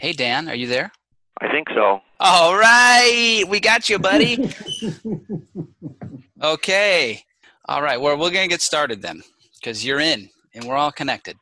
Hey, 0.00 0.14
Dan, 0.14 0.48
are 0.48 0.54
you 0.54 0.66
there? 0.66 0.90
I 1.42 1.52
think 1.52 1.68
so. 1.74 2.00
All 2.20 2.56
right, 2.56 3.44
we 3.46 3.60
got 3.60 3.90
you, 3.90 3.98
buddy. 3.98 4.50
okay. 6.42 7.22
All 7.66 7.82
right, 7.82 8.00
well, 8.00 8.16
we're 8.16 8.30
going 8.30 8.48
to 8.48 8.48
get 8.48 8.62
started 8.62 9.02
then 9.02 9.22
because 9.56 9.84
you're 9.84 10.00
in 10.00 10.30
and 10.54 10.64
we're 10.64 10.76
all 10.78 10.90
connected. 10.90 11.36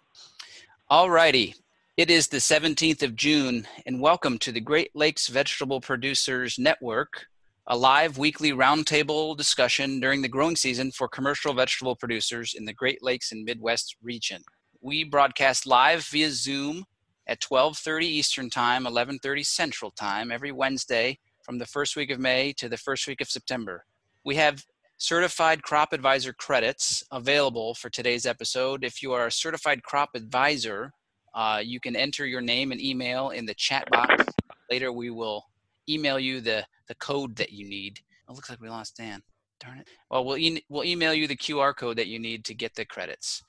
All 0.90 1.08
righty. 1.08 1.54
It 1.96 2.10
is 2.10 2.26
the 2.26 2.38
17th 2.38 3.04
of 3.04 3.14
June, 3.14 3.64
and 3.86 4.00
welcome 4.00 4.38
to 4.38 4.50
the 4.50 4.60
Great 4.60 4.90
Lakes 4.92 5.28
Vegetable 5.28 5.80
Producers 5.80 6.58
Network, 6.58 7.26
a 7.68 7.76
live 7.76 8.18
weekly 8.18 8.50
roundtable 8.50 9.36
discussion 9.36 10.00
during 10.00 10.20
the 10.20 10.28
growing 10.28 10.56
season 10.56 10.90
for 10.90 11.06
commercial 11.06 11.54
vegetable 11.54 11.94
producers 11.94 12.54
in 12.58 12.64
the 12.64 12.74
Great 12.74 13.04
Lakes 13.04 13.30
and 13.30 13.44
Midwest 13.44 13.94
region. 14.02 14.42
We 14.80 15.04
broadcast 15.04 15.64
live 15.64 16.04
via 16.06 16.30
Zoom 16.32 16.86
at 17.28 17.40
12:30 17.40 18.04
Eastern 18.04 18.50
Time, 18.50 18.84
11:30 18.84 19.44
Central 19.44 19.90
Time 19.90 20.32
every 20.32 20.50
Wednesday 20.50 21.18
from 21.44 21.58
the 21.58 21.66
first 21.66 21.94
week 21.94 22.10
of 22.10 22.18
May 22.18 22.52
to 22.54 22.68
the 22.68 22.76
first 22.76 23.06
week 23.06 23.20
of 23.20 23.30
September. 23.30 23.84
We 24.24 24.36
have 24.36 24.64
certified 24.98 25.62
crop 25.62 25.92
advisor 25.92 26.32
credits 26.32 27.02
available 27.12 27.74
for 27.74 27.88
today's 27.88 28.26
episode. 28.26 28.84
If 28.84 29.02
you 29.02 29.12
are 29.12 29.26
a 29.26 29.32
certified 29.32 29.82
crop 29.82 30.10
advisor, 30.14 30.92
uh, 31.34 31.62
you 31.64 31.80
can 31.80 31.94
enter 31.94 32.26
your 32.26 32.40
name 32.40 32.72
and 32.72 32.80
email 32.80 33.30
in 33.30 33.46
the 33.46 33.54
chat 33.54 33.88
box. 33.90 34.24
Later, 34.70 34.92
we 34.92 35.10
will 35.10 35.44
email 35.88 36.18
you 36.18 36.40
the, 36.40 36.66
the 36.88 36.94
code 36.96 37.36
that 37.36 37.52
you 37.52 37.66
need. 37.66 38.00
It 38.28 38.32
looks 38.32 38.50
like 38.50 38.60
we 38.60 38.68
lost 38.68 38.96
Dan. 38.96 39.22
Darn 39.60 39.78
it. 39.78 39.88
Well, 40.10 40.24
we'll, 40.24 40.38
e- 40.38 40.64
we'll 40.68 40.84
email 40.84 41.14
you 41.14 41.26
the 41.26 41.36
QR 41.36 41.74
code 41.74 41.96
that 41.96 42.08
you 42.08 42.18
need 42.18 42.44
to 42.46 42.54
get 42.54 42.74
the 42.74 42.84
credits. 42.84 43.42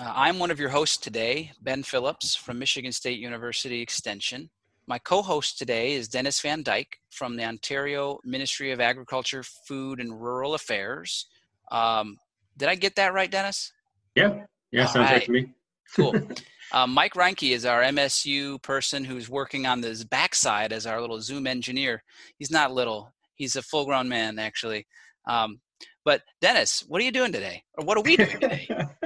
Uh, 0.00 0.12
I'm 0.16 0.38
one 0.38 0.50
of 0.50 0.58
your 0.58 0.70
hosts 0.70 0.96
today, 0.96 1.52
Ben 1.60 1.82
Phillips 1.82 2.34
from 2.34 2.58
Michigan 2.58 2.90
State 2.90 3.18
University 3.18 3.82
Extension. 3.82 4.48
My 4.86 4.98
co 4.98 5.20
host 5.20 5.58
today 5.58 5.92
is 5.92 6.08
Dennis 6.08 6.40
Van 6.40 6.64
Dyk 6.64 6.86
from 7.10 7.36
the 7.36 7.44
Ontario 7.44 8.18
Ministry 8.24 8.72
of 8.72 8.80
Agriculture, 8.80 9.42
Food, 9.68 10.00
and 10.00 10.18
Rural 10.18 10.54
Affairs. 10.54 11.26
Um, 11.70 12.16
did 12.56 12.70
I 12.70 12.76
get 12.76 12.96
that 12.96 13.12
right, 13.12 13.30
Dennis? 13.30 13.72
Yeah, 14.14 14.44
yeah, 14.72 14.86
sounds 14.86 14.96
right. 14.96 15.12
right 15.12 15.24
to 15.24 15.32
me. 15.32 15.52
cool. 15.94 16.14
Uh, 16.72 16.86
Mike 16.86 17.14
Reinke 17.14 17.52
is 17.52 17.66
our 17.66 17.82
MSU 17.82 18.62
person 18.62 19.02
who's 19.02 19.28
working 19.28 19.66
on 19.66 19.80
this 19.80 20.04
backside 20.04 20.72
as 20.72 20.86
our 20.86 21.00
little 21.00 21.20
Zoom 21.20 21.48
engineer. 21.48 22.04
He's 22.38 22.52
not 22.52 22.72
little, 22.72 23.12
he's 23.34 23.56
a 23.56 23.62
full 23.62 23.86
grown 23.86 24.08
man, 24.08 24.38
actually. 24.38 24.86
Um, 25.26 25.60
but 26.04 26.22
Dennis, 26.40 26.84
what 26.86 27.00
are 27.00 27.04
you 27.04 27.10
doing 27.10 27.32
today, 27.32 27.64
or 27.76 27.84
what 27.84 27.98
are 27.98 28.02
we 28.02 28.16
doing 28.16 28.38
today? 28.38 28.68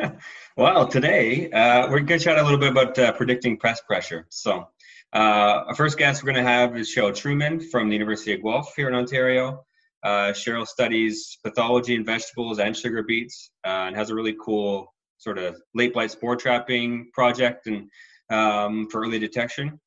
well, 0.56 0.86
today 0.86 1.50
uh, 1.50 1.88
we're 1.88 2.00
going 2.00 2.18
to 2.18 2.24
chat 2.24 2.38
a 2.38 2.42
little 2.42 2.58
bit 2.58 2.70
about 2.70 2.98
uh, 2.98 3.12
predicting 3.12 3.58
pest 3.58 3.86
pressure. 3.86 4.26
So, 4.30 4.68
uh, 5.12 5.64
our 5.68 5.74
first 5.74 5.98
guest 5.98 6.22
we're 6.22 6.32
going 6.32 6.44
to 6.44 6.50
have 6.50 6.76
is 6.76 6.94
Cheryl 6.94 7.12
Trueman 7.12 7.70
from 7.70 7.88
the 7.88 7.94
University 7.94 8.34
of 8.34 8.42
Guelph 8.42 8.72
here 8.76 8.88
in 8.88 8.94
Ontario. 8.94 9.64
Uh, 10.02 10.32
Cheryl 10.32 10.66
studies 10.66 11.38
pathology 11.42 11.94
in 11.94 12.04
vegetables 12.04 12.58
and 12.58 12.76
sugar 12.76 13.02
beets, 13.02 13.50
uh, 13.64 13.86
and 13.86 13.96
has 13.96 14.10
a 14.10 14.14
really 14.14 14.36
cool 14.44 14.92
sort 15.18 15.38
of 15.38 15.56
late 15.74 15.94
blight 15.94 16.10
spore 16.10 16.36
trapping 16.36 17.10
project 17.12 17.66
and 17.66 17.88
um, 18.30 18.88
for 18.90 19.00
early 19.02 19.18
detection. 19.18 19.80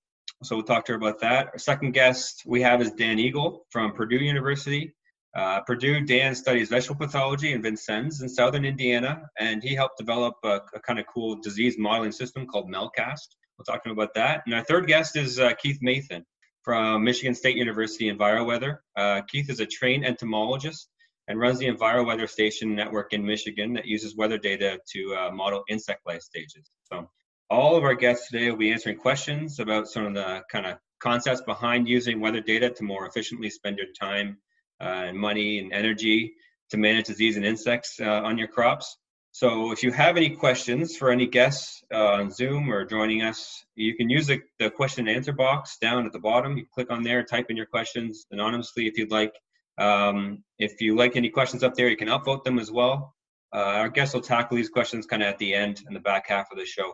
So 0.44 0.56
we'll 0.56 0.66
talk 0.66 0.86
to 0.86 0.94
her 0.94 0.98
about 0.98 1.20
that. 1.22 1.48
Our 1.54 1.58
second 1.58 1.92
guest 1.92 2.44
we 2.46 2.62
have 2.62 2.82
is 2.82 2.92
Dan 2.92 3.18
Egel 3.18 3.60
from 3.70 3.94
Purdue 3.94 4.18
University. 4.18 4.94
Uh, 5.36 5.61
Purdue, 5.61 6.02
Dan 6.02 6.33
studies 6.33 6.70
vegetable 6.70 7.06
pathology 7.06 7.53
in 7.53 7.61
Vincennes 7.61 8.22
in 8.22 8.30
southern 8.30 8.66
Indiana, 8.66 9.22
and 9.39 9.61
he 9.61 9.75
helped 9.75 9.97
develop 9.97 10.36
a, 10.44 10.61
a 10.73 10.80
kind 10.80 11.00
of 11.00 11.06
cool 11.08 11.36
disease 11.42 11.75
modeling 11.78 12.11
system 12.11 12.47
called 12.47 12.70
MELCAST. 12.70 13.36
We'll 13.58 13.66
talk 13.66 13.83
to 13.83 13.89
him 13.89 13.98
about 13.98 14.14
that. 14.16 14.44
And 14.45 14.55
our 14.55 14.64
third 14.64 14.88
guest 14.88 15.16
is 15.16 15.39
uh, 15.39 15.53
Keith 15.53 15.80
Mason 15.81 16.25
from 16.64 17.03
Michigan 17.03 17.33
State 17.33 17.55
University 17.55 18.11
EnviroWeather. 18.11 18.78
Uh, 18.95 19.22
Keith 19.28 19.50
is 19.50 19.59
a 19.59 19.66
trained 19.66 20.05
entomologist 20.05 20.89
and 21.28 21.39
runs 21.39 21.59
the 21.59 21.67
EnviroWeather 21.67 22.30
Station 22.30 22.75
network 22.75 23.14
in 23.14 23.26
Michigan 23.26 23.73
that 23.73 23.86
uses 23.86 24.16
weather 24.16 24.37
data 24.37 24.80
to 24.93 25.16
uh, 25.16 25.32
model 25.32 25.64
insect 25.70 26.05
life 26.05 26.21
stages. 26.21 26.70
So 26.83 27.10
all 27.49 27.76
of 27.76 27.83
our 27.83 27.95
guests 27.95 28.30
today 28.30 28.49
will 28.49 28.58
be 28.58 28.71
answering 28.71 28.98
questions 28.98 29.60
about 29.60 29.87
some 29.87 30.05
of 30.05 30.14
the 30.14 30.42
kind 30.52 30.66
of 30.66 30.77
concepts 30.99 31.42
behind 31.42 31.87
using 31.87 32.20
weather 32.20 32.42
data 32.42 32.70
to 32.70 32.83
more 32.83 33.08
efficiently 33.08 33.49
spend 33.49 33.77
your 33.77 33.87
time 33.99 34.37
and 34.80 35.17
money 35.17 35.60
and 35.60 35.73
energy 35.73 36.33
to 36.70 36.77
manage 36.77 37.08
disease 37.08 37.38
and 37.38 37.45
insects 37.45 37.99
uh, 37.99 38.21
on 38.23 38.38
your 38.38 38.48
crops. 38.48 38.98
So 39.32 39.71
if 39.71 39.83
you 39.83 39.92
have 39.92 40.17
any 40.17 40.32
questions 40.32 40.98
for 40.98 41.11
any 41.11 41.27
guests 41.27 41.83
uh, 41.93 42.14
on 42.14 42.32
Zoom 42.32 42.71
or 42.71 42.86
joining 42.86 43.21
us, 43.21 43.64
you 43.76 43.95
can 43.95 44.10
use 44.10 44.27
the, 44.27 44.42
the 44.58 44.71
question 44.71 45.08
and 45.08 45.16
answer 45.16 45.32
box 45.32 45.77
down 45.80 46.05
at 46.05 46.11
the 46.11 46.20
bottom. 46.20 46.58
You 46.58 46.66
click 46.73 46.89
on 46.89 47.04
there, 47.04 47.23
type 47.23 47.45
in 47.49 47.58
your 47.58 47.67
questions 47.67 48.26
anonymously 48.32 48.87
if 48.87 48.98
you'd 48.98 49.11
like. 49.11 49.33
Um, 49.77 50.43
if 50.58 50.82
you 50.82 50.95
like 50.95 51.16
any 51.16 51.30
questions 51.30 51.64
up 51.64 51.76
there, 51.76 51.87
you 51.87 51.98
can 51.98 52.08
upvote 52.08 52.43
them 52.43 52.58
as 52.58 52.71
well. 52.71 53.14
Uh, 53.54 53.60
our 53.60 53.89
guests 53.89 54.16
will 54.16 54.21
tackle 54.21 54.58
these 54.58 54.70
questions 54.70 55.05
kind 55.05 55.21
of 55.21 55.30
at 55.30 55.37
the 55.37 55.54
end 55.54 55.83
in 55.87 55.93
the 55.93 55.99
back 55.99 56.27
half 56.27 56.52
of 56.52 56.58
the 56.58 56.66
show. 56.66 56.93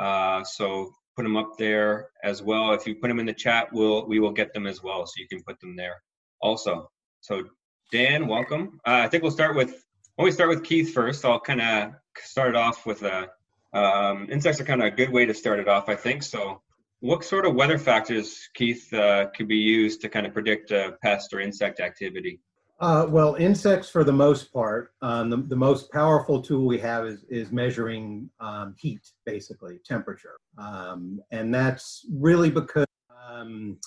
Uh, 0.00 0.42
so 0.44 0.92
put 1.14 1.24
them 1.24 1.36
up 1.36 1.58
there 1.58 2.08
as 2.24 2.42
well. 2.42 2.72
If 2.72 2.86
you 2.86 2.94
put 2.94 3.08
them 3.08 3.20
in 3.20 3.26
the 3.26 3.34
chat, 3.34 3.68
we'll 3.70 4.08
we 4.08 4.18
will 4.18 4.32
get 4.32 4.54
them 4.54 4.66
as 4.66 4.82
well, 4.82 5.06
so 5.06 5.12
you 5.18 5.28
can 5.28 5.42
put 5.42 5.60
them 5.60 5.76
there 5.76 5.96
also. 6.44 6.90
So 7.22 7.44
Dan, 7.90 8.28
welcome. 8.28 8.80
Uh, 8.86 9.02
I 9.04 9.08
think 9.08 9.22
we'll 9.22 9.32
start 9.32 9.56
with 9.56 9.84
when 10.16 10.26
we 10.26 10.30
start 10.30 10.50
with 10.50 10.62
Keith 10.62 10.92
first. 10.92 11.24
I'll 11.24 11.40
kind 11.40 11.60
of 11.60 11.92
start 12.18 12.54
off 12.54 12.86
with 12.86 13.02
a 13.02 13.28
um, 13.72 14.28
insects 14.30 14.60
are 14.60 14.64
kind 14.64 14.80
of 14.82 14.92
a 14.92 14.96
good 14.96 15.10
way 15.10 15.26
to 15.26 15.34
start 15.34 15.58
it 15.58 15.66
off, 15.66 15.88
I 15.88 15.96
think. 15.96 16.22
So 16.22 16.60
what 17.00 17.24
sort 17.24 17.44
of 17.44 17.54
weather 17.54 17.78
factors, 17.78 18.48
Keith, 18.54 18.92
uh, 18.94 19.26
could 19.36 19.48
be 19.48 19.56
used 19.56 20.00
to 20.02 20.08
kind 20.08 20.26
of 20.26 20.32
predict 20.32 20.70
uh, 20.70 20.92
pest 21.02 21.34
or 21.34 21.40
insect 21.40 21.80
activity? 21.80 22.40
Uh, 22.80 23.06
well, 23.08 23.34
insects, 23.34 23.88
for 23.88 24.04
the 24.04 24.12
most 24.12 24.52
part, 24.52 24.92
um, 25.02 25.30
the, 25.30 25.36
the 25.36 25.56
most 25.56 25.90
powerful 25.90 26.40
tool 26.40 26.66
we 26.66 26.78
have 26.78 27.06
is, 27.06 27.24
is 27.28 27.50
measuring 27.50 28.30
um, 28.40 28.74
heat, 28.78 29.00
basically, 29.26 29.80
temperature. 29.84 30.36
Um, 30.58 31.20
and 31.32 31.52
that's 31.52 32.06
really 32.12 32.50
because 32.50 32.86
um, 33.28 33.78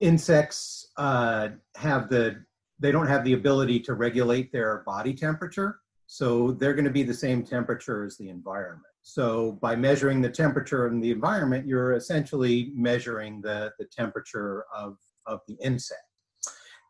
insects 0.00 0.88
uh, 0.96 1.48
have 1.76 2.08
the, 2.08 2.44
they 2.78 2.92
don't 2.92 3.06
have 3.06 3.24
the 3.24 3.32
ability 3.32 3.80
to 3.80 3.94
regulate 3.94 4.52
their 4.52 4.82
body 4.86 5.12
temperature. 5.14 5.80
So 6.06 6.52
they're 6.52 6.74
going 6.74 6.84
to 6.84 6.90
be 6.90 7.02
the 7.02 7.14
same 7.14 7.42
temperature 7.44 8.04
as 8.04 8.16
the 8.16 8.28
environment. 8.30 8.84
So 9.02 9.58
by 9.60 9.76
measuring 9.76 10.20
the 10.20 10.30
temperature 10.30 10.86
in 10.86 11.00
the 11.00 11.10
environment, 11.10 11.66
you're 11.66 11.94
essentially 11.94 12.72
measuring 12.74 13.40
the, 13.40 13.72
the 13.78 13.86
temperature 13.86 14.64
of, 14.74 14.96
of 15.26 15.40
the 15.48 15.56
insect. 15.62 16.00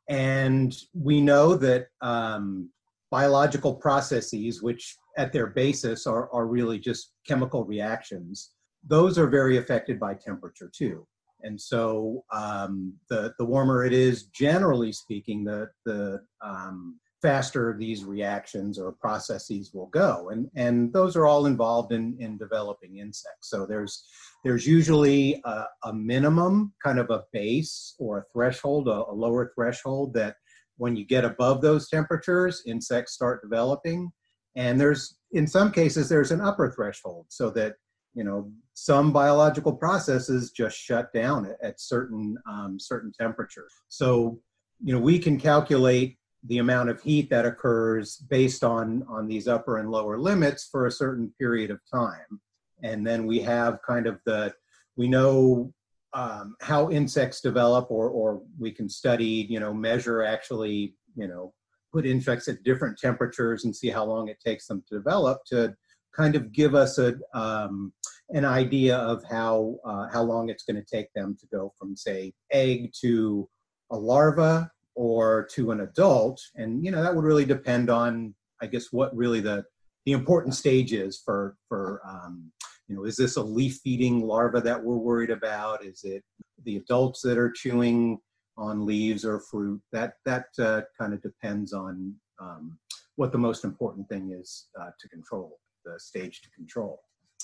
And 0.08 0.74
we 0.94 1.20
know 1.20 1.54
that 1.56 1.88
um, 2.00 2.70
biological 3.10 3.74
processes, 3.74 4.62
which 4.62 4.96
at 5.16 5.32
their 5.32 5.48
basis 5.48 6.06
are, 6.06 6.30
are 6.32 6.46
really 6.46 6.78
just 6.78 7.12
chemical 7.26 7.64
reactions, 7.64 8.52
those 8.86 9.18
are 9.18 9.26
very 9.26 9.58
affected 9.58 9.98
by 9.98 10.14
temperature 10.14 10.70
too. 10.74 11.06
And 11.42 11.60
so 11.60 12.24
um, 12.32 12.94
the, 13.08 13.32
the 13.38 13.44
warmer 13.44 13.84
it 13.84 13.92
is, 13.92 14.24
generally 14.24 14.92
speaking, 14.92 15.44
the, 15.44 15.68
the 15.84 16.20
um, 16.40 16.98
faster 17.22 17.76
these 17.78 18.04
reactions 18.04 18.78
or 18.78 18.92
processes 18.92 19.72
will 19.74 19.86
go. 19.86 20.30
And, 20.30 20.48
and 20.54 20.92
those 20.92 21.16
are 21.16 21.26
all 21.26 21.46
involved 21.46 21.92
in, 21.92 22.16
in 22.20 22.38
developing 22.38 22.98
insects. 22.98 23.50
So 23.50 23.66
there's, 23.66 24.04
there's 24.44 24.66
usually 24.66 25.40
a, 25.44 25.64
a 25.84 25.92
minimum 25.92 26.72
kind 26.82 26.98
of 26.98 27.10
a 27.10 27.24
base 27.32 27.94
or 27.98 28.18
a 28.18 28.24
threshold, 28.32 28.88
a, 28.88 29.04
a 29.10 29.12
lower 29.12 29.52
threshold 29.54 30.14
that 30.14 30.36
when 30.76 30.94
you 30.94 31.04
get 31.04 31.24
above 31.24 31.60
those 31.60 31.88
temperatures, 31.88 32.62
insects 32.66 33.14
start 33.14 33.42
developing. 33.42 34.10
And 34.54 34.80
there's, 34.80 35.16
in 35.32 35.46
some 35.46 35.72
cases, 35.72 36.08
there's 36.08 36.30
an 36.30 36.40
upper 36.40 36.70
threshold 36.70 37.26
so 37.28 37.50
that, 37.50 37.74
you 38.18 38.24
know, 38.24 38.50
some 38.74 39.12
biological 39.12 39.72
processes 39.72 40.50
just 40.50 40.76
shut 40.76 41.12
down 41.12 41.46
at, 41.46 41.56
at 41.62 41.80
certain, 41.80 42.36
um, 42.50 42.76
certain 42.80 43.12
temperatures. 43.12 43.72
So, 43.88 44.40
you 44.82 44.92
know, 44.92 44.98
we 44.98 45.20
can 45.20 45.38
calculate 45.38 46.18
the 46.44 46.58
amount 46.58 46.88
of 46.88 47.00
heat 47.00 47.30
that 47.30 47.46
occurs 47.46 48.16
based 48.16 48.64
on 48.64 49.04
on 49.08 49.26
these 49.26 49.48
upper 49.48 49.78
and 49.78 49.90
lower 49.90 50.18
limits 50.18 50.68
for 50.70 50.86
a 50.86 50.90
certain 50.90 51.32
period 51.38 51.70
of 51.70 51.80
time 51.92 52.40
and 52.82 53.06
then 53.06 53.26
we 53.26 53.40
have 53.40 53.80
kind 53.82 54.06
of 54.06 54.20
the 54.24 54.54
we 54.96 55.08
know 55.08 55.72
um, 56.14 56.54
how 56.60 56.90
insects 56.90 57.40
develop 57.40 57.90
or 57.90 58.08
or 58.08 58.40
we 58.58 58.70
can 58.70 58.88
study 58.88 59.46
you 59.50 59.58
know 59.58 59.74
measure 59.74 60.22
actually 60.22 60.94
you 61.16 61.26
know 61.26 61.52
put 61.92 62.06
insects 62.06 62.48
at 62.48 62.62
different 62.62 62.98
temperatures 62.98 63.64
and 63.64 63.74
see 63.74 63.88
how 63.88 64.04
long 64.04 64.28
it 64.28 64.38
takes 64.44 64.66
them 64.66 64.82
to 64.88 64.94
develop 64.94 65.40
to 65.46 65.74
kind 66.18 66.34
of 66.34 66.52
give 66.52 66.74
us 66.74 66.98
a 66.98 67.14
um, 67.34 67.92
an 68.30 68.44
idea 68.44 68.96
of 68.96 69.22
how 69.30 69.76
uh, 69.84 70.08
how 70.12 70.22
long 70.22 70.50
it's 70.50 70.64
going 70.64 70.76
to 70.82 70.96
take 70.96 71.12
them 71.14 71.36
to 71.40 71.46
go 71.46 71.72
from 71.78 71.96
say 71.96 72.32
egg 72.50 72.92
to 73.00 73.48
a 73.90 73.96
larva 73.96 74.70
or 74.94 75.48
to 75.52 75.70
an 75.70 75.80
adult. 75.80 76.40
And 76.56 76.84
you 76.84 76.90
know 76.90 77.02
that 77.02 77.14
would 77.14 77.24
really 77.24 77.44
depend 77.44 77.88
on 77.90 78.34
i 78.60 78.66
guess 78.66 78.86
what 78.90 79.16
really 79.16 79.40
the 79.40 79.64
the 80.04 80.12
important 80.12 80.54
stage 80.54 80.92
is 80.92 81.22
for 81.24 81.56
for 81.68 82.00
um, 82.06 82.50
you 82.88 82.96
know 82.96 83.04
is 83.04 83.16
this 83.16 83.36
a 83.36 83.42
leaf 83.42 83.78
feeding 83.84 84.20
larva 84.20 84.60
that 84.60 84.82
we're 84.82 84.96
worried 84.96 85.30
about? 85.30 85.84
Is 85.84 86.02
it 86.04 86.24
the 86.64 86.76
adults 86.76 87.20
that 87.22 87.38
are 87.38 87.50
chewing 87.50 88.18
on 88.58 88.84
leaves 88.84 89.24
or 89.24 89.40
fruit. 89.40 89.80
That 89.92 90.14
that 90.24 90.46
uh, 90.58 90.82
kind 90.98 91.14
of 91.14 91.22
depends 91.22 91.72
on 91.72 92.14
um, 92.40 92.78
what 93.16 93.32
the 93.32 93.38
most 93.38 93.64
important 93.64 94.08
thing 94.08 94.36
is 94.38 94.66
uh, 94.80 94.90
to 94.98 95.08
control 95.08 95.58
the 95.92 95.98
stage 95.98 96.42
to 96.42 96.50
control. 96.50 97.00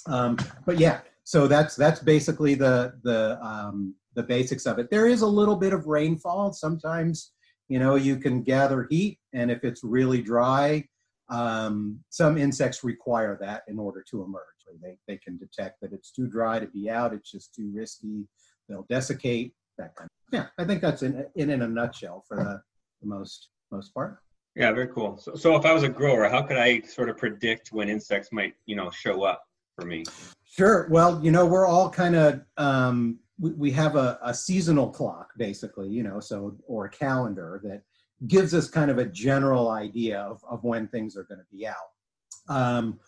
Um, 0.06 0.36
but 0.66 0.78
yeah, 0.78 1.00
so 1.24 1.46
that's 1.46 1.76
that's 1.76 2.00
basically 2.00 2.54
the 2.54 2.94
the 3.02 3.38
um, 3.44 3.94
the 4.14 4.22
basics 4.22 4.66
of 4.66 4.78
it. 4.78 4.90
There 4.90 5.06
is 5.06 5.22
a 5.22 5.26
little 5.26 5.56
bit 5.56 5.72
of 5.72 5.86
rainfall. 5.86 6.52
Sometimes 6.52 7.32
you 7.68 7.78
know 7.78 7.94
you 7.94 8.16
can 8.16 8.42
gather 8.42 8.86
heat, 8.90 9.18
and 9.32 9.50
if 9.50 9.64
it's 9.64 9.82
really 9.82 10.20
dry, 10.20 10.86
um, 11.30 12.00
some 12.10 12.36
insects 12.36 12.84
require 12.84 13.38
that 13.40 13.62
in 13.68 13.78
order 13.78 14.04
to 14.10 14.22
emerge. 14.22 14.42
They 14.82 14.96
they 15.06 15.18
can 15.18 15.38
detect 15.38 15.80
that 15.80 15.92
it's 15.92 16.10
too 16.10 16.26
dry 16.26 16.58
to 16.58 16.66
be 16.66 16.90
out. 16.90 17.14
It's 17.14 17.30
just 17.30 17.54
too 17.54 17.70
risky. 17.72 18.26
They'll 18.68 18.86
desiccate. 18.88 19.54
That 19.78 19.94
kind. 19.96 20.08
Of, 20.32 20.38
yeah, 20.38 20.46
I 20.58 20.64
think 20.64 20.80
that's 20.80 21.02
in 21.02 21.24
in, 21.36 21.50
in 21.50 21.62
a 21.62 21.68
nutshell 21.68 22.24
for 22.26 22.36
the, 22.36 22.60
the 23.00 23.08
most 23.08 23.50
most 23.70 23.94
part. 23.94 24.18
Yeah, 24.56 24.70
very 24.72 24.88
cool. 24.88 25.18
So, 25.18 25.34
so 25.34 25.56
if 25.56 25.66
I 25.66 25.72
was 25.72 25.82
a 25.82 25.88
grower, 25.88 26.28
how 26.28 26.42
could 26.42 26.56
I 26.56 26.80
sort 26.82 27.08
of 27.08 27.16
predict 27.16 27.72
when 27.72 27.88
insects 27.88 28.30
might, 28.30 28.54
you 28.66 28.76
know, 28.76 28.90
show 28.90 29.24
up 29.24 29.42
for 29.74 29.84
me? 29.84 30.04
Sure. 30.44 30.86
Well, 30.90 31.20
you 31.24 31.32
know, 31.32 31.44
we're 31.44 31.66
all 31.66 31.90
kind 31.90 32.14
of 32.14 32.42
um, 32.56 33.18
we, 33.38 33.50
we 33.52 33.70
have 33.72 33.96
a, 33.96 34.18
a 34.22 34.32
seasonal 34.32 34.90
clock, 34.90 35.30
basically, 35.36 35.88
you 35.88 36.02
know, 36.02 36.20
so 36.20 36.56
or 36.66 36.84
a 36.84 36.90
calendar 36.90 37.60
that 37.64 37.82
gives 38.28 38.54
us 38.54 38.68
kind 38.68 38.90
of 38.90 38.98
a 38.98 39.04
general 39.04 39.70
idea 39.70 40.20
of, 40.20 40.42
of 40.48 40.62
when 40.62 40.86
things 40.88 41.16
are 41.16 41.24
going 41.24 41.40
to 41.40 41.56
be 41.56 41.66
out. 41.66 41.74
Um, 42.48 43.00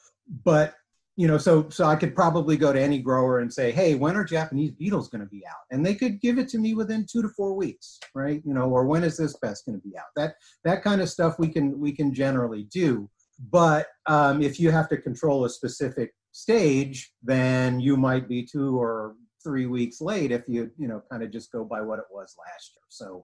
but 0.44 0.74
you 1.16 1.26
know, 1.26 1.38
so 1.38 1.68
so 1.70 1.86
I 1.86 1.96
could 1.96 2.14
probably 2.14 2.58
go 2.58 2.72
to 2.72 2.80
any 2.80 2.98
grower 2.98 3.40
and 3.40 3.52
say, 3.52 3.72
hey, 3.72 3.94
when 3.94 4.16
are 4.16 4.24
Japanese 4.24 4.72
beetles 4.72 5.08
going 5.08 5.22
to 5.22 5.30
be 5.30 5.46
out? 5.46 5.64
And 5.70 5.84
they 5.84 5.94
could 5.94 6.20
give 6.20 6.38
it 6.38 6.48
to 6.50 6.58
me 6.58 6.74
within 6.74 7.06
two 7.10 7.22
to 7.22 7.28
four 7.30 7.54
weeks, 7.54 7.98
right? 8.14 8.42
You 8.44 8.52
know, 8.52 8.64
or 8.64 8.84
when 8.84 9.02
is 9.02 9.16
this 9.16 9.34
pest 9.36 9.64
going 9.64 9.80
to 9.80 9.88
be 9.88 9.96
out? 9.96 10.04
That 10.14 10.34
that 10.64 10.82
kind 10.82 11.00
of 11.00 11.08
stuff 11.08 11.38
we 11.38 11.48
can 11.48 11.80
we 11.80 11.92
can 11.92 12.12
generally 12.12 12.64
do. 12.64 13.08
But 13.50 13.86
um, 14.06 14.42
if 14.42 14.60
you 14.60 14.70
have 14.70 14.88
to 14.90 14.98
control 14.98 15.46
a 15.46 15.50
specific 15.50 16.12
stage, 16.32 17.12
then 17.22 17.80
you 17.80 17.96
might 17.96 18.28
be 18.28 18.44
two 18.44 18.78
or 18.78 19.14
three 19.42 19.66
weeks 19.66 20.00
late 20.02 20.32
if 20.32 20.42
you 20.46 20.70
you 20.76 20.86
know 20.86 21.02
kind 21.10 21.22
of 21.22 21.30
just 21.30 21.50
go 21.50 21.64
by 21.64 21.80
what 21.80 21.98
it 21.98 22.06
was 22.10 22.36
last 22.38 22.72
year. 22.74 22.84
So 22.90 23.22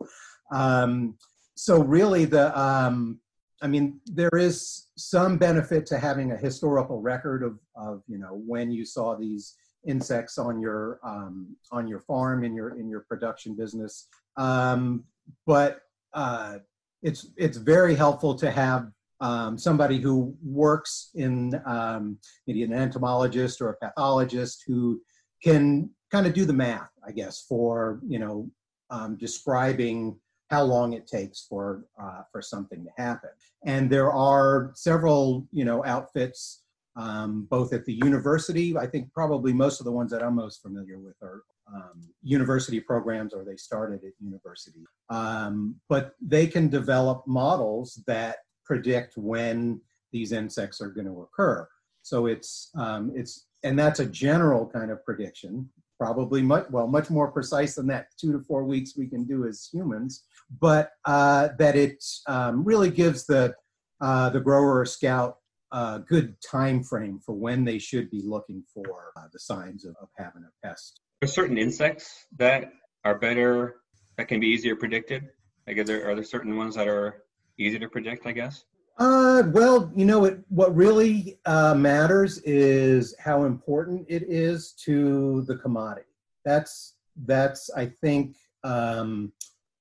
um, 0.51 1.19
so 1.57 1.83
really 1.83 2.25
the 2.25 2.59
um, 2.59 3.21
I 3.63 3.69
mean, 3.69 4.01
there 4.07 4.31
is 4.37 4.89
some 4.97 5.39
benefit 5.39 5.87
to 5.87 5.99
having 5.99 6.33
a 6.33 6.37
historical 6.37 7.01
record 7.01 7.45
of, 7.45 7.59
of 7.77 8.03
you 8.09 8.19
know, 8.19 8.43
when 8.45 8.73
you 8.73 8.85
saw 8.85 9.15
these 9.15 9.55
insects 9.87 10.37
on 10.37 10.61
your 10.61 10.99
um, 11.05 11.57
on 11.71 11.89
your 11.89 12.01
farm 12.01 12.45
in 12.45 12.55
your 12.55 12.79
in 12.79 12.89
your 12.89 13.01
production 13.01 13.55
business. 13.55 14.09
Um, 14.37 15.05
but 15.47 15.83
uh, 16.13 16.59
it's 17.03 17.29
it's 17.37 17.57
very 17.57 17.95
helpful 17.95 18.35
to 18.35 18.51
have 18.51 18.91
um, 19.21 19.57
somebody 19.57 19.99
who 19.99 20.35
works 20.43 21.11
in 21.15 21.61
um, 21.65 22.19
maybe 22.47 22.65
an 22.65 22.73
entomologist 22.73 23.61
or 23.61 23.71
a 23.71 23.77
pathologist 23.77 24.65
who 24.67 25.01
can 25.43 25.89
kind 26.11 26.27
of 26.27 26.35
do 26.35 26.45
the 26.45 26.53
math, 26.53 26.91
I 27.07 27.13
guess, 27.13 27.45
for 27.49 28.01
you 28.07 28.19
know 28.19 28.51
um, 28.91 29.17
describing 29.17 30.19
how 30.53 30.63
long 30.63 30.93
it 30.93 31.07
takes 31.07 31.47
for 31.49 31.85
uh, 32.01 32.23
for 32.31 32.43
something 32.43 32.85
to 32.85 32.91
happen. 33.03 33.31
And 33.65 33.91
there 33.91 34.13
are 34.13 34.71
several, 34.75 35.49
you 35.51 35.65
know, 35.65 35.83
outfits 35.85 36.63
um, 36.95 37.47
both 37.51 37.73
at 37.73 37.87
the 37.87 37.95
university. 37.95 38.77
I 38.77 38.87
think 38.87 39.11
probably 39.15 39.55
most 39.55 39.81
of 39.81 39.87
the 39.87 39.93
ones 39.93 40.11
that 40.13 40.23
I'm 40.23 40.35
most 40.35 40.61
familiar 40.61 40.99
with 40.99 41.17
are 41.23 41.43
um, 41.75 42.03
university 42.23 42.81
programs, 42.81 43.33
or 43.33 43.45
they 43.45 43.57
started 43.57 44.05
at 44.05 44.13
university. 44.21 44.85
Um, 45.09 45.77
but 45.89 46.13
they 46.21 46.47
can 46.47 46.69
develop 46.69 47.25
models 47.27 48.03
that 48.07 48.37
predict 48.67 49.17
when 49.17 49.81
these 50.13 50.33
insects 50.33 50.83
are 50.83 50.91
going 50.91 51.07
to 51.07 51.23
occur. 51.23 51.67
So 52.03 52.27
it's 52.27 52.71
um, 52.75 53.11
it's 53.15 53.47
and 53.63 53.79
that's 53.79 54.01
a 54.01 54.07
general 54.07 54.67
kind 54.67 54.91
of 54.91 55.03
prediction 55.03 55.71
probably 56.03 56.43
much 56.43 56.67
well 56.71 56.89
much 56.89 57.09
more 57.11 57.31
precise 57.31 57.77
than 57.77 57.87
that. 57.87 58.07
Two 58.21 58.33
to 58.33 58.41
four 58.41 58.65
weeks 58.65 58.97
we 58.97 59.09
can 59.09 59.25
do 59.25 59.47
as 59.47 59.69
humans 59.73 60.25
but 60.61 60.91
uh, 61.05 61.49
that 61.59 61.77
it 61.77 62.03
um, 62.27 62.65
really 62.65 62.91
gives 62.91 63.27
the 63.27 63.55
uh, 64.01 64.29
the 64.31 64.41
grower 64.41 64.81
or 64.81 64.85
scout 64.85 65.37
a 65.73 66.01
good 66.07 66.35
time 66.43 66.83
frame 66.83 67.19
for 67.25 67.35
when 67.35 67.65
they 67.65 67.79
should 67.79 68.11
be 68.11 68.21
looking 68.25 68.63
for 68.75 69.13
uh, 69.17 69.23
the 69.33 69.39
signs 69.39 69.85
of, 69.85 69.95
of 70.03 70.09
having 70.19 70.43
a 70.43 70.67
pest. 70.67 71.01
There's 71.21 71.33
certain 71.33 71.57
insects 71.57 72.27
that 72.37 72.73
are 73.05 73.19
better 73.19 73.77
that 74.19 74.29
can 74.29 74.41
be 74.41 74.49
easier 74.49 74.77
predicted? 74.77 75.29
Like 75.67 75.79
are 75.79 75.85
there, 75.85 76.11
are 76.11 76.15
there 76.15 76.25
certain 76.25 76.57
ones 76.57 76.75
that 76.75 76.89
are 76.89 77.23
easy 77.59 77.79
to 77.79 77.89
predict 77.89 78.27
i 78.27 78.33
guess 78.33 78.65
uh, 78.99 79.43
well, 79.47 79.91
you 79.95 80.05
know, 80.05 80.25
it, 80.27 80.41
what 80.49 80.75
really 80.75 81.39
uh, 81.47 81.75
matters 81.75 82.39
is 82.39 83.15
how 83.19 83.45
important 83.45 84.07
it 84.09 84.25
is 84.29 84.73
to 84.85 85.43
the 85.43 85.57
commodity. 85.57 86.09
That's 86.45 86.97
that's 87.25 87.71
I 87.71 87.87
think 87.87 88.37
um, 88.65 89.33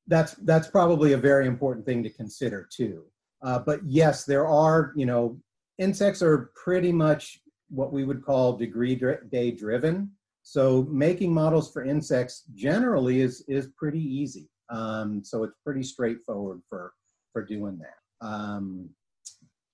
that's 0.08 0.34
that's 0.34 0.68
probably 0.68 1.14
a 1.14 1.18
very 1.18 1.48
important 1.48 1.86
thing 1.86 2.04
to 2.04 2.10
consider 2.10 2.68
too. 2.72 3.04
Uh, 3.42 3.60
but 3.60 3.80
yes, 3.86 4.26
there 4.26 4.48
are 4.48 4.94
you 4.96 5.06
know 5.06 5.38
insects 5.78 6.22
are 6.22 6.52
pretty 6.56 6.92
much 6.92 7.42
what 7.70 7.92
we 7.92 8.04
would 8.04 8.24
call 8.24 8.58
degree 8.58 9.00
day 9.30 9.52
driven. 9.52 10.12
So 10.44 10.88
making 10.90 11.34
models 11.34 11.72
for 11.72 11.84
insects 11.84 12.44
generally 12.56 13.22
is 13.22 13.44
is 13.48 13.68
pretty 13.78 14.02
easy. 14.02 14.50
Um, 14.70 15.24
so 15.24 15.44
it's 15.44 15.58
pretty 15.66 15.84
straightforward 15.84 16.62
for 16.70 16.94
for 17.34 17.44
doing 17.44 17.80
that. 17.80 18.26
Um, 18.26 18.90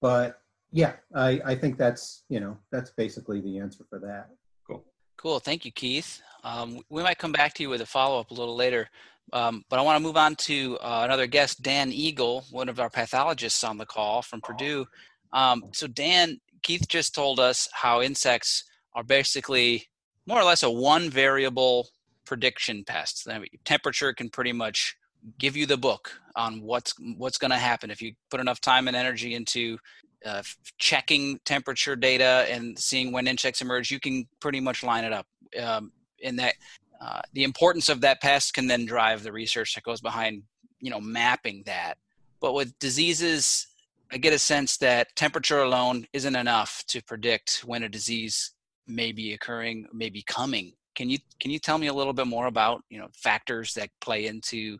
but 0.02 0.42
yeah, 0.72 0.94
I, 1.16 1.42
I 1.46 1.56
think 1.56 1.78
that's, 1.78 2.24
you 2.30 2.40
know, 2.40 2.58
that's 2.72 2.92
basically 2.92 3.42
the 3.42 3.58
answer 3.58 3.84
for 3.90 4.00
that. 4.00 4.30
Cool. 4.68 4.84
Cool. 5.16 5.40
Thank 5.40 5.66
you, 5.66 5.72
Keith. 5.72 6.22
Um, 6.44 6.82
we 6.90 7.04
might 7.04 7.18
come 7.18 7.32
back 7.32 7.54
to 7.56 7.64
you 7.64 7.70
with 7.70 7.82
a 7.82 7.86
follow 7.86 8.20
up 8.20 8.32
a 8.32 8.34
little 8.34 8.56
later. 8.56 8.90
Um, 9.34 9.64
but 9.70 9.80
I 9.80 9.82
want 9.82 9.98
to 9.98 10.04
move 10.04 10.18
on 10.18 10.36
to 10.36 10.78
uh, 10.80 11.02
another 11.04 11.28
guest, 11.28 11.62
Dan 11.62 11.92
Egel, 11.92 12.50
one 12.52 12.70
of 12.70 12.80
our 12.80 12.90
pathologists 12.90 13.64
on 13.64 13.78
the 13.78 13.86
call 13.86 14.22
from 14.22 14.40
Purdue. 14.40 14.86
Um, 15.34 15.66
so, 15.74 15.88
Dan, 15.88 16.40
Keith 16.64 16.88
just 16.88 17.14
told 17.14 17.40
us 17.40 17.68
how 17.74 18.02
insects 18.02 18.64
are 18.94 19.04
basically 19.04 19.88
more 20.26 20.40
or 20.40 20.46
less 20.46 20.64
a 20.64 20.72
one 20.72 21.10
variable 21.10 21.90
prediction 22.26 22.84
pest. 22.86 23.28
I 23.30 23.40
mean, 23.40 23.50
temperature 23.66 24.14
can 24.14 24.30
pretty 24.30 24.54
much 24.54 24.96
give 25.40 25.58
you 25.58 25.66
the 25.66 25.78
book 25.78 26.12
on 26.36 26.62
what's 26.62 26.94
what's 27.18 27.38
going 27.38 27.52
to 27.52 27.58
happen 27.58 27.90
if 27.90 28.02
you 28.02 28.14
put 28.30 28.40
enough 28.40 28.62
time 28.62 28.88
and 28.88 28.96
energy 28.96 29.34
into 29.34 29.78
uh, 30.26 30.42
checking 30.78 31.40
temperature 31.46 31.96
data 31.96 32.46
and 32.50 32.78
seeing 32.78 33.12
when 33.12 33.28
insects 33.28 33.62
emerge. 33.62 33.92
You 33.92 34.00
can 34.00 34.28
pretty 34.40 34.60
much 34.60 34.84
line 34.84 35.04
it 35.04 35.14
up. 35.14 35.28
Um, 35.62 35.92
in 36.20 36.36
that, 36.38 36.56
uh, 37.00 37.22
the 37.34 37.44
importance 37.44 37.90
of 37.90 38.02
that 38.02 38.22
pest 38.22 38.54
can 38.54 38.68
then 38.68 38.86
drive 38.86 39.22
the 39.24 39.32
research 39.32 39.76
that 39.76 39.84
goes 39.84 40.02
behind 40.02 40.44
you 40.80 40.90
know 40.90 41.02
mapping 41.02 41.64
that. 41.66 41.96
But 42.40 42.54
with 42.54 42.78
diseases, 42.80 43.68
I 44.12 44.18
get 44.18 44.34
a 44.34 44.40
sense 44.40 44.78
that 44.78 45.16
temperature 45.16 45.62
alone 45.62 46.06
isn't 46.14 46.36
enough 46.36 46.84
to 46.88 47.04
predict 47.04 47.64
when 47.66 47.84
a 47.84 47.90
disease 47.90 48.52
may 48.88 49.12
be 49.12 49.34
occurring, 49.34 49.88
may 49.92 50.10
be 50.10 50.24
coming. 50.24 50.74
Can 50.96 51.10
you 51.10 51.20
can 51.40 51.52
you 51.52 51.60
tell 51.60 51.78
me 51.78 51.88
a 51.88 51.94
little 51.94 52.14
bit 52.14 52.28
more 52.28 52.48
about 52.48 52.84
you 52.90 53.00
know 53.00 53.08
factors 53.14 53.74
that 53.74 53.90
play 54.02 54.28
into 54.28 54.78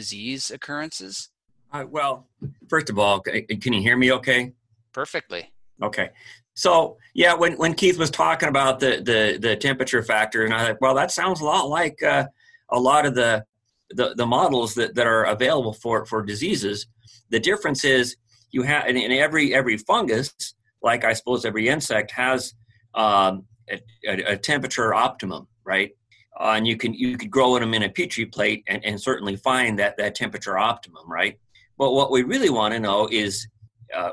disease 0.00 0.50
occurrences? 0.50 1.30
Uh, 1.72 1.84
well, 1.88 2.28
first 2.68 2.90
of 2.90 2.98
all, 2.98 3.20
can 3.20 3.72
you 3.72 3.80
hear 3.80 3.96
me 3.96 4.12
okay? 4.12 4.52
Perfectly. 4.92 5.42
Okay. 5.82 6.10
So 6.52 6.98
yeah, 7.14 7.32
when, 7.34 7.52
when 7.56 7.72
Keith 7.74 7.98
was 7.98 8.10
talking 8.10 8.50
about 8.50 8.78
the, 8.78 8.92
the, 9.10 9.38
the 9.40 9.56
temperature 9.56 10.02
factor, 10.02 10.44
and 10.44 10.52
I 10.52 10.66
thought, 10.66 10.80
well, 10.82 10.94
that 10.94 11.10
sounds 11.10 11.40
a 11.40 11.44
lot 11.44 11.68
like 11.68 12.02
uh, 12.02 12.26
a 12.68 12.78
lot 12.78 13.06
of 13.06 13.14
the, 13.14 13.44
the, 13.90 14.14
the 14.14 14.26
models 14.26 14.74
that, 14.74 14.94
that 14.96 15.06
are 15.06 15.24
available 15.24 15.72
for, 15.72 16.04
for 16.04 16.22
diseases. 16.22 16.86
The 17.30 17.40
difference 17.40 17.84
is 17.84 18.16
you 18.50 18.62
have 18.62 18.86
in, 18.86 19.12
every 19.12 19.54
every 19.54 19.78
fungus, 19.78 20.54
like 20.82 21.04
I 21.04 21.14
suppose 21.14 21.44
every 21.44 21.68
insect 21.68 22.10
has 22.12 22.54
um, 22.94 23.44
a, 23.70 24.34
a 24.34 24.36
temperature 24.36 24.94
optimum, 24.94 25.48
right? 25.64 25.90
Uh, 26.38 26.54
and 26.56 26.66
you 26.66 26.76
can 26.76 26.92
you 26.92 27.16
could 27.16 27.30
grow 27.30 27.58
them 27.58 27.72
in 27.72 27.84
a 27.84 27.88
petri 27.88 28.26
plate 28.26 28.62
and, 28.66 28.84
and 28.84 29.00
certainly 29.00 29.36
find 29.36 29.78
that 29.78 29.96
that 29.96 30.14
temperature 30.14 30.58
optimum, 30.58 31.10
right? 31.10 31.38
But 31.78 31.92
what 31.92 32.10
we 32.10 32.22
really 32.22 32.50
want 32.50 32.74
to 32.74 32.80
know 32.80 33.08
is 33.10 33.48
uh, 33.94 34.10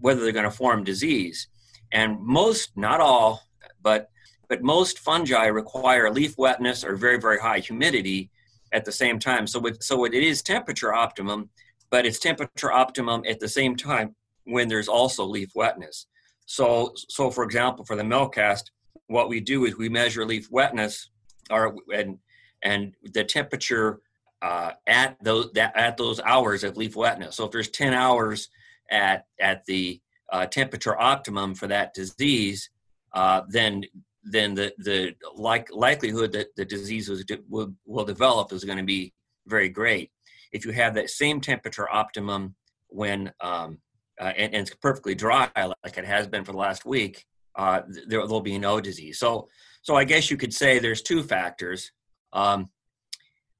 whether 0.00 0.22
they're 0.22 0.32
going 0.32 0.44
to 0.44 0.50
form 0.50 0.84
disease. 0.84 1.48
And 1.92 2.20
most, 2.20 2.76
not 2.76 3.00
all, 3.00 3.42
but 3.82 4.10
but 4.48 4.62
most 4.62 5.00
fungi 5.00 5.46
require 5.46 6.10
leaf 6.10 6.38
wetness 6.38 6.84
or 6.84 6.96
very 6.96 7.18
very 7.18 7.38
high 7.38 7.58
humidity 7.58 8.30
at 8.72 8.84
the 8.84 8.92
same 8.92 9.18
time. 9.18 9.46
So 9.46 9.62
so 9.80 10.04
it 10.04 10.14
is 10.14 10.42
temperature 10.42 10.94
optimum, 10.94 11.50
but 11.90 12.06
it's 12.06 12.20
temperature 12.20 12.72
optimum 12.72 13.22
at 13.28 13.40
the 13.40 13.48
same 13.48 13.74
time 13.74 14.14
when 14.44 14.68
there's 14.68 14.88
also 14.88 15.24
leaf 15.24 15.50
wetness. 15.56 16.06
So 16.46 16.92
so 17.08 17.30
for 17.30 17.42
example, 17.42 17.84
for 17.84 17.96
the 17.96 18.04
Melcast, 18.04 18.70
what 19.08 19.28
we 19.28 19.40
do 19.40 19.64
is 19.64 19.76
we 19.76 19.88
measure 19.88 20.24
leaf 20.24 20.48
wetness 20.50 21.10
and 21.50 22.18
and 22.62 22.94
the 23.02 23.24
temperature 23.24 24.00
uh, 24.42 24.72
at 24.86 25.16
those 25.22 25.50
that, 25.54 25.76
at 25.76 25.96
those 25.96 26.20
hours 26.20 26.64
of 26.64 26.76
leaf 26.76 26.96
wetness. 26.96 27.36
So 27.36 27.46
if 27.46 27.52
there's 27.52 27.70
10 27.70 27.94
hours 27.94 28.48
at 28.90 29.26
at 29.40 29.64
the 29.66 30.00
uh, 30.32 30.46
temperature 30.46 31.00
optimum 31.00 31.54
for 31.54 31.66
that 31.68 31.94
disease, 31.94 32.70
uh, 33.12 33.42
then 33.48 33.84
then 34.24 34.54
the 34.54 34.72
the 34.78 35.14
like 35.34 35.68
likelihood 35.72 36.32
that 36.32 36.54
the 36.56 36.64
disease 36.64 37.08
was, 37.08 37.24
will, 37.48 37.72
will 37.86 38.04
develop 38.04 38.52
is 38.52 38.64
going 38.64 38.78
to 38.78 38.84
be 38.84 39.12
very 39.46 39.68
great. 39.68 40.10
If 40.52 40.64
you 40.64 40.72
have 40.72 40.94
that 40.94 41.10
same 41.10 41.40
temperature 41.40 41.90
optimum 41.90 42.54
when 42.88 43.32
um, 43.40 43.78
uh, 44.20 44.32
and, 44.36 44.54
and, 44.54 44.66
it's 44.66 44.74
perfectly 44.74 45.14
dry 45.14 45.50
like 45.56 45.98
it 45.98 46.04
has 46.04 46.26
been 46.26 46.44
for 46.44 46.52
the 46.52 46.58
last 46.58 46.86
week, 46.86 47.26
uh, 47.56 47.82
there 48.06 48.26
will 48.26 48.40
be 48.40 48.58
no 48.58 48.80
disease. 48.80 49.18
So 49.18 49.48
so 49.86 49.94
I 49.94 50.02
guess 50.02 50.32
you 50.32 50.36
could 50.36 50.52
say 50.52 50.80
there's 50.80 51.00
two 51.00 51.22
factors. 51.22 51.92
Um, 52.32 52.68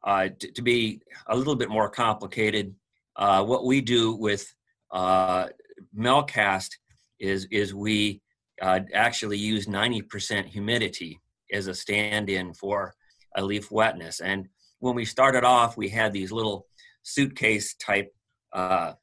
uh, 0.03 0.29
to, 0.41 0.53
to, 0.53 0.63
be 0.63 1.01
a 1.29 1.37
little 1.37 1.55
bit 1.55 1.71
more 1.71 1.89
complicated, 1.89 2.75
uh, 3.15 3.45
what 3.45 3.65
we 3.65 3.81
do 3.81 4.17
with 4.17 4.53
uh, 4.91 5.47
Melcast 5.97 6.71
is 7.21 7.47
is 7.53 7.75
we 7.75 8.21
uh, 8.61 8.81
actually 8.93 9.39
use 9.39 9.67
90% 9.67 10.47
humidity 10.47 11.21
as 11.53 11.69
a 11.69 11.75
stand-in 11.75 12.55
for 12.55 12.93
a 13.37 13.45
leaf 13.45 13.71
wetness. 13.71 14.19
And 14.19 14.49
when 14.81 14.97
we 14.97 15.05
started 15.05 15.45
off, 15.45 15.77
we 15.77 15.89
had 15.89 16.13
these 16.13 16.33
little 16.33 16.67
suitcase 17.05 17.75
type 17.75 18.13
uh, 18.53 18.95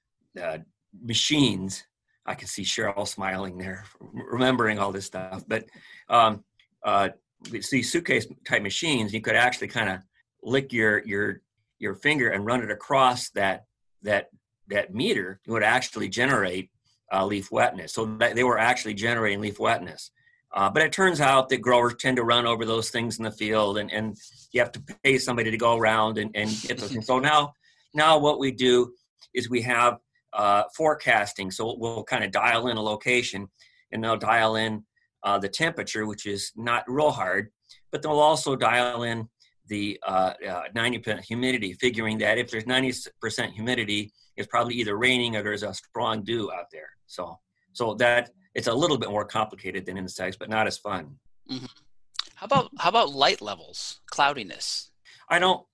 uh, 0.42 0.58
machines. 1.01 1.86
I 2.25 2.36
can 2.36 2.50
see 2.50 2.63
Cheryl 2.63 3.08
smiling 3.08 3.58
there, 3.58 3.86
remembering 4.01 4.77
all 4.77 4.92
this 4.92 5.06
stuff. 5.06 5.46
But 5.48 5.65
um, 6.10 6.44
uh, 6.83 7.09
these 7.49 7.91
suitcase 7.91 8.27
type 8.45 8.61
machines, 8.61 9.13
you 9.13 9.21
could 9.21 9.35
actually 9.35 9.67
kind 9.67 9.89
of 9.89 9.99
lick 10.41 10.73
your 10.73 11.03
your 11.05 11.41
your 11.79 11.95
finger 11.95 12.29
and 12.29 12.45
run 12.45 12.63
it 12.63 12.71
across 12.71 13.29
that 13.31 13.65
that 14.01 14.29
that 14.67 14.93
meter. 14.93 15.39
It 15.45 15.51
would 15.51 15.63
actually 15.63 16.09
generate 16.09 16.69
uh, 17.13 17.25
leaf 17.25 17.51
wetness. 17.51 17.93
So 17.93 18.05
they 18.05 18.43
were 18.43 18.57
actually 18.57 18.93
generating 18.93 19.41
leaf 19.41 19.59
wetness. 19.59 20.11
Uh, 20.55 20.69
but 20.69 20.83
it 20.83 20.91
turns 20.91 21.19
out 21.19 21.49
that 21.49 21.61
growers 21.61 21.95
tend 21.95 22.15
to 22.17 22.23
run 22.23 22.45
over 22.45 22.63
those 22.63 22.91
things 22.91 23.17
in 23.17 23.23
the 23.23 23.31
field, 23.31 23.79
and, 23.79 23.91
and 23.91 24.15
you 24.51 24.59
have 24.59 24.71
to 24.71 24.81
pay 25.03 25.17
somebody 25.17 25.49
to 25.49 25.57
go 25.57 25.77
around 25.77 26.19
and, 26.19 26.29
and 26.35 26.49
get 26.61 26.77
those. 26.77 27.05
So 27.07 27.17
now, 27.17 27.53
now 27.95 28.19
what 28.19 28.37
we 28.39 28.51
do 28.51 28.93
is 29.33 29.49
we 29.49 29.61
have 29.63 29.97
uh, 30.31 30.63
forecasting. 30.75 31.49
So 31.49 31.75
we'll 31.77 32.03
kind 32.03 32.23
of 32.23 32.31
dial 32.31 32.67
in 32.67 32.77
a 32.77 32.81
location, 32.81 33.49
and 33.91 34.03
they'll 34.03 34.15
dial 34.15 34.55
in 34.55 34.83
uh, 35.24 35.38
the 35.39 35.50
temperature, 35.50 36.06
which 36.06 36.25
is 36.25 36.51
not 36.56 36.84
real 36.88 37.12
hard, 37.12 37.50
but 37.92 38.01
they'll 38.01 38.20
also 38.20 38.56
dial 38.56 39.03
in 39.03 39.27
the 39.68 40.00
90% 40.08 41.08
uh, 41.08 41.12
uh, 41.12 41.22
humidity, 41.22 41.74
figuring 41.74 42.18
that 42.18 42.38
if 42.38 42.51
there's 42.51 42.65
90% 42.65 43.51
humidity, 43.51 44.12
it's 44.36 44.48
probably 44.48 44.75
either 44.75 44.98
raining 44.98 45.36
or 45.36 45.44
there's 45.44 45.63
a 45.63 45.74
strong 45.74 46.24
dew 46.24 46.51
out 46.51 46.65
there. 46.72 46.89
So, 47.08 47.39
so 47.72 47.94
that 47.96 48.32
it's 48.56 48.68
a 48.68 48.74
little 48.74 48.98
bit 48.98 49.10
more 49.10 49.25
complicated 49.25 49.86
than 49.86 49.98
insects, 49.98 50.38
but 50.38 50.50
not 50.50 50.68
as 50.68 50.77
fun. 50.77 51.15
Mm-hmm. 51.50 51.65
How 52.36 52.46
about 52.46 52.72
how 52.77 52.89
about 52.89 53.13
light 53.13 53.42
levels, 53.42 54.01
cloudiness? 54.12 54.92
I 55.30 55.39
don't. 55.39 55.65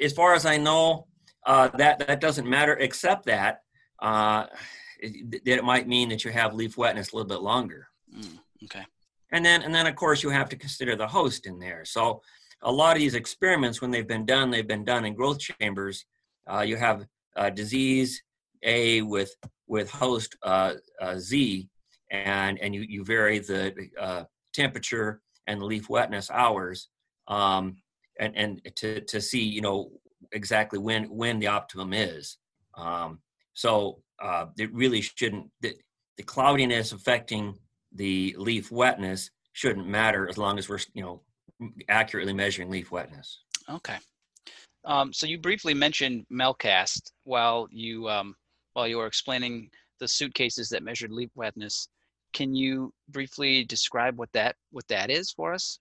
As 0.00 0.12
far 0.12 0.34
as 0.34 0.46
I 0.46 0.56
know, 0.56 1.06
uh, 1.46 1.68
that 1.78 2.06
that 2.06 2.20
doesn't 2.20 2.48
matter, 2.48 2.74
except 2.74 3.26
that 3.26 3.62
uh, 4.00 4.46
it, 5.00 5.44
that 5.44 5.58
it 5.58 5.64
might 5.64 5.88
mean 5.88 6.08
that 6.10 6.24
you 6.24 6.30
have 6.30 6.54
leaf 6.54 6.76
wetness 6.76 7.12
a 7.12 7.16
little 7.16 7.28
bit 7.28 7.40
longer. 7.40 7.88
Mm, 8.14 8.38
okay. 8.64 8.84
And 9.32 9.44
then 9.44 9.62
and 9.62 9.74
then 9.74 9.86
of 9.86 9.96
course 9.96 10.22
you 10.22 10.30
have 10.30 10.48
to 10.50 10.56
consider 10.56 10.96
the 10.96 11.06
host 11.06 11.46
in 11.46 11.58
there. 11.58 11.84
So 11.84 12.20
a 12.62 12.72
lot 12.72 12.96
of 12.96 13.00
these 13.00 13.14
experiments, 13.14 13.80
when 13.80 13.90
they've 13.90 14.06
been 14.06 14.26
done, 14.26 14.50
they've 14.50 14.66
been 14.66 14.84
done 14.84 15.04
in 15.04 15.14
growth 15.14 15.38
chambers. 15.38 16.04
Uh, 16.50 16.60
you 16.60 16.76
have 16.76 17.06
uh, 17.36 17.50
disease 17.50 18.22
A 18.62 19.02
with 19.02 19.34
with 19.66 19.90
host 19.90 20.36
uh, 20.42 20.74
uh, 21.00 21.18
Z, 21.18 21.68
and 22.10 22.58
and 22.60 22.74
you 22.74 22.84
you 22.88 23.04
vary 23.04 23.38
the 23.38 23.74
uh, 23.98 24.24
temperature 24.52 25.20
and 25.46 25.60
the 25.60 25.64
leaf 25.64 25.88
wetness 25.88 26.30
hours, 26.30 26.88
um, 27.28 27.76
and 28.20 28.36
and 28.36 28.60
to 28.76 29.00
to 29.00 29.20
see 29.20 29.42
you 29.42 29.60
know 29.60 29.90
exactly 30.32 30.78
when 30.78 31.04
when 31.04 31.38
the 31.38 31.48
optimum 31.48 31.92
is. 31.92 32.38
Um, 32.76 33.20
so 33.54 34.02
uh, 34.22 34.46
it 34.58 34.72
really 34.72 35.00
shouldn't 35.00 35.50
the, 35.60 35.74
the 36.16 36.22
cloudiness 36.22 36.92
affecting 36.92 37.58
the 37.94 38.34
leaf 38.38 38.70
wetness 38.70 39.30
shouldn't 39.52 39.86
matter 39.86 40.28
as 40.28 40.38
long 40.38 40.58
as 40.58 40.68
we're 40.68 40.78
you 40.94 41.02
know 41.02 41.20
accurately 41.88 42.32
measuring 42.32 42.70
leaf 42.70 42.90
wetness. 42.90 43.40
Okay. 43.68 43.96
Um, 44.84 45.12
so 45.12 45.26
you 45.26 45.38
briefly 45.38 45.74
mentioned 45.74 46.26
Melcast 46.32 47.12
while 47.24 47.68
you 47.70 48.08
um, 48.08 48.34
while 48.72 48.88
you 48.88 48.98
were 48.98 49.06
explaining 49.06 49.70
the 50.00 50.08
suitcases 50.08 50.68
that 50.70 50.82
measured 50.82 51.12
leaf 51.12 51.30
wetness. 51.34 51.88
Can 52.32 52.54
you 52.54 52.92
briefly 53.10 53.64
describe 53.64 54.18
what 54.18 54.32
that 54.32 54.56
what 54.70 54.88
that 54.88 55.10
is 55.10 55.30
for 55.30 55.52
us? 55.52 55.78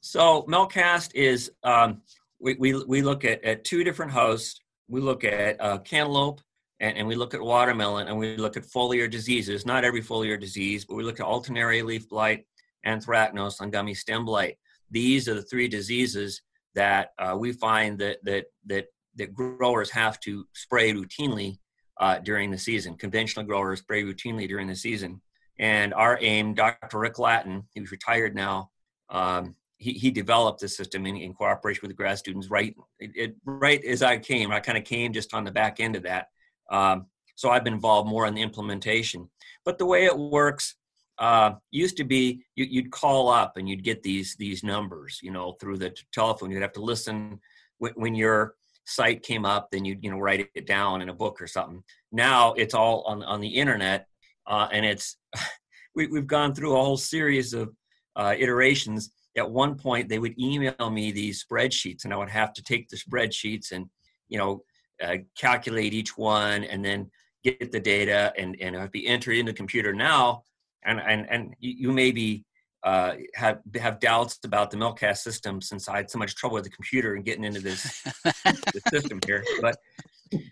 So 0.00 0.42
Melcast 0.42 1.14
is 1.14 1.50
um, 1.62 2.02
we, 2.40 2.54
we 2.54 2.84
we 2.84 3.02
look 3.02 3.24
at, 3.24 3.42
at 3.44 3.64
two 3.64 3.84
different 3.84 4.12
hosts. 4.12 4.60
We 4.88 5.00
look 5.00 5.24
at 5.24 5.60
uh, 5.60 5.78
cantaloupe 5.78 6.40
and, 6.80 6.96
and 6.96 7.08
we 7.08 7.16
look 7.16 7.34
at 7.34 7.40
watermelon 7.40 8.08
and 8.08 8.16
we 8.16 8.36
look 8.36 8.56
at 8.56 8.64
foliar 8.64 9.10
diseases. 9.10 9.66
Not 9.66 9.84
every 9.84 10.02
foliar 10.02 10.40
disease, 10.40 10.84
but 10.84 10.94
we 10.94 11.02
look 11.02 11.20
at 11.20 11.26
alternaria 11.26 11.84
leaf 11.84 12.08
blight, 12.08 12.46
anthracnose, 12.86 13.60
and 13.60 13.72
gummy 13.72 13.94
stem 13.94 14.24
blight. 14.24 14.58
These 14.90 15.28
are 15.28 15.34
the 15.34 15.42
three 15.42 15.68
diseases 15.68 16.42
that 16.74 17.10
uh, 17.18 17.36
we 17.38 17.52
find 17.52 17.98
that 17.98 18.18
that 18.24 18.46
that 18.66 18.86
that 19.16 19.34
growers 19.34 19.90
have 19.90 20.20
to 20.20 20.46
spray 20.54 20.92
routinely 20.92 21.58
uh, 22.00 22.18
during 22.20 22.50
the 22.50 22.58
season. 22.58 22.96
Conventional 22.96 23.44
growers 23.44 23.80
spray 23.80 24.04
routinely 24.04 24.48
during 24.48 24.68
the 24.68 24.76
season. 24.76 25.20
And 25.58 25.92
our 25.92 26.18
aim, 26.20 26.54
Dr. 26.54 27.00
Rick 27.00 27.18
Latin, 27.18 27.64
who's 27.74 27.90
retired 27.90 28.34
now, 28.36 28.70
um, 29.10 29.56
he, 29.78 29.92
he 29.92 30.10
developed 30.10 30.60
the 30.60 30.68
system 30.68 31.06
in, 31.06 31.16
in 31.16 31.34
cooperation 31.34 31.80
with 31.82 31.90
the 31.90 31.96
grad 31.96 32.18
students 32.18 32.50
right 32.50 32.74
it, 32.98 33.10
it, 33.14 33.36
right 33.44 33.84
as 33.84 34.02
I 34.02 34.18
came. 34.18 34.50
I 34.50 34.60
kind 34.60 34.78
of 34.78 34.84
came 34.84 35.12
just 35.12 35.34
on 35.34 35.44
the 35.44 35.50
back 35.50 35.80
end 35.80 35.96
of 35.96 36.04
that. 36.04 36.28
Um, 36.70 37.06
so 37.34 37.50
I've 37.50 37.64
been 37.64 37.74
involved 37.74 38.08
more 38.08 38.26
in 38.26 38.34
the 38.34 38.42
implementation. 38.42 39.28
But 39.64 39.78
the 39.78 39.86
way 39.86 40.04
it 40.04 40.18
works 40.18 40.74
uh, 41.18 41.52
used 41.70 41.96
to 41.96 42.04
be 42.04 42.42
you, 42.54 42.82
would 42.82 42.90
call 42.90 43.28
up 43.28 43.56
and 43.56 43.68
you'd 43.68 43.84
get 43.84 44.02
these 44.02 44.36
these 44.36 44.62
numbers, 44.62 45.18
you 45.22 45.30
know, 45.30 45.52
through 45.60 45.78
the 45.78 45.94
telephone. 46.12 46.50
You'd 46.50 46.62
have 46.62 46.72
to 46.72 46.82
listen 46.82 47.40
when, 47.78 47.92
when 47.96 48.14
your 48.14 48.54
site 48.84 49.22
came 49.22 49.44
up, 49.44 49.68
then 49.70 49.84
you'd 49.84 50.02
you 50.02 50.10
know 50.10 50.18
write 50.18 50.48
it 50.54 50.66
down 50.66 51.02
in 51.02 51.08
a 51.08 51.14
book 51.14 51.40
or 51.40 51.46
something. 51.46 51.82
Now 52.12 52.54
it's 52.54 52.74
all 52.74 53.02
on 53.02 53.22
on 53.22 53.40
the 53.40 53.48
internet, 53.48 54.06
uh, 54.46 54.68
and 54.72 54.86
it's 54.86 55.16
we, 55.94 56.06
we've 56.06 56.26
gone 56.26 56.54
through 56.54 56.76
a 56.76 56.82
whole 56.82 56.96
series 56.96 57.52
of 57.52 57.74
uh, 58.16 58.34
iterations. 58.38 59.10
At 59.36 59.50
one 59.50 59.76
point, 59.76 60.08
they 60.08 60.18
would 60.18 60.38
email 60.40 60.90
me 60.90 61.12
these 61.12 61.44
spreadsheets, 61.44 62.04
and 62.04 62.12
I 62.12 62.16
would 62.16 62.30
have 62.30 62.52
to 62.54 62.62
take 62.62 62.88
the 62.88 62.96
spreadsheets 62.96 63.72
and 63.72 63.86
you 64.28 64.38
know 64.38 64.62
uh, 65.02 65.16
calculate 65.36 65.94
each 65.94 66.16
one, 66.16 66.64
and 66.64 66.84
then 66.84 67.10
get 67.44 67.70
the 67.72 67.80
data 67.80 68.32
and 68.36 68.56
and 68.60 68.74
it 68.74 68.78
would 68.80 68.90
be 68.90 69.06
entered 69.06 69.36
into 69.36 69.52
the 69.52 69.56
computer. 69.56 69.92
Now 69.92 70.42
and 70.84 71.00
and 71.00 71.26
and 71.30 71.54
you, 71.60 71.92
maybe 71.92 72.44
uh, 72.84 73.14
have 73.34 73.60
have 73.76 74.00
doubts 74.00 74.38
about 74.44 74.70
the 74.70 74.76
Melcast 74.76 75.18
system 75.18 75.60
since 75.60 75.88
I 75.88 75.96
had 75.96 76.10
so 76.10 76.18
much 76.18 76.34
trouble 76.34 76.54
with 76.54 76.64
the 76.64 76.70
computer 76.70 77.14
and 77.14 77.24
getting 77.24 77.44
into 77.44 77.60
this, 77.60 78.02
this 78.44 78.82
system 78.90 79.20
here. 79.26 79.44
But 79.60 79.76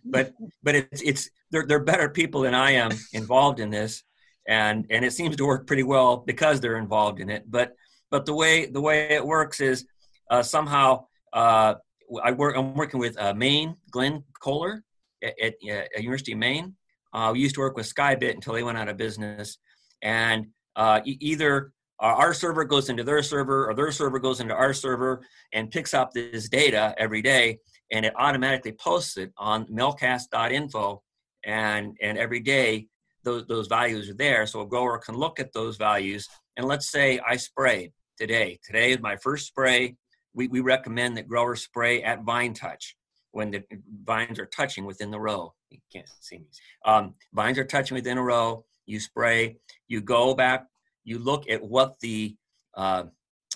but 0.05 0.33
but 0.62 0.75
it's 0.75 1.03
it's 1.03 1.31
they're 1.50 1.67
they're 1.67 1.85
better 1.85 2.09
people 2.09 2.43
than 2.43 2.55
I 2.55 2.73
am 2.73 2.91
involved 3.12 3.61
in 3.61 3.71
this, 3.71 4.03
and 4.47 4.87
and 4.91 5.05
it 5.05 5.12
seems 5.12 5.37
to 5.37 5.47
work 5.47 5.67
pretty 5.67 5.85
well 5.85 6.19
because 6.19 6.61
they're 6.61 6.79
involved 6.79 7.21
in 7.21 7.31
it. 7.31 7.50
But 7.50 7.75
but 8.11 8.26
the 8.26 8.35
way 8.35 8.67
the 8.67 8.81
way 8.81 9.11
it 9.11 9.25
works 9.25 9.61
is 9.61 9.87
uh, 10.31 10.43
somehow 10.43 11.07
uh, 11.33 11.75
I 12.22 12.32
work 12.32 12.56
I'm 12.56 12.75
working 12.75 13.00
with 13.00 13.18
uh, 13.18 13.34
Maine 13.34 13.76
Glen 13.90 14.22
Koehler 14.42 14.80
at, 15.22 15.34
at, 15.42 15.54
at 15.68 16.02
University 16.02 16.32
of 16.32 16.38
Maine. 16.38 16.75
Uh, 17.12 17.30
we 17.32 17.40
used 17.40 17.54
to 17.54 17.60
work 17.60 17.76
with 17.76 17.92
Skybit 17.92 18.34
until 18.34 18.52
they 18.52 18.62
went 18.62 18.78
out 18.78 18.88
of 18.88 18.96
business. 18.96 19.58
And 20.02 20.46
uh, 20.76 21.00
either 21.04 21.72
our 21.98 22.34
server 22.34 22.64
goes 22.64 22.90
into 22.90 23.02
their 23.02 23.22
server 23.22 23.70
or 23.70 23.75
their 23.75 23.90
server 23.90 24.18
goes 24.18 24.40
into 24.40 24.54
our 24.54 24.75
server 24.75 25.22
and 25.54 25.70
picks 25.70 25.94
up 25.94 26.12
this 26.12 26.48
data 26.48 26.94
every 26.98 27.22
day 27.22 27.58
and 27.90 28.04
it 28.04 28.12
automatically 28.16 28.72
posts 28.72 29.16
it 29.16 29.32
on 29.38 29.66
melcast.info 29.66 31.02
and 31.44 31.96
and 32.02 32.18
every 32.18 32.40
day 32.40 32.86
those 33.25 33.46
those 33.46 33.66
values 33.66 34.10
are 34.10 34.14
there. 34.14 34.46
So 34.46 34.60
a 34.60 34.66
grower 34.66 34.98
can 34.98 35.16
look 35.16 35.40
at 35.40 35.52
those 35.52 35.76
values 35.76 36.28
and 36.56 36.66
let's 36.66 36.90
say 36.90 37.18
i 37.26 37.36
sprayed 37.36 37.92
today. 38.18 38.58
Today 38.62 38.92
is 38.92 39.00
my 39.00 39.16
first 39.16 39.46
spray 39.46 39.96
we, 40.37 40.47
we 40.47 40.61
recommend 40.61 41.16
that 41.16 41.26
growers 41.26 41.62
spray 41.62 42.02
at 42.05 42.23
vine 42.23 42.55
touch 42.55 42.97
when 43.33 43.50
the 43.50 43.64
vines 44.05 44.38
are 44.38 44.47
touching 44.47 44.85
within 44.85 45.11
the 45.11 45.19
row 45.19 45.52
you 45.71 45.78
can't 45.93 46.07
see 46.21 46.38
me 46.38 46.47
um, 46.85 47.14
vines 47.33 47.59
are 47.59 47.64
touching 47.64 47.97
within 47.97 48.19
a 48.19 48.23
row 48.23 48.64
you 48.87 49.00
spray, 49.00 49.59
you 49.88 50.00
go 50.00 50.35
back, 50.35 50.66
you 51.05 51.19
look 51.19 51.50
at 51.50 51.62
what 51.62 51.99
the 52.00 52.37
uh, 52.75 53.05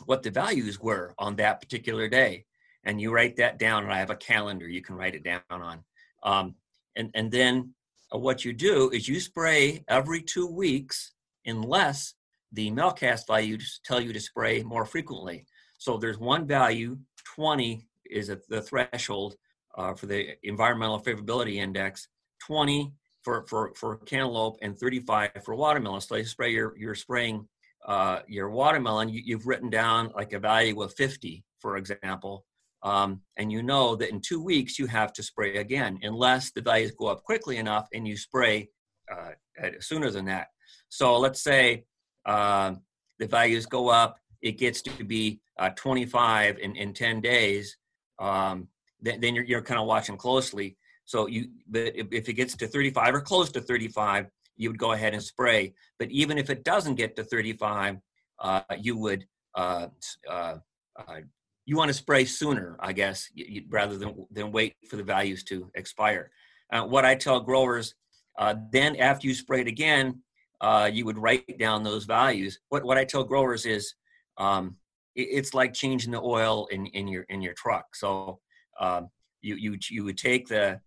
what 0.07 0.23
the 0.23 0.31
values 0.31 0.81
were 0.81 1.15
on 1.19 1.37
that 1.37 1.61
particular 1.61 2.09
day. 2.09 2.45
and 2.85 2.99
you 2.99 3.13
write 3.13 3.37
that 3.37 3.59
down. 3.59 3.83
And 3.85 3.93
I 3.93 3.99
have 3.99 4.09
a 4.09 4.17
calendar 4.17 4.67
you 4.67 4.81
can 4.81 4.97
write 4.97 5.15
it 5.15 5.23
down 5.23 5.43
on. 5.51 5.85
Um, 6.23 6.55
and 6.97 7.11
and 7.15 7.31
then 7.31 7.75
uh, 8.13 8.19
what 8.19 8.45
you 8.45 8.53
do 8.53 8.91
is 8.91 9.09
you 9.09 9.21
spray 9.21 9.85
every 9.89 10.23
two 10.23 10.47
weeks, 10.47 11.13
unless 11.47 12.15
the 12.53 12.71
Melcast 12.71 13.27
values 13.27 13.81
tell 13.85 14.01
you 14.01 14.13
to 14.13 14.21
spray 14.21 14.63
more 14.63 14.85
frequently. 14.85 15.47
So 15.81 15.97
there's 15.97 16.19
one 16.19 16.47
value, 16.47 16.99
20 17.37 17.87
is 18.11 18.31
the 18.51 18.61
threshold 18.61 19.37
uh, 19.79 19.95
for 19.95 20.05
the 20.05 20.37
environmental 20.43 21.01
favorability 21.01 21.55
index, 21.55 22.07
20 22.47 22.93
for, 23.23 23.47
for, 23.49 23.73
for 23.75 23.97
cantaloupe 23.97 24.59
and 24.61 24.79
35 24.79 25.31
for 25.43 25.55
watermelon. 25.55 26.03
So 26.03 26.17
you 26.17 26.25
spray 26.25 26.53
your, 26.53 26.77
you're 26.77 26.95
spraying 26.95 27.49
uh, 27.87 28.19
your 28.29 28.51
watermelon, 28.51 29.09
you, 29.09 29.35
have 29.39 29.47
written 29.47 29.71
down 29.71 30.13
like 30.15 30.35
a 30.35 30.39
value 30.39 30.83
of 30.83 30.93
50, 30.93 31.43
for 31.61 31.79
example, 31.79 32.45
um, 32.83 33.23
and 33.39 33.51
you 33.51 33.63
know 33.63 33.97
that 33.97 34.11
in 34.11 34.21
two 34.21 34.43
weeks 34.43 34.79
you 34.79 34.87
have 34.87 35.15
to 35.15 35.23
spray 35.23 35.57
again, 35.57 35.99
unless 36.03 36.51
the 36.51 36.61
values 36.61 36.91
go 36.91 37.07
up 37.07 37.25
quickly 37.25 37.57
enough 37.57 37.89
and 37.95 38.07
you 38.07 38.19
spray 38.19 38.69
uh, 39.11 39.31
sooner 39.81 40.11
than 40.11 40.27
that. 40.27 40.49
So 40.91 41.19
let's 41.19 41.43
say 41.43 41.85
uh, 42.27 42.75
the 43.19 43.27
values 43.27 43.65
go 43.65 43.89
up, 43.89 44.19
it 44.43 44.59
gets 44.59 44.83
to 44.83 45.05
be 45.05 45.41
uh, 45.61 45.71
25 45.77 46.59
in, 46.59 46.75
in 46.75 46.93
10 46.93 47.21
days, 47.21 47.77
um, 48.19 48.67
then, 49.01 49.21
then 49.21 49.35
you're, 49.35 49.45
you're 49.45 49.63
kind 49.63 49.79
of 49.79 49.87
watching 49.87 50.17
closely. 50.17 50.77
So 51.05 51.27
you, 51.27 51.49
but 51.69 51.93
if, 51.95 52.29
it 52.29 52.33
gets 52.35 52.57
to 52.57 52.67
35 52.67 53.15
or 53.15 53.21
close 53.21 53.51
to 53.53 53.61
35, 53.61 54.27
you 54.57 54.71
would 54.71 54.79
go 54.79 54.93
ahead 54.93 55.13
and 55.13 55.23
spray. 55.23 55.75
But 55.99 56.11
even 56.11 56.39
if 56.39 56.51
it 56.51 56.65
doesn't 56.65 56.95
get 56.95 57.15
to 57.17 57.25
35, 57.25 57.99
uh, 58.39 58.63
you 58.79 58.97
would 58.97 59.27
uh, 59.55 59.89
uh, 60.29 60.57
uh 60.97 61.21
you 61.67 61.77
want 61.77 61.89
to 61.89 61.95
spray 61.95 62.25
sooner, 62.25 62.77
I 62.81 62.93
guess, 62.93 63.29
you, 63.35 63.65
rather 63.69 63.97
than 63.99 64.27
than 64.31 64.51
wait 64.51 64.75
for 64.89 64.97
the 64.97 65.03
values 65.03 65.45
to 65.45 65.71
expire. 65.75 66.31
Uh, 66.73 66.85
what 66.85 67.05
I 67.05 67.15
tell 67.15 67.41
growers, 67.41 67.95
uh, 68.39 68.55
then 68.73 68.97
after 68.97 69.27
you 69.27 69.35
spray 69.35 69.61
it 69.61 69.67
again, 69.67 70.23
you 70.93 71.05
would 71.05 71.19
write 71.19 71.59
down 71.59 71.83
those 71.83 72.05
values. 72.05 72.61
What 72.71 72.85
what 72.85 72.99
I 72.99 73.05
tell 73.05 73.25
growers 73.25 73.67
is, 73.67 73.95
um, 74.39 74.77
it's 75.15 75.55
like 75.55 75.73
changing 75.73 76.13
the 76.13 76.21
oil 76.21 76.67
in 76.71 76.87
in 76.87 77.09
your 77.09 77.23
in 77.25 77.43
your 77.43 77.55
truck. 77.55 77.95
So 77.95 78.41
um, 78.79 79.09
you 79.43 79.57
you 79.57 79.79
you 79.91 80.05
would 80.05 80.19
take 80.19 80.49
the 80.49 80.81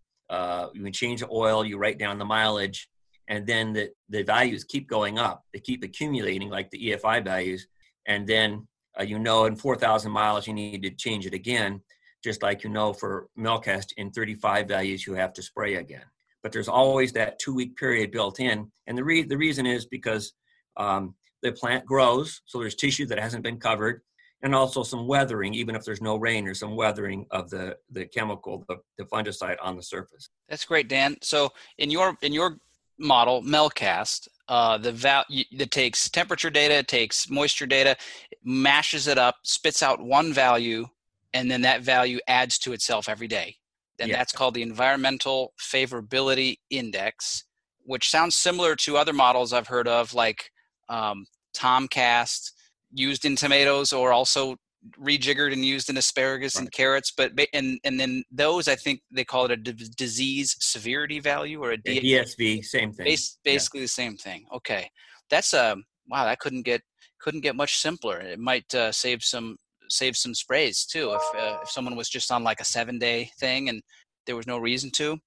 you 0.73 0.83
would 0.83 0.93
change 0.93 1.19
the 1.19 1.29
oil, 1.31 1.65
you 1.65 1.77
write 1.77 1.99
down 1.99 2.17
the 2.17 2.25
mileage, 2.25 2.89
and 3.27 3.45
then 3.47 3.73
the, 3.73 3.89
the 4.09 4.23
values 4.23 4.63
keep 4.63 4.87
going 4.87 5.17
up. 5.17 5.43
They 5.53 5.59
keep 5.59 5.83
accumulating 5.83 6.49
like 6.49 6.69
the 6.71 6.91
EFI 6.91 7.23
values. 7.23 7.67
And 8.07 8.27
then 8.27 8.67
uh, 8.99 9.03
you 9.03 9.19
know 9.19 9.45
in 9.45 9.55
4,000 9.55 10.11
miles 10.11 10.47
you 10.47 10.53
need 10.53 10.83
to 10.83 10.89
change 10.91 11.25
it 11.25 11.33
again, 11.33 11.81
just 12.23 12.43
like 12.43 12.63
you 12.63 12.69
know 12.69 12.93
for 12.93 13.27
Melcast 13.37 13.93
in 13.97 14.11
35 14.11 14.67
values 14.67 15.07
you 15.07 15.13
have 15.13 15.33
to 15.33 15.41
spray 15.41 15.75
again. 15.75 16.05
But 16.41 16.51
there's 16.51 16.67
always 16.67 17.13
that 17.13 17.39
two 17.39 17.53
week 17.53 17.77
period 17.77 18.11
built 18.11 18.39
in. 18.39 18.69
And 18.87 18.97
the, 18.97 19.03
re- 19.03 19.23
the 19.23 19.37
reason 19.37 19.65
is 19.65 19.85
because 19.85 20.33
um, 20.75 21.15
the 21.41 21.53
plant 21.53 21.85
grows, 21.85 22.41
so 22.45 22.59
there's 22.59 22.75
tissue 22.75 23.05
that 23.05 23.19
hasn't 23.19 23.43
been 23.43 23.59
covered, 23.59 24.01
and 24.43 24.53
also 24.53 24.83
some 24.83 25.07
weathering, 25.07 25.53
even 25.53 25.73
if 25.75 25.83
there's 25.83 26.01
no 26.01 26.17
rain, 26.17 26.47
or 26.47 26.53
some 26.53 26.75
weathering 26.75 27.25
of 27.31 27.49
the, 27.49 27.77
the 27.91 28.05
chemical, 28.05 28.65
the, 28.67 28.77
the 28.97 29.05
fungicide 29.05 29.55
on 29.61 29.75
the 29.75 29.83
surface. 29.83 30.29
That's 30.49 30.65
great, 30.65 30.89
Dan. 30.89 31.15
So 31.21 31.49
in 31.77 31.89
your 31.89 32.17
in 32.21 32.33
your 32.33 32.57
model, 32.99 33.41
Melcast, 33.41 34.27
uh, 34.49 34.77
the 34.77 34.91
val- 34.91 35.25
that 35.57 35.71
takes 35.71 36.09
temperature 36.09 36.49
data, 36.49 36.75
it 36.75 36.87
takes 36.87 37.29
moisture 37.29 37.65
data, 37.65 37.95
mashes 38.43 39.07
it 39.07 39.17
up, 39.17 39.35
spits 39.43 39.81
out 39.81 40.01
one 40.01 40.33
value, 40.33 40.85
and 41.33 41.49
then 41.49 41.61
that 41.61 41.81
value 41.81 42.19
adds 42.27 42.59
to 42.59 42.73
itself 42.73 43.09
every 43.09 43.27
day. 43.27 43.55
And 43.99 44.09
yeah. 44.09 44.17
that's 44.17 44.33
called 44.33 44.55
the 44.55 44.61
Environmental 44.61 45.53
Favorability 45.59 46.57
Index, 46.69 47.45
which 47.83 48.09
sounds 48.09 48.35
similar 48.35 48.75
to 48.77 48.97
other 48.97 49.13
models 49.13 49.53
I've 49.53 49.67
heard 49.67 49.87
of, 49.87 50.13
like 50.13 50.51
um, 50.89 51.25
Tomcast, 51.55 52.51
used 52.93 53.25
in 53.25 53.35
tomatoes 53.35 53.91
or 53.91 54.11
also 54.11 54.55
rejiggered 54.99 55.53
and 55.53 55.63
used 55.63 55.89
in 55.89 55.95
asparagus 55.95 56.55
right. 56.55 56.63
and 56.63 56.71
carrots 56.73 57.13
but 57.15 57.31
and 57.53 57.79
and 57.85 57.97
then 57.97 58.21
those 58.31 58.67
i 58.67 58.75
think 58.75 58.99
they 59.11 59.23
call 59.23 59.45
it 59.45 59.51
a 59.51 59.55
d- 59.55 59.89
disease 59.95 60.57
severity 60.59 61.21
value 61.21 61.63
or 61.63 61.71
a 61.71 61.77
D- 61.77 62.13
dsv 62.13 62.65
same 62.65 62.91
thing. 62.91 63.05
Bas- 63.05 63.37
basically 63.45 63.79
yeah. 63.79 63.85
the 63.85 63.89
same 63.89 64.17
thing. 64.17 64.45
Okay. 64.53 64.89
That's 65.29 65.53
a 65.53 65.73
um, 65.73 65.83
wow 66.07 66.25
that 66.25 66.39
couldn't 66.39 66.63
get 66.63 66.81
couldn't 67.19 67.41
get 67.41 67.55
much 67.55 67.77
simpler. 67.77 68.19
It 68.19 68.39
might 68.39 68.73
uh, 68.75 68.91
save 68.91 69.23
some 69.23 69.57
save 69.89 70.15
some 70.17 70.33
sprays 70.33 70.85
too 70.85 71.13
if 71.13 71.41
uh, 71.41 71.59
if 71.63 71.69
someone 71.69 71.95
was 71.95 72.09
just 72.09 72.31
on 72.31 72.43
like 72.43 72.59
a 72.59 72.65
seven 72.65 72.99
day 72.99 73.31
thing 73.39 73.69
and 73.69 73.81
there 74.25 74.35
was 74.35 74.47
no 74.47 74.57
reason 74.57 74.91
to 74.91 75.17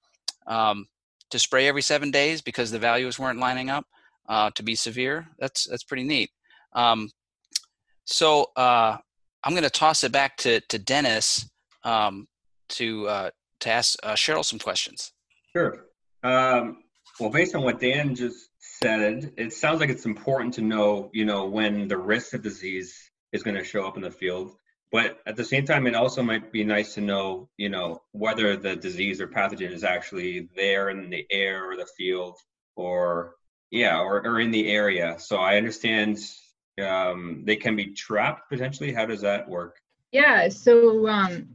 um, 0.47 0.87
to 1.31 1.39
spray 1.39 1.67
every 1.67 1.83
seven 1.83 2.11
days 2.11 2.43
because 2.43 2.71
the 2.71 2.79
values 2.79 3.19
weren't 3.19 3.39
lining 3.39 3.71
up 3.71 3.85
uh, 4.29 4.51
to 4.55 4.63
be 4.63 4.75
severe. 4.75 5.27
That's 5.39 5.67
that's 5.69 5.85
pretty 5.85 6.05
neat. 6.05 6.31
Um, 6.75 7.11
so 8.07 8.51
uh, 8.57 8.97
I'm 9.45 9.53
going 9.53 9.65
to 9.65 9.71
toss 9.71 10.03
it 10.05 10.13
back 10.13 10.39
to 10.39 10.61
to 10.61 10.79
Dennis 10.79 11.49
um, 11.85 12.27
to 12.71 13.07
uh, 13.09 13.31
to 13.61 13.71
ask 13.71 13.99
uh, 14.03 14.15
Cheryl 14.15 14.45
some 14.45 14.59
questions. 14.59 15.13
Sure. 15.53 15.87
Um, 16.23 16.79
well, 17.21 17.31
based 17.31 17.55
on 17.55 17.63
what 17.63 17.81
Dan 17.81 18.15
just 18.15 18.49
said, 18.59 19.33
it 19.37 19.53
sounds 19.53 19.81
like 19.81 19.91
it's 19.91 20.05
important 20.05 20.55
to 20.55 20.61
know, 20.61 21.11
you 21.13 21.25
know, 21.25 21.47
when 21.47 21.89
the 21.89 21.97
risk 21.97 22.35
of 22.35 22.43
disease 22.43 23.11
is 23.33 23.43
going 23.43 23.57
to 23.57 23.65
show 23.65 23.87
up 23.87 23.97
in 23.97 24.03
the 24.03 24.11
field. 24.11 24.57
But 24.93 25.19
at 25.27 25.37
the 25.37 25.45
same 25.45 25.65
time, 25.65 25.87
it 25.87 25.95
also 25.95 26.23
might 26.23 26.53
be 26.53 26.63
nice 26.63 26.95
to 26.95 27.01
know, 27.01 27.49
you 27.57 27.69
know, 27.69 28.03
whether 28.13 28.57
the 28.57 28.77
disease 28.77 29.21
or 29.21 29.27
pathogen 29.27 29.73
is 29.73 29.83
actually 29.83 30.49
there 30.55 30.91
in 30.91 31.11
the 31.11 31.27
air 31.31 31.69
or 31.69 31.77
the 31.77 31.89
field, 31.97 32.37
or 32.77 33.35
yeah, 33.71 33.99
or, 33.99 34.25
or 34.27 34.41
in 34.41 34.51
the 34.51 34.71
area. 34.71 35.17
So 35.19 35.39
I 35.39 35.57
understand 35.57 36.19
um, 36.83 37.43
they 37.45 37.57
can 37.57 37.77
be 37.77 37.87
trapped 37.87 38.49
potentially? 38.49 38.93
How 38.93 39.07
does 39.07 39.21
that 39.23 39.49
work? 39.49 39.79
Yeah, 40.13 40.49
so 40.49 41.09
um, 41.09 41.49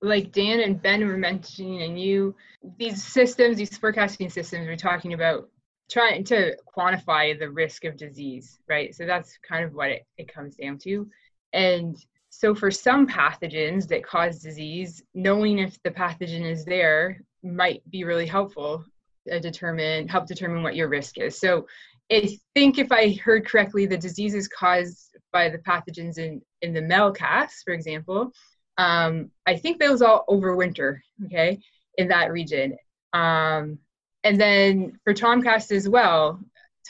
like 0.00 0.32
Dan 0.32 0.60
and 0.60 0.80
Ben 0.80 1.06
were 1.06 1.16
mentioning, 1.16 1.82
and 1.82 2.00
you, 2.00 2.34
these 2.78 3.02
systems, 3.04 3.56
these 3.56 3.76
forecasting 3.76 4.30
systems, 4.30 4.66
we're 4.66 4.76
talking 4.76 5.12
about 5.12 5.48
trying 5.90 6.22
to 6.22 6.56
quantify 6.76 7.38
the 7.38 7.50
risk 7.50 7.84
of 7.84 7.96
disease, 7.96 8.58
right? 8.68 8.94
So 8.94 9.06
that's 9.06 9.38
kind 9.48 9.64
of 9.64 9.74
what 9.74 9.90
it, 9.90 10.06
it 10.18 10.32
comes 10.32 10.56
down 10.56 10.78
to. 10.78 11.08
And 11.52 11.96
so 12.30 12.54
for 12.54 12.70
some 12.70 13.06
pathogens 13.06 13.88
that 13.88 14.04
cause 14.04 14.40
disease, 14.40 15.02
knowing 15.14 15.58
if 15.58 15.82
the 15.82 15.90
pathogen 15.90 16.48
is 16.48 16.64
there 16.64 17.22
might 17.42 17.82
be 17.90 18.04
really 18.04 18.26
helpful 18.26 18.84
to 19.26 19.40
determine 19.40 20.08
help 20.08 20.26
determine 20.26 20.62
what 20.62 20.76
your 20.76 20.88
risk 20.88 21.18
is. 21.18 21.38
So 21.38 21.66
I 22.10 22.38
think 22.54 22.78
if 22.78 22.90
I 22.90 23.12
heard 23.22 23.46
correctly, 23.46 23.86
the 23.86 23.98
disease 23.98 24.34
is 24.34 24.48
caused 24.48 25.16
by 25.32 25.50
the 25.50 25.58
pathogens 25.58 26.18
in, 26.18 26.40
in 26.62 26.72
the 26.72 26.80
Melcast, 26.80 27.64
for 27.64 27.74
example. 27.74 28.32
Um, 28.78 29.30
I 29.46 29.56
think 29.56 29.78
those 29.78 30.02
all 30.02 30.24
overwinter, 30.28 31.00
okay, 31.26 31.60
in 31.96 32.08
that 32.08 32.32
region. 32.32 32.76
Um, 33.12 33.78
and 34.24 34.40
then 34.40 34.98
for 35.04 35.12
Tomcast 35.12 35.72
as 35.72 35.88
well, 35.88 36.40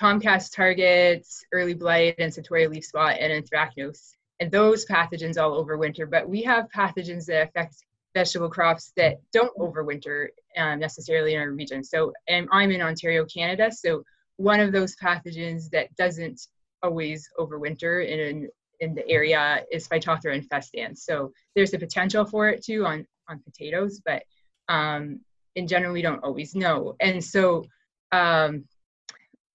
Tomcast 0.01 0.55
targets 0.55 1.45
early 1.53 1.75
blight 1.75 2.15
and 2.19 2.33
Septoria 2.33 2.71
leaf 2.71 2.85
spot 2.85 3.17
and 3.19 3.33
anthracnose. 3.33 4.13
And 4.41 4.53
those 4.53 4.87
pathogens 4.87 5.37
all 5.37 5.65
overwinter, 5.65 6.09
but 6.09 6.29
we 6.29 6.43
have 6.43 6.69
pathogens 6.75 7.27
that 7.27 7.49
affect 7.49 7.75
vegetable 8.15 8.49
crops 8.49 8.93
that 8.97 9.17
don't 9.33 9.57
overwinter 9.59 10.29
um, 10.57 10.79
necessarily 10.79 11.35
in 11.35 11.41
our 11.41 11.51
region. 11.51 11.83
So 11.83 12.13
I'm 12.29 12.71
in 12.71 12.83
Ontario, 12.83 13.25
Canada, 13.25 13.73
so 13.73 14.05
one 14.38 14.61
of 14.61 14.72
those 14.72 14.96
pathogens 14.96 15.68
that 15.70 15.94
doesn't 15.96 16.40
always 16.83 17.29
overwinter 17.38 18.07
in 18.09 18.48
in 18.81 18.94
the 18.94 19.07
area 19.09 19.64
is 19.72 19.88
Phytophthora 19.88 20.40
infestans. 20.40 20.98
So 20.98 21.33
there's 21.55 21.74
a 21.74 21.79
potential 21.79 22.24
for 22.24 22.48
it 22.48 22.64
too 22.64 22.87
on 22.87 23.07
on 23.29 23.40
potatoes, 23.40 24.01
but 24.05 24.22
um, 24.68 25.20
in 25.57 25.66
general 25.66 25.92
we 25.92 26.03
don't 26.03 26.22
always 26.22 26.55
know. 26.55 26.94
And 27.01 27.22
so 27.22 27.64
um, 28.12 28.64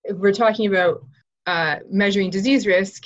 we're 0.10 0.34
talking 0.34 0.68
about 0.68 1.06
uh, 1.48 1.78
measuring 1.90 2.30
disease 2.30 2.68
risk, 2.68 3.06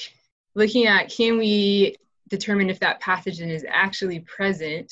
looking 0.55 0.87
at 0.87 1.09
can 1.09 1.37
we 1.37 1.95
determine 2.27 2.69
if 2.69 2.79
that 2.79 3.01
pathogen 3.01 3.49
is 3.49 3.65
actually 3.69 4.19
present. 4.21 4.91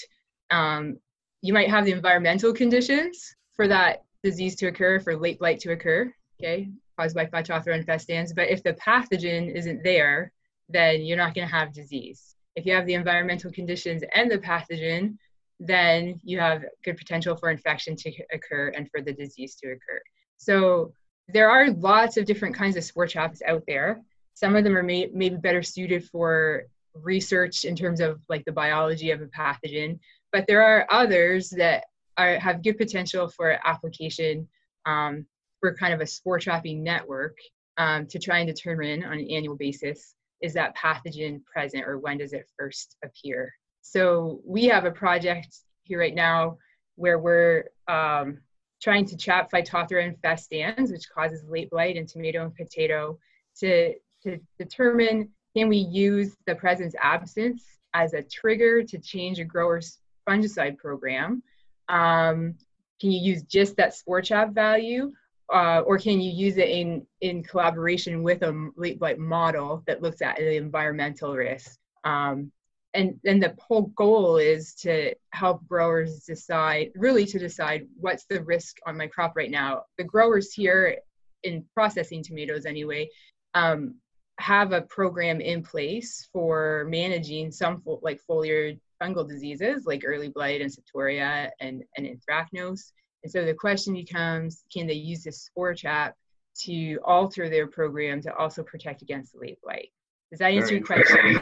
Um, 0.51 0.97
you 1.41 1.51
might 1.51 1.69
have 1.69 1.85
the 1.85 1.91
environmental 1.91 2.53
conditions 2.53 3.35
for 3.55 3.67
that 3.67 4.03
disease 4.23 4.55
to 4.57 4.67
occur, 4.67 4.99
for 4.99 5.17
late 5.17 5.39
blight 5.39 5.59
to 5.61 5.71
occur 5.71 6.13
okay, 6.39 6.69
caused 6.97 7.15
by 7.15 7.25
Phytophthora 7.25 7.83
infestans. 7.83 8.35
But 8.35 8.49
if 8.49 8.63
the 8.63 8.73
pathogen 8.73 9.53
isn't 9.53 9.83
there, 9.83 10.31
then 10.69 11.03
you're 11.03 11.17
not 11.17 11.33
going 11.33 11.47
to 11.47 11.53
have 11.53 11.73
disease. 11.73 12.35
If 12.55 12.65
you 12.65 12.73
have 12.73 12.85
the 12.85 12.93
environmental 12.93 13.51
conditions 13.51 14.03
and 14.13 14.31
the 14.31 14.37
pathogen, 14.37 15.17
then 15.59 16.19
you 16.23 16.39
have 16.39 16.65
good 16.83 16.97
potential 16.97 17.35
for 17.35 17.49
infection 17.49 17.95
to 17.95 18.11
occur 18.33 18.69
and 18.75 18.89
for 18.89 19.01
the 19.01 19.13
disease 19.13 19.55
to 19.55 19.67
occur. 19.67 20.01
So 20.37 20.93
there 21.27 21.49
are 21.49 21.71
lots 21.71 22.17
of 22.17 22.25
different 22.25 22.55
kinds 22.55 22.77
of 22.77 22.83
spore 22.83 23.07
traps 23.07 23.41
out 23.45 23.63
there. 23.67 24.01
Some 24.33 24.55
of 24.55 24.63
them 24.63 24.77
are 24.77 24.83
may, 24.83 25.09
maybe 25.13 25.37
better 25.37 25.63
suited 25.63 26.05
for 26.09 26.65
research 26.93 27.65
in 27.65 27.75
terms 27.75 27.99
of 27.99 28.21
like 28.29 28.45
the 28.45 28.51
biology 28.51 29.11
of 29.11 29.21
a 29.21 29.27
pathogen, 29.27 29.99
but 30.31 30.45
there 30.47 30.61
are 30.61 30.87
others 30.89 31.49
that 31.51 31.85
are, 32.17 32.37
have 32.37 32.63
good 32.63 32.77
potential 32.77 33.27
for 33.27 33.59
application 33.65 34.47
um, 34.85 35.25
for 35.59 35.73
kind 35.75 35.93
of 35.93 36.01
a 36.01 36.07
spore 36.07 36.39
trapping 36.39 36.83
network 36.83 37.37
um, 37.77 38.05
to 38.07 38.19
try 38.19 38.39
and 38.39 38.47
determine 38.47 39.03
on 39.03 39.13
an 39.13 39.29
annual 39.29 39.55
basis 39.55 40.15
is 40.41 40.53
that 40.53 40.75
pathogen 40.75 41.43
present 41.45 41.83
or 41.85 41.97
when 41.97 42.17
does 42.17 42.33
it 42.33 42.49
first 42.57 42.97
appear. 43.03 43.53
So 43.81 44.41
we 44.45 44.65
have 44.65 44.85
a 44.85 44.91
project 44.91 45.55
here 45.83 45.99
right 45.99 46.15
now 46.15 46.57
where 46.95 47.19
we're 47.19 47.65
um, 47.87 48.39
trying 48.81 49.05
to 49.05 49.17
trap 49.17 49.51
Phytophthora 49.51 50.13
infestans, 50.13 50.91
which 50.91 51.09
causes 51.09 51.43
late 51.47 51.69
blight 51.69 51.95
in 51.95 52.05
tomato 52.05 52.43
and 52.43 52.55
potato, 52.55 53.17
to, 53.59 53.93
to 54.23 54.39
determine 54.59 55.29
can 55.55 55.69
we 55.69 55.77
use 55.77 56.35
the 56.47 56.55
presence 56.55 56.95
absence 57.01 57.63
as 57.93 58.13
a 58.13 58.21
trigger 58.21 58.83
to 58.83 58.99
change 58.99 59.39
a 59.39 59.45
grower's 59.45 59.99
fungicide 60.27 60.77
program? 60.77 61.41
Um, 61.87 62.55
can 62.99 63.11
you 63.11 63.21
use 63.21 63.43
just 63.43 63.77
that 63.77 63.93
spore 63.93 64.21
trap 64.21 64.53
value? 64.53 65.11
Uh, 65.53 65.81
or 65.81 65.97
can 65.97 66.19
you 66.19 66.31
use 66.31 66.57
it 66.57 66.69
in, 66.69 67.05
in 67.21 67.43
collaboration 67.43 68.23
with 68.23 68.41
a 68.41 68.71
late 68.75 68.99
blight 68.99 69.19
model 69.19 69.83
that 69.85 70.01
looks 70.01 70.21
at 70.21 70.37
the 70.37 70.55
environmental 70.55 71.35
risk? 71.35 71.77
Um, 72.03 72.51
and 72.95 73.19
then 73.23 73.39
the 73.39 73.53
whole 73.59 73.87
goal 73.95 74.37
is 74.37 74.73
to 74.73 75.13
help 75.31 75.67
growers 75.67 76.21
decide 76.21 76.91
really 76.95 77.25
to 77.25 77.37
decide 77.37 77.85
what's 77.99 78.25
the 78.25 78.41
risk 78.43 78.77
on 78.87 78.97
my 78.97 79.05
crop 79.05 79.33
right 79.35 79.51
now 79.51 79.83
the 79.97 80.03
growers 80.03 80.53
here 80.53 80.97
in 81.43 81.63
processing 81.73 82.23
tomatoes 82.23 82.65
anyway 82.65 83.07
um, 83.53 83.95
have 84.39 84.71
a 84.71 84.81
program 84.81 85.41
in 85.41 85.61
place 85.61 86.27
for 86.33 86.87
managing 86.89 87.51
some 87.51 87.81
fo- 87.81 87.99
like 88.01 88.19
foliar 88.29 88.79
fungal 89.01 89.27
diseases 89.27 89.85
like 89.85 90.03
early 90.05 90.29
blight 90.29 90.61
and 90.61 90.71
septoria 90.71 91.49
and, 91.59 91.83
and 91.97 92.07
anthracnose 92.07 92.91
and 93.25 93.31
so 93.31 93.43
the 93.43 93.55
question 93.55 93.93
becomes 93.93 94.63
can 94.71 94.85
they 94.85 94.93
use 94.93 95.23
this 95.23 95.41
spore 95.41 95.73
trap 95.73 96.15
to 96.55 96.99
alter 97.03 97.49
their 97.49 97.65
program 97.65 98.21
to 98.21 98.33
also 98.35 98.61
protect 98.61 99.01
against 99.01 99.33
the 99.33 99.39
late 99.39 99.59
blight 99.63 99.89
does 100.31 100.39
that 100.39 100.51
answer 100.51 100.75
your 100.75 100.83
question? 100.83 101.39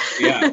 yeah, 0.20 0.52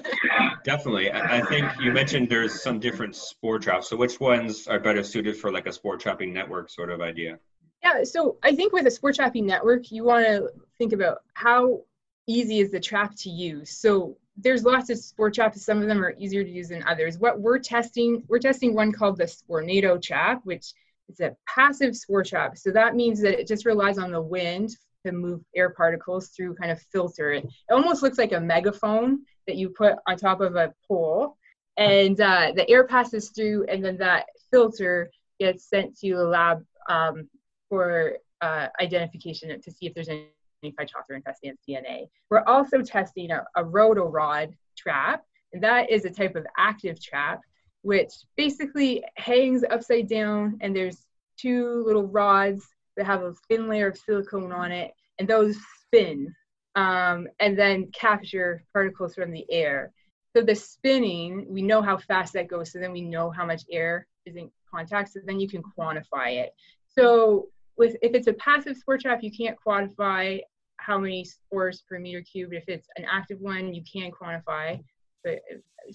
definitely. 0.65 1.11
I, 1.11 1.37
I 1.37 1.41
think 1.41 1.65
you 1.79 1.91
mentioned 1.91 2.27
there's 2.27 2.61
some 2.61 2.79
different 2.79 3.15
spore 3.15 3.59
traps. 3.59 3.89
So 3.89 3.95
which 3.95 4.19
ones 4.19 4.67
are 4.67 4.79
better 4.79 5.03
suited 5.03 5.37
for 5.37 5.51
like 5.51 5.67
a 5.67 5.71
spore 5.71 5.95
trapping 5.95 6.33
network 6.33 6.69
sort 6.69 6.89
of 6.89 7.01
idea? 7.01 7.39
Yeah, 7.83 8.03
so 8.03 8.39
I 8.43 8.55
think 8.55 8.73
with 8.73 8.87
a 8.87 8.91
spore 8.91 9.13
trapping 9.13 9.45
network, 9.45 9.91
you 9.91 10.03
want 10.03 10.25
to 10.25 10.49
think 10.77 10.91
about 10.91 11.19
how 11.33 11.83
easy 12.27 12.59
is 12.59 12.71
the 12.71 12.79
trap 12.79 13.15
to 13.19 13.29
use. 13.29 13.69
So 13.69 14.17
there's 14.37 14.63
lots 14.63 14.89
of 14.89 14.97
spore 14.97 15.31
traps. 15.31 15.65
Some 15.65 15.81
of 15.81 15.87
them 15.87 16.03
are 16.03 16.15
easier 16.17 16.43
to 16.43 16.49
use 16.49 16.69
than 16.69 16.83
others. 16.83 17.17
What 17.17 17.39
we're 17.39 17.59
testing, 17.59 18.23
we're 18.27 18.39
testing 18.39 18.73
one 18.73 18.91
called 18.91 19.17
the 19.17 19.25
Spornado 19.25 20.01
trap, 20.01 20.41
which 20.43 20.73
is 21.09 21.19
a 21.19 21.35
passive 21.47 21.95
spore 21.95 22.23
trap. 22.23 22.57
So 22.57 22.71
that 22.71 22.95
means 22.95 23.21
that 23.21 23.39
it 23.39 23.47
just 23.47 23.65
relies 23.65 23.97
on 23.97 24.11
the 24.11 24.21
wind 24.21 24.75
to 25.05 25.11
move 25.11 25.41
air 25.55 25.71
particles 25.71 26.29
through 26.29 26.55
kind 26.55 26.71
of 26.71 26.81
filter. 26.91 27.33
It, 27.33 27.45
it 27.45 27.73
almost 27.73 28.03
looks 28.03 28.17
like 28.17 28.31
a 28.31 28.39
megaphone 28.39 29.19
that 29.47 29.55
you 29.55 29.69
put 29.69 29.95
on 30.07 30.17
top 30.17 30.41
of 30.41 30.55
a 30.55 30.73
pole, 30.87 31.37
and 31.77 32.19
uh, 32.19 32.51
the 32.55 32.69
air 32.69 32.85
passes 32.85 33.29
through, 33.29 33.65
and 33.69 33.83
then 33.83 33.97
that 33.97 34.25
filter 34.51 35.09
gets 35.39 35.69
sent 35.69 35.97
to 35.99 36.11
a 36.11 36.23
lab 36.23 36.63
um, 36.89 37.29
for 37.69 38.17
uh, 38.41 38.67
identification 38.81 39.49
to 39.61 39.71
see 39.71 39.87
if 39.87 39.93
there's 39.93 40.09
any 40.09 40.27
Phytophthora 40.63 41.21
infestans 41.21 41.57
DNA. 41.67 42.07
We're 42.29 42.43
also 42.43 42.81
testing 42.81 43.31
a, 43.31 43.43
a 43.55 43.63
rotorod 43.63 44.53
trap, 44.77 45.23
and 45.53 45.63
that 45.63 45.89
is 45.89 46.05
a 46.05 46.09
type 46.09 46.35
of 46.35 46.45
active 46.57 47.01
trap 47.01 47.41
which 47.83 48.11
basically 48.35 49.03
hangs 49.15 49.63
upside 49.69 50.09
down, 50.09 50.57
and 50.59 50.75
there's 50.75 51.05
two 51.37 51.83
little 51.85 52.07
rods 52.07 52.67
that 52.97 53.05
have 53.05 53.21
a 53.21 53.33
thin 53.47 53.69
layer 53.69 53.87
of 53.87 53.97
silicone 53.97 54.51
on 54.51 54.71
it, 54.73 54.91
and 55.19 55.27
those 55.27 55.55
spin 55.81 56.33
um, 56.75 57.27
and 57.39 57.57
then 57.57 57.89
capture 57.93 58.63
particles 58.73 59.15
from 59.15 59.31
the 59.31 59.45
air. 59.49 59.93
So 60.35 60.41
the 60.43 60.53
spinning, 60.53 61.45
we 61.47 61.61
know 61.61 61.81
how 61.81 61.97
fast 61.97 62.33
that 62.33 62.49
goes, 62.49 62.71
so 62.71 62.79
then 62.79 62.91
we 62.91 63.01
know 63.01 63.31
how 63.31 63.45
much 63.45 63.63
air 63.71 64.05
is 64.25 64.35
in 64.35 64.51
contact, 64.69 65.13
so 65.13 65.19
then 65.25 65.39
you 65.39 65.47
can 65.47 65.63
quantify 65.63 66.35
it. 66.43 66.53
So 66.89 67.47
with 67.77 67.95
if 68.01 68.13
it's 68.13 68.27
a 68.27 68.33
passive 68.33 68.77
spore 68.77 68.97
trap, 68.97 69.19
you 69.21 69.31
can't 69.31 69.57
quantify 69.65 70.41
how 70.77 70.97
many 70.97 71.23
spores 71.23 71.83
per 71.87 71.99
meter 71.99 72.21
cubed. 72.21 72.53
If 72.53 72.67
it's 72.67 72.87
an 72.97 73.05
active 73.09 73.39
one, 73.39 73.73
you 73.73 73.83
can 73.91 74.11
quantify. 74.11 74.81
But, 75.23 75.39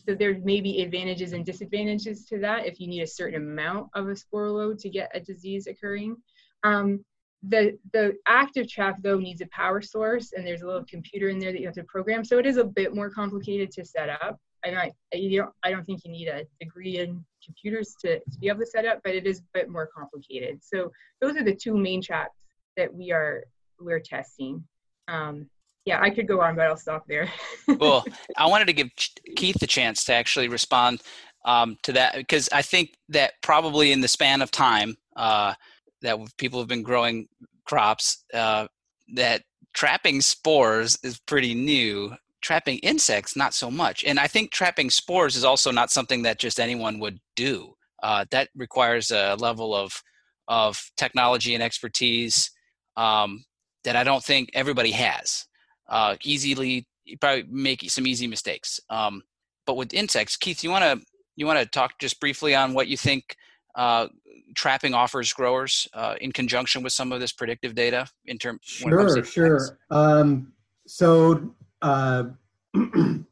so 0.07 0.14
there 0.14 0.38
may 0.38 0.61
be 0.61 0.83
advantages 0.83 1.33
and 1.33 1.45
disadvantages 1.45 2.25
to 2.27 2.38
that 2.38 2.66
if 2.66 2.81
you 2.81 2.88
need 2.88 3.03
a 3.03 3.07
certain 3.07 3.42
amount 3.42 3.90
of 3.95 4.09
a 4.09 4.16
spore 4.16 4.51
load 4.51 4.79
to 4.81 4.88
get 4.88 5.11
a 5.14 5.21
disease 5.21 5.66
occurring. 5.66 6.16
Um, 6.64 7.05
the 7.49 7.77
the 7.92 8.16
active 8.29 8.68
trap 8.68 8.97
though 9.03 9.18
needs 9.18 9.40
a 9.40 9.47
power 9.47 9.83
source 9.83 10.33
and 10.33 10.47
there's 10.47 10.62
a 10.62 10.66
little 10.66 10.85
computer 10.85 11.29
in 11.29 11.38
there 11.38 11.51
that 11.51 11.61
you 11.61 11.66
have 11.66 11.75
to 11.75 11.83
program 11.85 12.25
so 12.25 12.38
it 12.38 12.47
is 12.47 12.57
a 12.57 12.64
bit 12.64 12.95
more 12.95 13.11
complicated 13.11 13.68
to 13.68 13.85
set 13.85 14.09
up 14.09 14.38
i 14.64 14.71
don't 14.71 15.53
i 15.64 15.71
don't 15.71 15.85
think 15.85 16.05
you 16.05 16.12
need 16.12 16.29
a 16.29 16.45
degree 16.61 16.99
in 16.99 17.25
computers 17.44 17.94
to, 18.00 18.18
to 18.18 18.38
be 18.40 18.48
able 18.48 18.61
to 18.61 18.66
set 18.66 18.87
up 18.87 19.00
but 19.05 19.14
it 19.14 19.26
is 19.26 19.40
a 19.40 19.44
bit 19.55 19.68
more 19.68 19.88
complicated. 19.94 20.61
So 20.62 20.90
those 21.20 21.37
are 21.37 21.44
the 21.44 21.55
two 21.55 21.76
main 21.76 22.02
traps 22.02 22.37
that 22.76 22.92
we 22.92 23.12
are 23.12 23.44
we're 23.81 24.00
testing. 24.00 24.64
Um, 25.09 25.48
yeah 25.85 26.00
i 26.00 26.11
could 26.11 26.28
go 26.28 26.40
on 26.40 26.55
but 26.57 26.66
i'll 26.66 26.76
stop 26.76 27.05
there. 27.07 27.28
Well 27.78 28.05
i 28.37 28.46
wanted 28.46 28.66
to 28.66 28.72
give 28.72 28.88
keith 29.37 29.59
the 29.61 29.66
chance 29.66 30.05
to 30.05 30.14
actually 30.14 30.48
respond 30.48 31.02
um, 31.44 31.76
to 31.83 31.92
that 31.92 32.14
because 32.16 32.48
i 32.52 32.62
think 32.62 32.96
that 33.09 33.35
probably 33.42 33.92
in 33.92 34.00
the 34.00 34.09
span 34.09 34.42
of 34.42 34.50
time 34.50 34.96
uh, 35.16 35.55
that 36.02 36.18
people 36.37 36.59
have 36.61 36.68
been 36.68 36.83
growing 36.83 37.28
crops 37.64 38.24
uh, 38.35 38.66
that 39.14 39.42
trapping 39.74 40.20
spores 40.20 40.98
is 41.02 41.18
pretty 41.18 41.55
new 41.55 42.14
trapping 42.42 42.78
insects 42.78 43.37
not 43.37 43.55
so 43.55 43.70
much. 43.70 44.05
And 44.05 44.18
i 44.18 44.26
think 44.26 44.50
trapping 44.50 44.90
spores 44.90 45.37
is 45.37 45.44
also 45.44 45.70
not 45.70 45.90
something 45.90 46.22
that 46.22 46.38
just 46.38 46.61
anyone 46.61 46.98
would 46.98 47.18
do. 47.37 47.74
Uh, 48.02 48.24
that 48.31 48.48
requires 48.55 49.11
a 49.11 49.37
level 49.38 49.74
of 49.74 50.02
of 50.48 50.90
technology 50.96 51.55
and 51.55 51.62
expertise 51.62 52.50
um, 52.96 53.44
that 53.85 53.96
i 53.96 54.05
don't 54.05 54.24
think 54.24 54.50
everybody 54.55 54.90
has. 54.90 55.46
Uh, 55.88 56.16
easily 56.24 56.87
you 57.05 57.18
probably 57.18 57.44
make 57.50 57.88
some 57.90 58.07
easy 58.07 58.26
mistakes. 58.26 58.81
Um, 58.88 59.22
but 59.66 59.76
with 59.76 59.94
insects 59.94 60.37
keith 60.37 60.62
you 60.64 60.70
want 60.70 60.85
to 60.85 61.07
you 61.37 61.46
want 61.46 61.59
to 61.59 61.66
talk 61.66 61.98
just 61.98 62.20
briefly 62.20 62.55
on 62.55 62.74
what 62.74 62.88
you 62.88 62.96
think 62.96 63.37
uh, 63.74 64.09
trapping 64.55 64.92
offers 64.92 65.33
growers 65.33 65.88
uh, 65.94 66.14
in 66.20 66.31
conjunction 66.31 66.83
with 66.83 66.92
some 66.92 67.11
of 67.12 67.20
this 67.20 67.33
predictive 67.33 67.74
data 67.74 68.07
in 68.26 68.37
terms 68.37 68.61
sure 68.64 69.24
sure. 69.24 69.78
Um, 69.90 70.52
so 70.87 71.55
uh, 71.83 72.25
in 72.75 73.27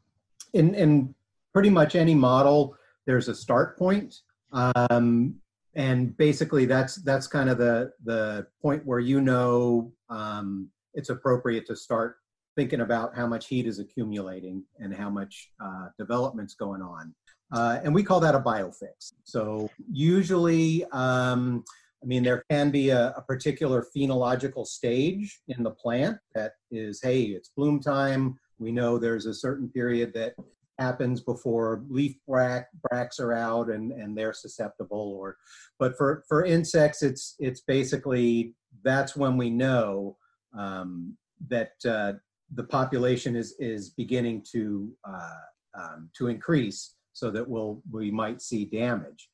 in 0.53 1.15
pretty 1.53 1.69
much 1.69 1.95
any 1.95 2.15
model 2.15 2.75
there's 3.05 3.27
a 3.27 3.35
start 3.35 3.77
point 3.77 4.21
um, 4.53 5.35
and 5.75 6.15
basically 6.17 6.65
that's 6.65 6.95
that's 6.97 7.27
kind 7.27 7.49
of 7.49 7.57
the 7.57 7.91
the 8.03 8.45
point 8.61 8.85
where 8.85 8.99
you 8.99 9.21
know 9.21 9.91
um, 10.09 10.69
it's 10.93 11.09
appropriate 11.09 11.65
to 11.65 11.75
start 11.75 12.17
thinking 12.55 12.81
about 12.81 13.15
how 13.15 13.25
much 13.25 13.47
heat 13.47 13.65
is 13.65 13.79
accumulating 13.79 14.63
and 14.79 14.93
how 14.93 15.09
much 15.09 15.51
uh, 15.63 15.87
development's 15.97 16.53
going 16.53 16.81
on 16.81 17.13
uh, 17.51 17.79
and 17.83 17.93
we 17.93 18.03
call 18.03 18.19
that 18.19 18.35
a 18.35 18.39
biofix. 18.39 19.13
So 19.23 19.69
usually, 19.91 20.85
um, 20.91 21.63
I 22.03 22.07
mean, 22.07 22.23
there 22.23 22.43
can 22.49 22.71
be 22.71 22.89
a, 22.89 23.13
a, 23.15 23.21
particular 23.21 23.85
phenological 23.95 24.65
stage 24.65 25.39
in 25.47 25.61
the 25.61 25.71
plant 25.71 26.17
that 26.33 26.53
is, 26.71 26.99
hey, 27.03 27.21
it's 27.23 27.51
bloom 27.55 27.79
time. 27.79 28.39
We 28.57 28.71
know 28.71 28.97
there's 28.97 29.27
a 29.27 29.33
certain 29.33 29.69
period 29.69 30.13
that 30.15 30.33
happens 30.79 31.21
before 31.21 31.83
leaf 31.89 32.15
brack, 32.27 32.69
bracts 32.89 33.19
are 33.19 33.33
out 33.33 33.69
and, 33.69 33.91
and 33.91 34.17
they're 34.17 34.33
susceptible. 34.33 35.15
Or, 35.19 35.37
but 35.77 35.95
for, 35.95 36.23
for 36.27 36.43
insects, 36.43 37.03
it's 37.03 37.35
it's 37.39 37.61
basically 37.61 38.55
that's 38.83 39.15
when 39.15 39.37
we 39.37 39.49
know 39.49 40.17
um, 40.57 41.15
that 41.49 41.73
uh, 41.87 42.13
the 42.53 42.63
population 42.63 43.35
is 43.35 43.55
is 43.59 43.91
beginning 43.91 44.43
to 44.51 44.91
uh, 45.07 45.79
um, 45.79 46.09
to 46.17 46.27
increase 46.27 46.95
so 47.13 47.29
that 47.31 47.47
we'll 47.47 47.81
we 47.91 48.11
might 48.11 48.41
see 48.41 48.65
damage. 48.65 49.29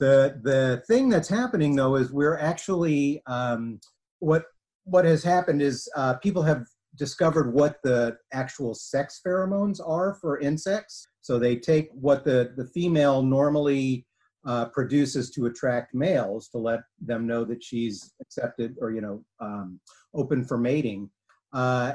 The 0.00 0.38
the 0.42 0.82
thing 0.86 1.08
that's 1.08 1.28
happening 1.28 1.74
though 1.74 1.96
is 1.96 2.12
we're 2.12 2.38
actually 2.38 3.22
um, 3.26 3.80
what 4.20 4.44
what 4.84 5.04
has 5.04 5.22
happened 5.22 5.60
is 5.60 5.88
uh, 5.96 6.14
people 6.14 6.42
have 6.42 6.64
discovered 6.96 7.52
what 7.52 7.78
the 7.82 8.16
actual 8.32 8.74
sex 8.74 9.20
pheromones 9.24 9.80
are 9.86 10.14
for 10.20 10.38
insects. 10.40 11.06
So 11.20 11.38
they 11.38 11.56
take 11.56 11.88
what 11.92 12.24
the 12.24 12.52
the 12.56 12.66
female 12.66 13.22
normally 13.22 14.06
uh, 14.46 14.66
produces 14.66 15.30
to 15.30 15.46
attract 15.46 15.94
males 15.94 16.48
to 16.48 16.58
let 16.58 16.80
them 17.00 17.26
know 17.26 17.44
that 17.44 17.62
she's 17.62 18.12
accepted 18.20 18.76
or 18.80 18.90
you 18.90 19.00
know 19.00 19.24
um, 19.40 19.80
open 20.14 20.44
for 20.44 20.58
mating, 20.58 21.10
uh, 21.52 21.92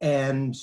and 0.00 0.54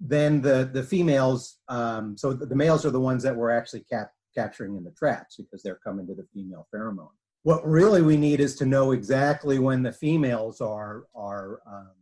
then 0.00 0.40
the 0.40 0.70
the 0.72 0.82
females, 0.82 1.58
um, 1.68 2.16
so 2.16 2.32
the, 2.32 2.54
males 2.54 2.86
are 2.86 2.90
the 2.90 3.00
ones 3.00 3.22
that 3.22 3.34
we're 3.34 3.50
actually 3.50 3.84
cap- 3.90 4.12
capturing 4.38 4.76
in 4.76 4.84
the 4.84 4.90
traps 4.92 5.36
because 5.36 5.62
they're 5.62 5.80
coming 5.82 6.06
to 6.06 6.14
the 6.14 6.26
female 6.32 6.68
pheromone. 6.74 7.10
What 7.42 7.66
really 7.66 8.02
we 8.02 8.16
need 8.16 8.40
is 8.40 8.54
to 8.56 8.66
know 8.66 8.92
exactly 8.92 9.58
when 9.58 9.82
the 9.82 9.92
females 9.92 10.60
are 10.60 11.04
are 11.14 11.60
um, 11.66 11.92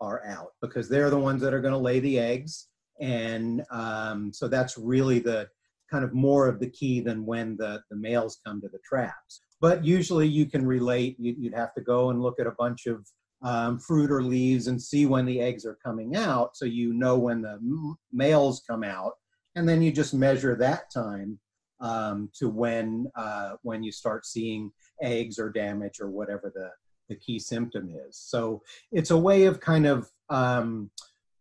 are 0.00 0.24
out 0.26 0.52
because 0.60 0.88
they're 0.88 1.10
the 1.10 1.18
ones 1.18 1.42
that 1.42 1.54
are 1.54 1.60
going 1.60 1.72
to 1.72 1.78
lay 1.78 2.00
the 2.00 2.18
eggs, 2.18 2.68
and 3.00 3.62
um, 3.70 4.32
so 4.32 4.48
that's 4.48 4.76
really 4.78 5.18
the 5.18 5.48
kind 5.90 6.04
of 6.04 6.14
more 6.14 6.48
of 6.48 6.60
the 6.60 6.70
key 6.70 7.00
than 7.00 7.26
when 7.26 7.56
the 7.56 7.82
the 7.90 7.96
males 7.96 8.38
come 8.46 8.60
to 8.60 8.68
the 8.68 8.80
traps. 8.84 9.40
But 9.60 9.84
usually 9.84 10.28
you 10.28 10.46
can 10.46 10.66
relate. 10.66 11.16
You, 11.18 11.34
would 11.42 11.54
have 11.54 11.74
to 11.74 11.80
go 11.80 12.10
and 12.10 12.22
look 12.22 12.38
at 12.40 12.46
a 12.46 12.54
bunch 12.58 12.86
of 12.86 13.06
um, 13.42 13.78
fruit 13.78 14.10
or 14.10 14.22
leaves 14.22 14.66
and 14.66 14.80
see 14.80 15.06
when 15.06 15.26
the 15.26 15.40
eggs 15.40 15.64
are 15.64 15.78
coming 15.84 16.16
out, 16.16 16.56
so 16.56 16.64
you 16.64 16.92
know 16.92 17.16
when 17.18 17.42
the 17.42 17.58
males 18.12 18.62
come 18.68 18.84
out, 18.84 19.12
and 19.56 19.68
then 19.68 19.82
you 19.82 19.90
just 19.90 20.14
measure 20.14 20.54
that 20.56 20.92
time 20.92 21.38
um, 21.82 22.30
to 22.38 22.48
when 22.48 23.10
uh, 23.16 23.52
when 23.62 23.82
you 23.82 23.92
start 23.92 24.24
seeing 24.24 24.70
eggs 25.02 25.38
or 25.38 25.50
damage 25.50 26.00
or 26.00 26.10
whatever 26.10 26.50
the 26.54 26.70
the 27.08 27.16
key 27.16 27.38
symptom 27.38 27.90
is. 28.08 28.16
So 28.16 28.62
it's 28.92 29.10
a 29.10 29.18
way 29.18 29.44
of 29.44 29.60
kind 29.60 29.86
of 29.86 30.08
um, 30.30 30.90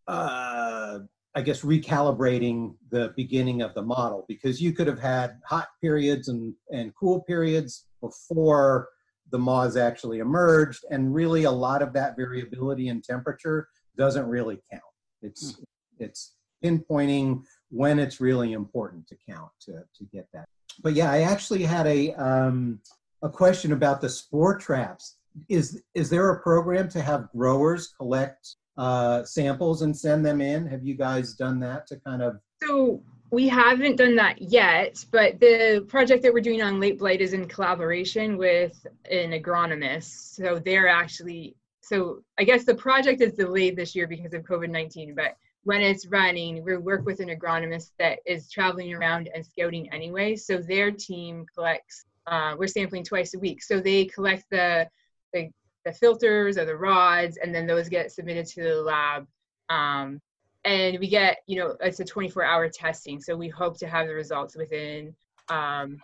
uh, 0.08 1.00
I 1.34 1.42
guess 1.42 1.62
recalibrating 1.62 2.76
the 2.90 3.14
beginning 3.16 3.62
of 3.62 3.74
the 3.74 3.82
model 3.82 4.26
because 4.28 4.62
you 4.62 4.74
could 4.74 4.88
have 4.88 5.00
had 5.00 5.40
hot 5.46 5.70
periods 5.80 6.28
and, 6.28 6.54
and 6.74 6.94
cool 6.96 7.22
periods 7.22 7.86
before 8.02 8.90
the 9.30 9.40
moths 9.40 9.78
actually 9.78 10.20
emerged, 10.20 10.84
and 10.92 11.14
really 11.14 11.46
a 11.46 11.52
lot 11.52 11.82
of 11.82 11.94
that 11.94 12.18
variability 12.18 12.90
in 12.90 13.02
temperature 13.02 13.70
doesn't 13.96 14.26
really 14.26 14.60
count. 14.70 14.84
It's 15.22 15.56
hmm. 15.56 15.64
it's 16.00 16.34
pinpointing 16.64 17.44
when 17.72 18.00
it's 18.00 18.22
really 18.22 18.54
important 18.54 19.08
to 19.08 19.16
count 19.28 19.50
to, 19.62 19.72
to 19.72 20.04
get 20.14 20.28
that. 20.34 20.46
But 20.84 20.94
yeah, 20.94 21.12
I 21.12 21.22
actually 21.22 21.64
had 21.64 21.88
a 21.88 22.14
um, 22.14 22.80
a 23.22 23.30
question 23.30 23.72
about 23.72 24.02
the 24.02 24.10
spore 24.10 24.58
traps. 24.58 25.18
Is 25.50 25.82
is 25.94 26.10
there 26.10 26.30
a 26.30 26.42
program 26.42 26.90
to 26.90 27.02
have 27.02 27.32
growers 27.32 27.94
collect 27.98 28.56
uh, 28.78 29.24
samples 29.24 29.82
and 29.82 29.96
send 29.96 30.26
them 30.26 30.42
in? 30.42 30.68
Have 30.68 30.84
you 30.84 30.96
guys 30.96 31.34
done 31.34 31.60
that 31.62 31.88
to 31.88 31.98
kind 31.98 32.22
of? 32.22 32.40
So 32.64 33.02
we 33.32 33.48
haven't 33.48 33.96
done 33.96 34.16
that 34.18 34.42
yet, 34.42 35.04
but 35.12 35.40
the 35.40 35.86
project 35.88 36.24
that 36.24 36.34
we're 36.34 36.42
doing 36.42 36.62
on 36.62 36.80
late 36.80 37.00
blight 37.00 37.22
is 37.22 37.34
in 37.34 37.48
collaboration 37.48 38.38
with 38.38 38.86
an 39.10 39.32
agronomist. 39.32 40.36
So 40.36 40.60
they're 40.60 40.90
actually 40.90 41.56
so 41.82 42.24
I 42.40 42.44
guess 42.44 42.64
the 42.64 42.76
project 42.76 43.22
is 43.22 43.34
delayed 43.34 43.76
this 43.76 43.96
year 43.96 44.08
because 44.08 44.34
of 44.34 44.44
COVID 44.44 44.70
nineteen, 44.70 45.16
but 45.16 45.36
when 45.64 45.82
it's 45.82 46.08
running, 46.08 46.64
we 46.64 46.78
work 46.78 47.06
with 47.06 47.20
an 47.20 47.30
agronomist 47.30 47.92
that 48.00 48.20
is 48.26 48.50
traveling 48.50 48.94
around 48.94 49.30
and 49.34 49.46
scouting 49.46 49.92
anyway. 49.94 50.36
So 50.36 50.58
their 50.58 50.92
team 50.92 51.46
collects. 51.54 52.06
Uh, 52.28 52.56
we're 52.58 52.68
sampling 52.68 53.04
twice 53.04 53.34
a 53.34 53.40
week, 53.40 53.64
so 53.64 53.80
they 53.80 54.06
collect 54.06 54.46
the, 54.52 54.88
the 55.34 55.50
the 55.86 55.92
filters 55.92 56.58
or 56.58 56.66
the 56.66 56.76
rods, 56.76 57.38
and 57.38 57.54
then 57.54 57.66
those 57.66 57.90
get 57.90 58.12
submitted 58.12 58.46
to 58.46 58.64
the 58.64 58.76
lab. 58.76 59.28
Um, 59.70 60.22
and 60.64 61.00
we 61.00 61.08
get, 61.08 61.40
you 61.48 61.58
know, 61.58 61.76
it's 61.82 62.00
a 62.00 62.06
24 62.06 62.44
hour 62.44 62.70
testing. 62.70 63.20
So 63.20 63.36
we 63.36 63.50
hope 63.50 63.78
to 63.80 63.88
have 63.88 64.08
the 64.08 64.14
results 64.14 64.56
within 64.56 65.16
um, 65.50 65.98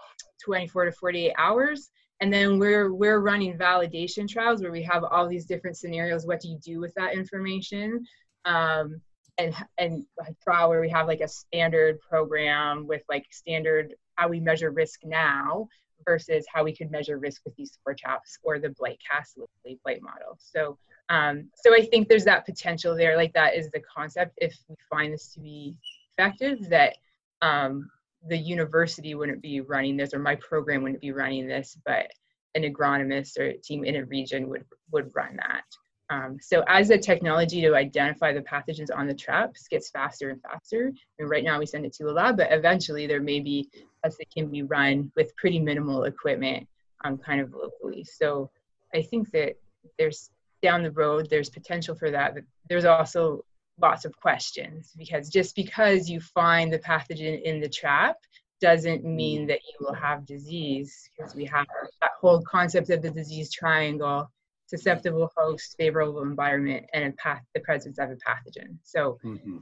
24 0.43 0.85
to 0.85 0.91
48 0.91 1.33
hours. 1.37 1.91
And 2.19 2.33
then 2.33 2.57
we're 2.57 2.91
we're 2.91 3.19
running 3.19 3.55
validation 3.55 4.27
trials 4.27 4.61
where 4.61 4.71
we 4.71 4.81
have 4.83 5.03
all 5.03 5.27
these 5.27 5.45
different 5.45 5.77
scenarios. 5.77 6.25
What 6.25 6.41
do 6.41 6.49
you 6.49 6.57
do 6.57 6.79
with 6.79 6.93
that 6.95 7.13
information? 7.13 8.03
Um, 8.45 9.01
and 9.37 9.53
and 9.77 10.05
trial 10.43 10.69
where 10.69 10.81
we 10.81 10.89
have 10.89 11.07
like 11.07 11.21
a 11.21 11.27
standard 11.27 11.99
program 12.01 12.87
with 12.87 13.03
like 13.09 13.25
standard 13.31 13.93
how 14.15 14.27
we 14.27 14.39
measure 14.39 14.71
risk 14.71 15.01
now 15.03 15.67
versus 16.05 16.45
how 16.51 16.63
we 16.63 16.75
could 16.75 16.89
measure 16.91 17.17
risk 17.17 17.41
with 17.45 17.55
these 17.55 17.73
spore 17.73 17.93
traps 17.93 18.37
or 18.43 18.59
the 18.59 18.69
blight 18.69 18.99
cast 19.09 19.37
blight 19.83 20.01
model. 20.01 20.37
So 20.39 20.77
um, 21.09 21.49
so 21.55 21.73
I 21.73 21.85
think 21.85 22.07
there's 22.07 22.25
that 22.25 22.45
potential 22.45 22.95
there. 22.95 23.15
Like 23.15 23.33
that 23.33 23.55
is 23.55 23.69
the 23.71 23.81
concept. 23.81 24.37
If 24.37 24.57
we 24.67 24.75
find 24.89 25.13
this 25.13 25.33
to 25.33 25.39
be 25.39 25.75
effective, 26.17 26.69
that 26.69 26.97
um, 27.41 27.89
the 28.27 28.37
university 28.37 29.15
wouldn't 29.15 29.41
be 29.41 29.61
running 29.61 29.95
this, 29.95 30.13
or 30.13 30.19
my 30.19 30.35
program 30.35 30.83
wouldn't 30.83 31.01
be 31.01 31.11
running 31.11 31.47
this, 31.47 31.77
but 31.85 32.11
an 32.55 32.63
agronomist 32.63 33.37
or 33.37 33.53
team 33.63 33.85
in 33.85 33.95
a 33.95 34.05
region 34.05 34.49
would 34.49 34.65
would 34.91 35.11
run 35.15 35.37
that. 35.37 35.63
Um, 36.09 36.37
so 36.41 36.63
as 36.67 36.87
the 36.87 36.97
technology 36.97 37.61
to 37.61 37.75
identify 37.75 38.31
the 38.31 38.41
pathogens 38.41 38.89
on 38.95 39.07
the 39.07 39.13
traps 39.13 39.67
gets 39.67 39.89
faster 39.89 40.29
and 40.29 40.41
faster, 40.41 40.93
and 41.19 41.29
right 41.29 41.43
now 41.43 41.59
we 41.59 41.65
send 41.65 41.85
it 41.85 41.93
to 41.93 42.09
a 42.09 42.11
lab, 42.11 42.37
but 42.37 42.51
eventually 42.51 43.07
there 43.07 43.21
may 43.21 43.39
be 43.39 43.69
tests 44.03 44.17
that 44.19 44.31
can 44.31 44.47
be 44.47 44.63
run 44.63 45.11
with 45.15 45.35
pretty 45.35 45.59
minimal 45.59 46.05
equipment, 46.05 46.67
um, 47.03 47.17
kind 47.17 47.41
of 47.41 47.53
locally. 47.53 48.05
So 48.05 48.49
I 48.95 49.01
think 49.01 49.31
that 49.31 49.55
there's 49.99 50.29
down 50.61 50.83
the 50.83 50.91
road 50.91 51.27
there's 51.29 51.49
potential 51.49 51.95
for 51.95 52.09
that, 52.11 52.35
but 52.35 52.43
there's 52.69 52.85
also 52.85 53.43
lots 53.79 54.05
of 54.05 54.15
questions 54.17 54.93
because 54.97 55.29
just 55.29 55.55
because 55.55 56.09
you 56.09 56.19
find 56.19 56.71
the 56.71 56.79
pathogen 56.79 57.41
in 57.43 57.59
the 57.59 57.69
trap 57.69 58.17
doesn't 58.59 59.05
mean 59.05 59.45
that 59.45 59.59
you 59.63 59.85
will 59.85 59.93
have 59.93 60.25
disease 60.25 61.09
because 61.15 61.35
we 61.35 61.45
have 61.45 61.67
that 62.01 62.11
whole 62.19 62.41
concept 62.41 62.89
of 62.89 63.03
the 63.03 63.11
disease 63.11 63.51
triangle 63.51 64.31
susceptible 64.67 65.31
host, 65.35 65.75
favorable 65.77 66.21
environment, 66.21 66.85
and 66.93 67.15
path, 67.17 67.41
the 67.55 67.61
presence 67.61 67.97
of 67.97 68.09
a 68.11 68.15
pathogen. 68.15 68.77
So 68.83 69.17
mm-hmm. 69.23 69.57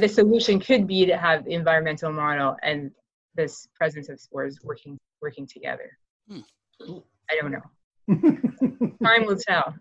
the 0.00 0.08
solution 0.08 0.58
could 0.60 0.86
be 0.86 1.04
to 1.06 1.16
have 1.16 1.44
the 1.44 1.52
environmental 1.52 2.12
model 2.12 2.56
and 2.62 2.90
this 3.34 3.68
presence 3.74 4.08
of 4.08 4.18
spores 4.18 4.58
working 4.62 4.98
working 5.20 5.46
together. 5.46 5.90
Hmm. 6.28 6.40
I 7.30 7.40
don't 7.40 7.52
know. 7.52 8.96
Time 9.04 9.26
will 9.26 9.36
tell. 9.36 9.74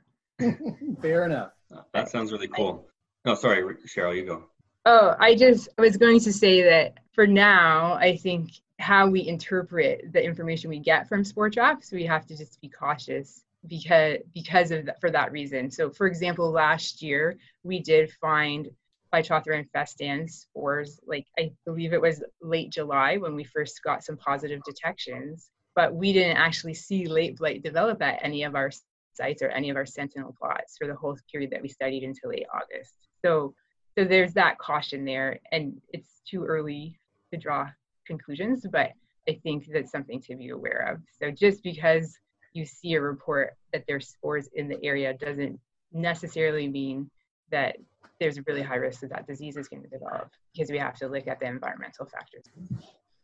Fair 1.01 1.25
enough. 1.25 1.51
That 1.93 2.09
sounds 2.09 2.31
really 2.31 2.47
cool. 2.47 2.87
Oh, 3.25 3.35
sorry, 3.35 3.63
Cheryl, 3.87 4.15
you 4.15 4.25
go. 4.25 4.43
Oh, 4.85 5.15
I 5.19 5.35
just 5.35 5.69
was 5.77 5.97
going 5.97 6.19
to 6.21 6.33
say 6.33 6.63
that 6.63 6.99
for 7.13 7.25
now, 7.25 7.93
I 7.93 8.17
think 8.17 8.51
how 8.79 9.07
we 9.07 9.27
interpret 9.27 10.11
the 10.11 10.23
information 10.23 10.69
we 10.69 10.79
get 10.79 11.07
from 11.07 11.23
spore 11.23 11.49
traps, 11.49 11.91
we 11.91 12.05
have 12.05 12.25
to 12.27 12.37
just 12.37 12.59
be 12.61 12.69
cautious 12.69 13.44
because 13.67 14.17
because 14.33 14.71
of 14.71 14.85
that, 14.85 14.99
for 15.01 15.11
that 15.11 15.31
reason. 15.31 15.69
So, 15.71 15.89
for 15.89 16.07
example, 16.07 16.49
last 16.51 17.01
year 17.01 17.37
we 17.63 17.79
did 17.79 18.11
find 18.21 18.69
Phytophthora 19.13 19.65
infestans 19.65 20.31
spores. 20.31 20.99
Like 21.05 21.25
I 21.39 21.51
believe 21.65 21.93
it 21.93 22.01
was 22.01 22.23
late 22.41 22.71
July 22.71 23.17
when 23.17 23.35
we 23.35 23.43
first 23.43 23.81
got 23.83 24.03
some 24.03 24.17
positive 24.17 24.61
detections, 24.65 25.49
but 25.75 25.93
we 25.93 26.13
didn't 26.13 26.37
actually 26.37 26.73
see 26.73 27.05
late 27.05 27.37
blight 27.37 27.63
develop 27.63 28.01
at 28.01 28.19
any 28.21 28.43
of 28.43 28.55
our 28.55 28.71
sites 29.13 29.41
or 29.41 29.49
any 29.49 29.69
of 29.69 29.77
our 29.77 29.85
sentinel 29.85 30.35
plots 30.37 30.75
for 30.77 30.87
the 30.87 30.95
whole 30.95 31.17
period 31.31 31.51
that 31.51 31.61
we 31.61 31.69
studied 31.69 32.03
until 32.03 32.29
late 32.29 32.45
August. 32.53 32.93
So, 33.23 33.53
so 33.97 34.03
there's 34.03 34.33
that 34.33 34.57
caution 34.57 35.05
there, 35.05 35.39
and 35.51 35.79
it's 35.93 36.21
too 36.29 36.43
early 36.43 36.99
to 37.31 37.39
draw 37.39 37.69
conclusions, 38.05 38.65
but 38.69 38.91
I 39.27 39.39
think 39.43 39.65
that's 39.71 39.91
something 39.91 40.21
to 40.23 40.35
be 40.35 40.49
aware 40.49 40.91
of. 40.91 41.01
So 41.19 41.31
just 41.31 41.63
because 41.63 42.17
you 42.55 42.65
see 42.65 42.93
a 42.93 43.01
report 43.01 43.55
that 43.73 43.83
there's 43.87 44.07
spores 44.09 44.47
in 44.53 44.67
the 44.67 44.83
area 44.83 45.13
doesn't 45.13 45.59
necessarily 45.91 46.67
mean 46.67 47.09
that 47.51 47.75
there's 48.19 48.37
a 48.37 48.43
really 48.47 48.61
high 48.61 48.75
risk 48.75 49.01
that 49.01 49.09
that 49.09 49.27
disease 49.27 49.57
is 49.57 49.67
going 49.67 49.83
to 49.83 49.89
develop 49.89 50.29
because 50.53 50.71
we 50.71 50.77
have 50.77 50.97
to 50.97 51.07
look 51.07 51.27
at 51.27 51.39
the 51.39 51.45
environmental 51.45 52.05
factors. 52.05 52.45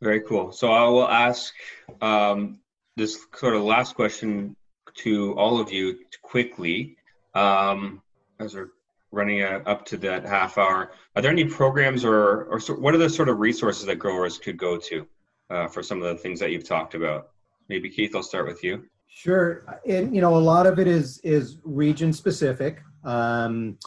Very 0.01 0.21
cool. 0.21 0.51
So 0.51 0.71
I 0.71 0.83
will 0.89 1.07
ask 1.07 1.53
um, 2.01 2.59
this 2.97 3.25
sort 3.35 3.55
of 3.55 3.63
last 3.63 3.95
question 3.95 4.55
to 4.95 5.33
all 5.37 5.61
of 5.61 5.71
you 5.71 5.99
quickly 6.21 6.97
um, 7.33 8.01
as 8.39 8.53
we're 8.53 8.71
running 9.11 9.41
up 9.43 9.85
to 9.85 9.97
that 9.97 10.25
half 10.25 10.57
hour. 10.57 10.91
Are 11.15 11.21
there 11.21 11.31
any 11.31 11.45
programs 11.45 12.03
or, 12.03 12.45
or 12.45 12.59
so, 12.59 12.73
what 12.73 12.93
are 12.93 12.97
the 12.97 13.09
sort 13.09 13.29
of 13.29 13.39
resources 13.39 13.85
that 13.85 13.95
growers 13.95 14.37
could 14.37 14.57
go 14.57 14.77
to 14.77 15.07
uh, 15.49 15.67
for 15.67 15.83
some 15.83 16.01
of 16.01 16.09
the 16.09 16.21
things 16.21 16.39
that 16.39 16.51
you've 16.51 16.67
talked 16.67 16.95
about? 16.95 17.29
Maybe 17.69 17.89
Keith, 17.89 18.15
I'll 18.15 18.23
start 18.23 18.47
with 18.47 18.63
you. 18.63 18.85
Sure, 19.13 19.65
and 19.85 20.15
you 20.15 20.21
know 20.21 20.37
a 20.37 20.39
lot 20.39 20.65
of 20.65 20.79
it 20.79 20.87
is 20.87 21.19
is 21.19 21.57
region 21.63 22.13
specific, 22.13 22.81
um, 23.03 23.77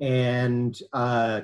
and 0.00 0.76
uh, 0.92 1.42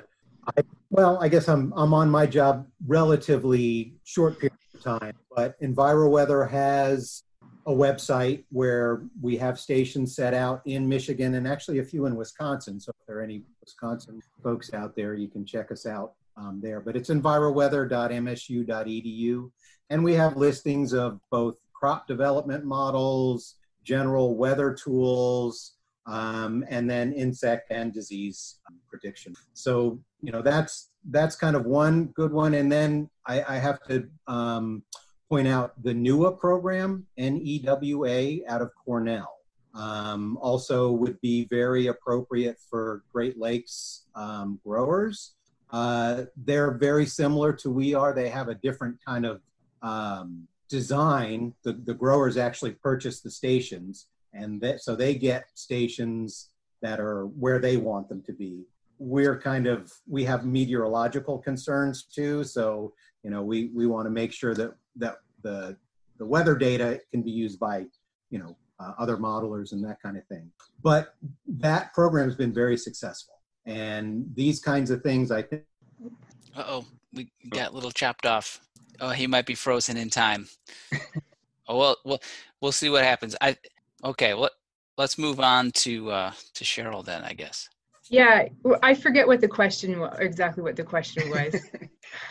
I, 0.57 0.63
well, 0.89 1.17
I 1.21 1.29
guess 1.29 1.47
I'm 1.47 1.71
I'm 1.75 1.93
on 1.93 2.09
my 2.09 2.25
job 2.25 2.67
relatively 2.85 3.93
short 4.03 4.39
period 4.39 4.57
of 4.75 4.83
time, 4.83 5.13
but 5.33 5.57
EnviroWeather 5.61 6.49
has 6.49 7.23
a 7.65 7.71
website 7.71 8.43
where 8.51 9.03
we 9.21 9.37
have 9.37 9.57
stations 9.57 10.13
set 10.15 10.33
out 10.33 10.61
in 10.65 10.89
Michigan 10.89 11.35
and 11.35 11.47
actually 11.47 11.79
a 11.79 11.83
few 11.83 12.07
in 12.07 12.17
Wisconsin. 12.17 12.77
So 12.79 12.91
if 12.99 13.05
there 13.07 13.19
are 13.19 13.21
any 13.21 13.43
Wisconsin 13.61 14.21
folks 14.43 14.73
out 14.73 14.95
there, 14.95 15.13
you 15.13 15.29
can 15.29 15.45
check 15.45 15.71
us 15.71 15.85
out 15.85 16.15
um, 16.35 16.59
there. 16.61 16.81
But 16.81 16.97
it's 16.97 17.09
enviroweather.msu.edu, 17.09 19.51
and 19.89 20.03
we 20.03 20.13
have 20.13 20.35
listings 20.35 20.91
of 20.93 21.21
both 21.31 21.55
crop 21.79 22.07
development 22.07 22.65
models, 22.65 23.55
general 23.83 24.35
weather 24.35 24.73
tools, 24.73 25.75
um, 26.05 26.65
and 26.69 26.89
then 26.89 27.13
insect 27.13 27.71
and 27.71 27.93
disease 27.93 28.59
prediction. 28.89 29.33
So 29.53 29.99
you 30.21 30.31
know, 30.31 30.41
that's 30.41 30.89
that's 31.09 31.35
kind 31.35 31.55
of 31.55 31.65
one 31.65 32.05
good 32.07 32.31
one. 32.31 32.53
And 32.55 32.71
then 32.71 33.09
I, 33.25 33.43
I 33.43 33.57
have 33.57 33.81
to 33.83 34.07
um, 34.27 34.83
point 35.29 35.47
out 35.47 35.81
the 35.81 35.93
NEWA 35.93 36.37
program, 36.37 37.05
N-E-W-A, 37.17 38.43
out 38.47 38.61
of 38.61 38.71
Cornell. 38.83 39.35
Um, 39.75 40.37
also 40.41 40.91
would 40.91 41.21
be 41.21 41.45
very 41.45 41.87
appropriate 41.87 42.57
for 42.69 43.03
Great 43.13 43.39
Lakes 43.39 44.05
um, 44.15 44.59
growers. 44.65 45.35
Uh, 45.71 46.23
they're 46.35 46.71
very 46.71 47.05
similar 47.05 47.53
to 47.53 47.69
we 47.69 47.93
are. 47.93 48.11
They 48.11 48.29
have 48.29 48.49
a 48.49 48.55
different 48.55 48.97
kind 49.05 49.25
of 49.25 49.41
um, 49.83 50.47
design. 50.69 51.53
The, 51.63 51.73
the 51.73 51.93
growers 51.93 52.37
actually 52.37 52.71
purchase 52.71 53.21
the 53.21 53.31
stations, 53.31 54.07
and 54.33 54.61
that, 54.61 54.81
so 54.81 54.95
they 54.95 55.15
get 55.15 55.45
stations 55.55 56.49
that 56.81 56.99
are 56.99 57.25
where 57.25 57.59
they 57.59 57.77
want 57.77 58.07
them 58.07 58.21
to 58.23 58.33
be. 58.33 58.63
We're 58.99 59.39
kind 59.39 59.67
of 59.67 59.91
we 60.07 60.23
have 60.25 60.45
meteorological 60.45 61.39
concerns 61.39 62.03
too, 62.03 62.43
so 62.43 62.93
you 63.23 63.29
know 63.29 63.41
we 63.41 63.71
we 63.73 63.87
want 63.87 64.05
to 64.05 64.11
make 64.11 64.31
sure 64.31 64.53
that 64.55 64.75
that 64.97 65.17
the 65.41 65.77
the 66.17 66.25
weather 66.25 66.55
data 66.55 66.99
can 67.11 67.21
be 67.21 67.31
used 67.31 67.59
by 67.59 67.85
you 68.29 68.39
know 68.39 68.55
uh, 68.79 68.93
other 68.97 69.17
modelers 69.17 69.71
and 69.71 69.83
that 69.83 70.01
kind 70.01 70.17
of 70.17 70.25
thing. 70.27 70.49
But 70.83 71.15
that 71.47 71.93
program 71.93 72.25
has 72.27 72.35
been 72.35 72.53
very 72.53 72.77
successful, 72.77 73.35
and 73.65 74.25
these 74.35 74.59
kinds 74.59 74.91
of 74.91 75.01
things, 75.01 75.31
I 75.31 75.41
think. 75.41 75.63
Uh 76.55 76.63
oh, 76.67 76.85
we 77.13 77.29
got 77.49 77.71
a 77.71 77.73
little 77.73 77.91
chopped 77.91 78.25
off. 78.25 78.61
Oh, 79.01 79.09
he 79.09 79.27
might 79.27 79.45
be 79.45 79.55
frozen 79.55 79.97
in 79.97 80.09
time. 80.09 80.47
oh 81.67 81.77
well, 81.77 81.97
well, 82.03 82.21
we'll 82.61 82.71
see 82.71 82.89
what 82.89 83.03
happens. 83.03 83.35
I 83.41 83.57
okay. 84.03 84.33
Well, 84.33 84.49
let's 84.97 85.17
move 85.17 85.39
on 85.39 85.71
to 85.71 86.11
uh, 86.11 86.31
to 86.55 86.63
Cheryl 86.63 87.03
then, 87.03 87.23
I 87.23 87.33
guess. 87.33 87.69
Yeah, 88.09 88.47
I 88.81 88.95
forget 88.95 89.27
what 89.27 89.39
the 89.39 89.47
question 89.47 89.99
was, 89.99 90.17
exactly 90.19 90.63
what 90.63 90.75
the 90.75 90.83
question 90.83 91.29
was. 91.29 91.55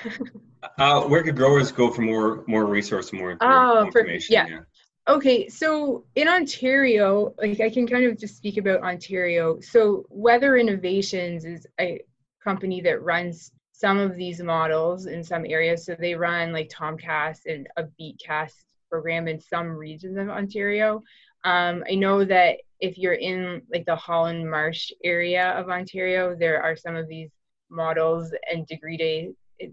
uh, 0.79 1.03
where 1.03 1.23
could 1.23 1.37
growers 1.37 1.71
go 1.71 1.91
for 1.91 2.03
more 2.03 2.45
more 2.47 2.67
resource, 2.67 3.13
more, 3.13 3.37
oh, 3.41 3.87
information? 3.87 4.27
For, 4.27 4.33
yeah. 4.33 4.47
yeah. 4.49 4.61
Okay, 5.09 5.49
so 5.49 6.05
in 6.17 6.29
Ontario, 6.29 7.35
like 7.41 7.61
I 7.61 7.71
can 7.71 7.87
kind 7.87 8.05
of 8.05 8.19
just 8.19 8.37
speak 8.37 8.59
about 8.59 8.83
Ontario. 8.83 9.59
So 9.61 10.05
Weather 10.11 10.57
Innovations 10.59 11.47
is 11.47 11.67
a 11.81 12.03
company 12.45 12.83
that 12.83 13.03
runs 13.03 13.53
some 13.79 13.99
of 13.99 14.17
these 14.17 14.43
models 14.43 15.07
in 15.07 15.23
some 15.23 15.47
areas. 15.47 15.85
So 15.85 15.95
they 15.95 16.17
run 16.17 16.53
like 16.53 16.69
Tomcast 16.69 17.47
and 17.47 17.69
a 17.77 17.85
BeetCast 17.85 18.55
program 18.91 19.29
in 19.29 19.39
some 19.41 19.69
regions 19.69 20.19
of 20.19 20.29
Ontario. 20.29 21.05
Um, 21.45 21.85
I 21.89 21.95
know 21.95 22.25
that 22.25 22.57
if 22.81 22.99
you're 22.99 23.15
in 23.15 23.63
like 23.73 23.87
the 23.87 23.95
Holland 23.95 24.51
Marsh 24.51 24.91
area 25.05 25.51
of 25.51 25.69
Ontario, 25.69 26.35
there 26.35 26.61
are 26.61 26.77
some 26.77 26.97
of 26.97 27.07
these 27.07 27.31
models 27.71 28.33
and 28.51 28.67
degree 28.67 28.97
day 28.97 29.31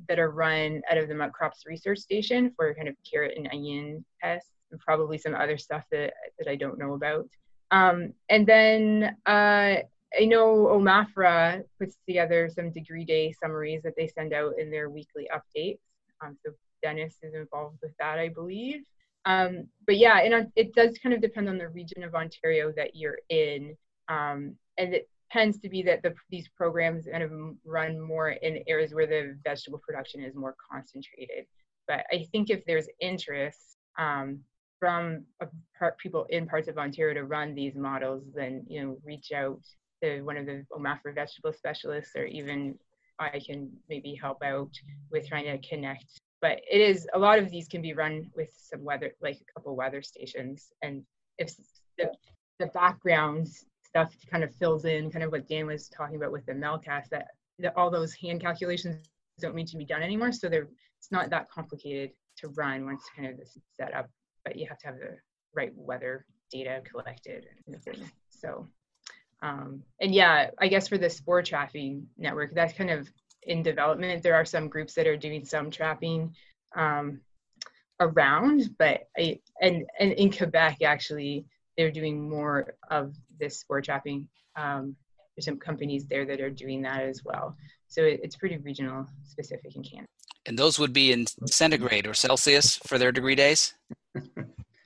that 0.08 0.20
are 0.20 0.30
run 0.30 0.84
out 0.92 1.00
of 1.00 1.08
the 1.08 1.16
Muck 1.16 1.34
Crops 1.34 1.64
Research 1.66 1.98
Station 1.98 2.52
for 2.56 2.76
kind 2.76 2.88
of 2.88 2.96
carrot 3.12 3.34
and 3.36 3.50
onion 3.52 4.06
pests 4.22 4.52
and 4.70 4.80
probably 4.80 5.18
some 5.18 5.34
other 5.34 5.58
stuff 5.58 5.84
that, 5.92 6.14
that 6.38 6.48
I 6.48 6.56
don't 6.56 6.78
know 6.78 6.94
about. 6.94 7.28
Um, 7.72 8.14
and 8.30 8.46
then 8.46 9.16
uh, 9.26 9.78
I 10.20 10.26
know 10.26 10.68
OMAFRA 10.68 11.64
puts 11.80 11.98
together 12.08 12.50
some 12.54 12.72
degree 12.72 13.06
day 13.06 13.34
summaries 13.34 13.84
that 13.84 13.94
they 13.98 14.08
send 14.08 14.34
out 14.34 14.54
in 14.60 14.70
their 14.72 14.90
weekly 14.90 15.28
updates. 15.34 15.80
Um, 16.24 16.38
so 16.46 16.52
Dennis 16.82 17.16
is 17.22 17.34
involved 17.34 17.80
with 17.82 17.92
that, 18.00 18.20
I 18.20 18.30
believe. 18.30 18.84
Um, 19.26 19.68
but 19.88 19.98
yeah, 19.98 20.20
and 20.20 20.52
it 20.56 20.74
does 20.76 20.98
kind 21.02 21.14
of 21.14 21.22
depend 21.22 21.50
on 21.50 21.58
the 21.58 21.70
region 21.70 22.04
of 22.04 22.14
Ontario 22.14 22.72
that 22.76 22.96
you're 22.96 23.20
in. 23.30 23.76
Um, 24.08 24.56
and 24.78 24.94
it 24.94 25.10
tends 25.32 25.60
to 25.60 25.70
be 25.70 25.82
that 25.84 26.04
the, 26.04 26.14
these 26.30 26.48
programs 26.56 27.08
kind 27.12 27.24
of 27.24 27.32
run 27.66 28.00
more 28.00 28.30
in 28.32 28.64
areas 28.68 28.94
where 28.94 29.08
the 29.08 29.38
vegetable 29.44 29.82
production 29.86 30.24
is 30.24 30.36
more 30.36 30.56
concentrated. 30.72 31.46
But 31.88 32.06
I 32.12 32.28
think 32.32 32.50
if 32.50 32.64
there's 32.66 32.88
interest, 33.00 33.78
um, 33.98 34.40
from 34.80 35.24
part, 35.80 35.98
people 35.98 36.26
in 36.30 36.48
parts 36.48 36.68
of 36.68 36.78
Ontario 36.78 37.14
to 37.16 37.24
run 37.24 37.56
these 37.56 37.76
models, 37.76 38.24
then 38.36 38.66
you 38.68 38.84
know 38.84 38.98
reach 39.04 39.32
out 39.32 39.62
to 40.06 40.22
one 40.22 40.38
of 40.38 40.46
the 40.46 40.66
OMAFRA 40.72 41.16
vegetable 41.16 41.54
specialists, 41.54 42.16
or 42.16 42.26
even 42.26 42.78
I 43.20 43.40
can 43.46 43.72
maybe 43.90 44.14
help 44.20 44.44
out 44.44 44.72
with 45.12 45.28
trying 45.28 45.46
to 45.46 45.68
connect. 45.68 46.06
But 46.42 46.62
it 46.72 46.82
is 46.82 47.08
a 47.14 47.20
lot 47.20 47.40
of 47.40 47.50
these 47.50 47.68
can 47.68 47.82
be 47.82 47.94
run 47.94 48.30
with 48.36 48.50
some 48.58 48.84
weather, 48.84 49.12
like 49.22 49.38
a 49.38 49.54
couple 49.54 49.76
weather 49.76 50.02
stations, 50.02 50.72
and 50.82 51.04
if 51.38 51.54
the, 51.98 52.12
the 52.60 52.68
background 52.68 53.48
stuff 53.84 54.16
kind 54.30 54.44
of 54.44 54.54
fills 54.56 54.86
in, 54.86 55.12
kind 55.12 55.24
of 55.24 55.32
what 55.32 55.48
Dan 55.48 55.68
was 55.68 55.90
talking 55.90 56.18
about 56.18 56.32
with 56.32 56.46
the 56.46 56.54
Melcast, 56.54 57.10
that, 57.12 57.28
that 57.60 57.74
all 57.76 57.90
those 57.90 58.14
hand 58.14 58.42
calculations 58.42 58.98
don't 59.40 59.56
need 59.56 59.68
to 59.68 59.78
be 59.78 59.86
done 59.86 60.02
anymore. 60.02 60.32
So 60.32 60.50
they're 60.50 60.68
it's 60.98 61.12
not 61.12 61.30
that 61.30 61.50
complicated 61.52 62.12
to 62.38 62.48
run 62.50 62.86
once 62.86 63.04
kind 63.16 63.30
of 63.30 63.38
this 63.38 63.56
is 63.56 63.62
set 63.78 63.94
up 63.94 64.10
but 64.46 64.56
you 64.56 64.68
have 64.70 64.78
to 64.78 64.88
have 64.88 65.00
the 65.00 65.18
right 65.54 65.72
weather 65.76 66.26
data 66.52 66.82
collected. 66.90 67.48
So, 68.30 68.68
um, 69.42 69.84
and 70.00 70.14
yeah, 70.14 70.50
I 70.60 70.68
guess 70.68 70.88
for 70.88 70.98
the 70.98 71.10
spore 71.10 71.44
trapping 71.44 72.08
network, 72.18 72.54
that's 72.54 72.74
kind 72.74 72.90
of 72.90 73.10
in 73.44 73.64
development. 73.64 74.24
There 74.24 74.36
are 74.36 74.46
some 74.46 74.70
groups 74.70 74.94
that 74.96 75.08
are 75.08 75.18
doing 75.18 75.46
some 75.46 75.70
trapping 75.70 76.34
um, 76.76 77.22
around, 78.00 78.70
but 78.78 79.02
I, 79.18 79.40
and, 79.62 79.86
and 80.00 80.14
in 80.14 80.32
Quebec, 80.32 80.82
actually, 80.84 81.46
they're 81.78 81.92
doing 81.92 82.30
more 82.30 82.76
of 82.90 83.16
this 83.40 83.60
spore 83.60 83.82
trapping. 83.82 84.28
Um, 84.56 84.96
there's 85.36 85.46
some 85.46 85.60
companies 85.60 86.08
there 86.08 86.26
that 86.26 86.40
are 86.40 86.50
doing 86.50 86.82
that 86.84 87.02
as 87.02 87.22
well. 87.24 87.56
So 87.88 88.04
it, 88.04 88.22
it's 88.24 88.36
pretty 88.36 88.58
regional 88.58 89.06
specific 89.24 89.76
in 89.76 89.84
Canada. 89.84 90.08
And 90.48 90.58
those 90.58 90.80
would 90.80 90.94
be 90.94 91.12
in 91.12 91.26
centigrade 91.48 92.08
or 92.08 92.14
Celsius 92.14 92.78
for 92.86 92.98
their 92.98 93.12
degree 93.12 93.36
days? 93.36 93.74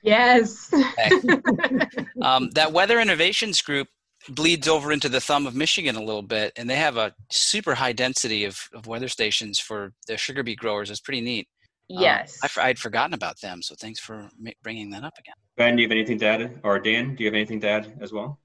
Yes. 0.02 0.72
um, 2.22 2.50
that 2.52 2.72
Weather 2.72 3.00
Innovations 3.00 3.60
group 3.60 3.88
bleeds 4.28 4.68
over 4.68 4.92
into 4.92 5.08
the 5.08 5.20
thumb 5.20 5.46
of 5.46 5.54
Michigan 5.54 5.96
a 5.96 6.02
little 6.02 6.22
bit, 6.22 6.52
and 6.56 6.68
they 6.68 6.76
have 6.76 6.96
a 6.96 7.14
super 7.30 7.74
high 7.74 7.92
density 7.92 8.44
of, 8.44 8.60
of 8.74 8.86
weather 8.86 9.08
stations 9.08 9.58
for 9.58 9.92
their 10.06 10.18
sugar 10.18 10.42
beet 10.42 10.58
growers. 10.58 10.90
It's 10.90 11.00
pretty 11.00 11.20
neat. 11.20 11.48
Um, 11.94 12.02
yes. 12.02 12.38
Um, 12.42 12.50
I, 12.62 12.68
would 12.68 12.78
forgotten 12.78 13.14
about 13.14 13.40
them, 13.40 13.62
so 13.62 13.74
thanks 13.80 13.98
for 13.98 14.28
bringing 14.62 14.90
that 14.90 15.04
up 15.04 15.14
again. 15.18 15.34
Ben, 15.56 15.76
do 15.76 15.82
you 15.82 15.88
have 15.88 15.92
anything 15.92 16.18
to 16.18 16.26
add? 16.26 16.60
Or 16.62 16.78
Dan, 16.78 17.14
do 17.14 17.24
you 17.24 17.28
have 17.28 17.34
anything 17.34 17.60
to 17.60 17.68
add 17.68 17.98
as 18.00 18.12
well? 18.12 18.38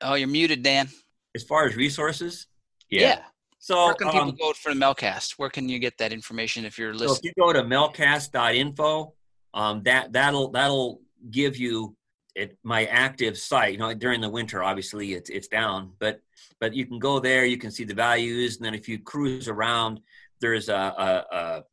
Oh, 0.00 0.14
you're 0.14 0.28
muted, 0.28 0.62
Dan. 0.62 0.88
As 1.34 1.42
far 1.42 1.66
as 1.66 1.76
resources? 1.76 2.46
Yeah. 2.90 3.00
yeah. 3.00 3.22
So, 3.58 3.86
where 3.86 3.94
can 3.94 4.08
people 4.08 4.28
um, 4.28 4.36
go 4.38 4.52
for 4.52 4.72
the 4.72 4.78
Melcast? 4.78 5.32
Where 5.38 5.50
can 5.50 5.68
you 5.68 5.78
get 5.78 5.98
that 5.98 6.12
information 6.12 6.64
if 6.64 6.78
you're 6.78 6.92
listening? 6.92 7.08
So, 7.08 7.14
if 7.16 7.24
you 7.24 7.32
go 7.38 7.52
to 7.52 7.62
melcast.info, 7.62 9.14
um, 9.54 9.82
that 9.84 10.12
that'll 10.12 10.50
that'll 10.50 11.00
give 11.30 11.56
you 11.56 11.95
it, 12.36 12.58
my 12.62 12.84
active 12.84 13.36
site. 13.38 13.72
You 13.72 13.78
know, 13.78 13.94
during 13.94 14.20
the 14.20 14.28
winter, 14.28 14.62
obviously 14.62 15.14
it's 15.14 15.30
it's 15.30 15.48
down, 15.48 15.92
but 15.98 16.20
but 16.60 16.74
you 16.74 16.86
can 16.86 16.98
go 16.98 17.18
there. 17.18 17.44
You 17.46 17.56
can 17.56 17.70
see 17.70 17.84
the 17.84 17.94
values, 17.94 18.56
and 18.56 18.66
then 18.66 18.74
if 18.74 18.88
you 18.88 18.98
cruise 18.98 19.48
around, 19.48 20.00
there's 20.40 20.68
a, 20.68 20.74
a, 20.74 21.36
a 21.36 21.64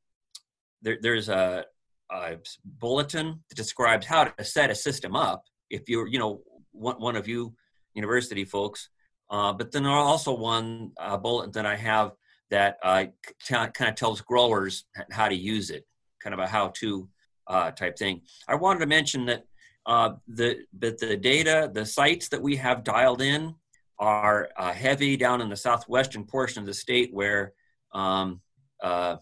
there, 0.81 0.97
there's 1.01 1.29
a, 1.29 1.65
a 2.11 2.37
bulletin 2.63 3.43
that 3.49 3.55
describes 3.55 4.05
how 4.05 4.23
to 4.23 4.43
set 4.43 4.71
a 4.71 4.75
system 4.75 5.15
up. 5.15 5.43
If 5.69 5.89
you're 5.89 6.07
you 6.07 6.17
know 6.17 6.41
one 6.71 6.95
one 6.95 7.17
of 7.17 7.27
you 7.27 7.53
university 7.93 8.45
folks, 8.45 8.89
uh, 9.29 9.51
but 9.51 9.71
then 9.71 9.85
also 9.85 10.33
one 10.33 10.91
uh, 10.97 11.17
bulletin 11.17 11.51
that 11.51 11.65
I 11.65 11.75
have 11.75 12.13
that 12.51 12.77
uh, 12.83 13.05
kind 13.47 13.71
of 13.79 13.95
tells 13.95 14.21
growers 14.21 14.85
how 15.11 15.27
to 15.27 15.35
use 15.35 15.71
it, 15.71 15.85
kind 16.21 16.33
of 16.33 16.39
a 16.39 16.47
how-to 16.47 17.09
uh, 17.47 17.71
type 17.71 17.97
thing. 17.97 18.21
I 18.47 18.55
wanted 18.55 18.79
to 18.79 18.85
mention 18.85 19.25
that 19.25 19.45
uh, 19.85 20.11
the 20.27 20.59
that 20.79 20.97
the 20.97 21.17
data, 21.17 21.69
the 21.73 21.85
sites 21.85 22.29
that 22.29 22.41
we 22.41 22.55
have 22.55 22.83
dialed 22.83 23.21
in 23.21 23.55
are 23.99 24.49
uh, 24.57 24.73
heavy 24.73 25.17
down 25.17 25.41
in 25.41 25.49
the 25.49 25.55
southwestern 25.55 26.25
portion 26.25 26.61
of 26.61 26.65
the 26.65 26.73
state 26.73 27.13
where 27.13 27.53
um, 27.93 28.41
uh, 28.81 29.17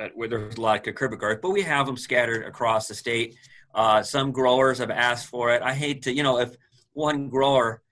uh, 0.00 0.08
where 0.14 0.28
there's 0.28 0.56
a 0.56 0.60
lot 0.60 0.86
of 0.86 0.94
cucurbits, 0.94 1.40
but 1.40 1.50
we 1.50 1.62
have 1.62 1.86
them 1.86 1.96
scattered 1.96 2.44
across 2.44 2.88
the 2.88 2.94
state. 2.94 3.34
Uh, 3.74 4.02
some 4.02 4.32
growers 4.32 4.78
have 4.78 4.90
asked 4.90 5.26
for 5.26 5.52
it. 5.52 5.62
I 5.62 5.74
hate 5.74 6.02
to, 6.02 6.12
you 6.12 6.22
know, 6.22 6.38
if 6.38 6.54
one 6.92 7.28
grower 7.28 7.82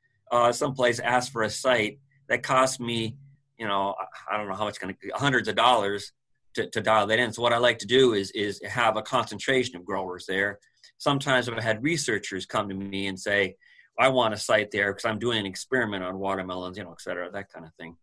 someplace 0.51 0.99
asks 0.99 1.31
for 1.31 1.43
a 1.43 1.51
site 1.51 2.01
that 2.29 2.43
costs 2.43 2.81
me, 2.81 3.17
you 3.59 3.67
know, 3.67 3.95
I 4.31 4.37
don't 4.37 4.49
know 4.49 4.55
how 4.55 4.65
much 4.65 4.81
going 4.81 4.95
to 4.95 5.11
hundreds 5.15 5.47
of 5.49 5.55
dollars 5.55 6.13
to, 6.55 6.69
to 6.71 6.81
dial 6.81 7.07
that 7.07 7.19
in. 7.19 7.33
So 7.33 7.43
what 7.43 7.53
I 7.53 7.59
like 7.59 7.79
to 7.81 7.87
do 7.87 8.15
is 8.15 8.31
is 8.33 8.61
have 8.65 8.97
a 8.97 9.03
concentration 9.03 9.77
of 9.77 9.85
growers 9.85 10.27
there. 10.27 10.59
Sometimes 11.05 11.49
I've 11.49 11.63
had 11.63 11.83
researchers 11.83 12.47
come 12.47 12.67
to 12.71 12.75
me 12.75 13.09
and 13.09 13.21
say, 13.21 13.57
I 13.99 14.09
want 14.09 14.33
a 14.33 14.39
site 14.39 14.71
there 14.71 14.91
because 14.91 15.05
I'm 15.05 15.19
doing 15.19 15.39
an 15.39 15.47
experiment 15.47 16.03
on 16.03 16.19
watermelons, 16.19 16.79
you 16.79 16.85
know, 16.85 16.93
et 16.93 17.03
cetera, 17.03 17.31
that 17.31 17.53
kind 17.53 17.67
of 17.67 17.73
thing. 17.75 17.97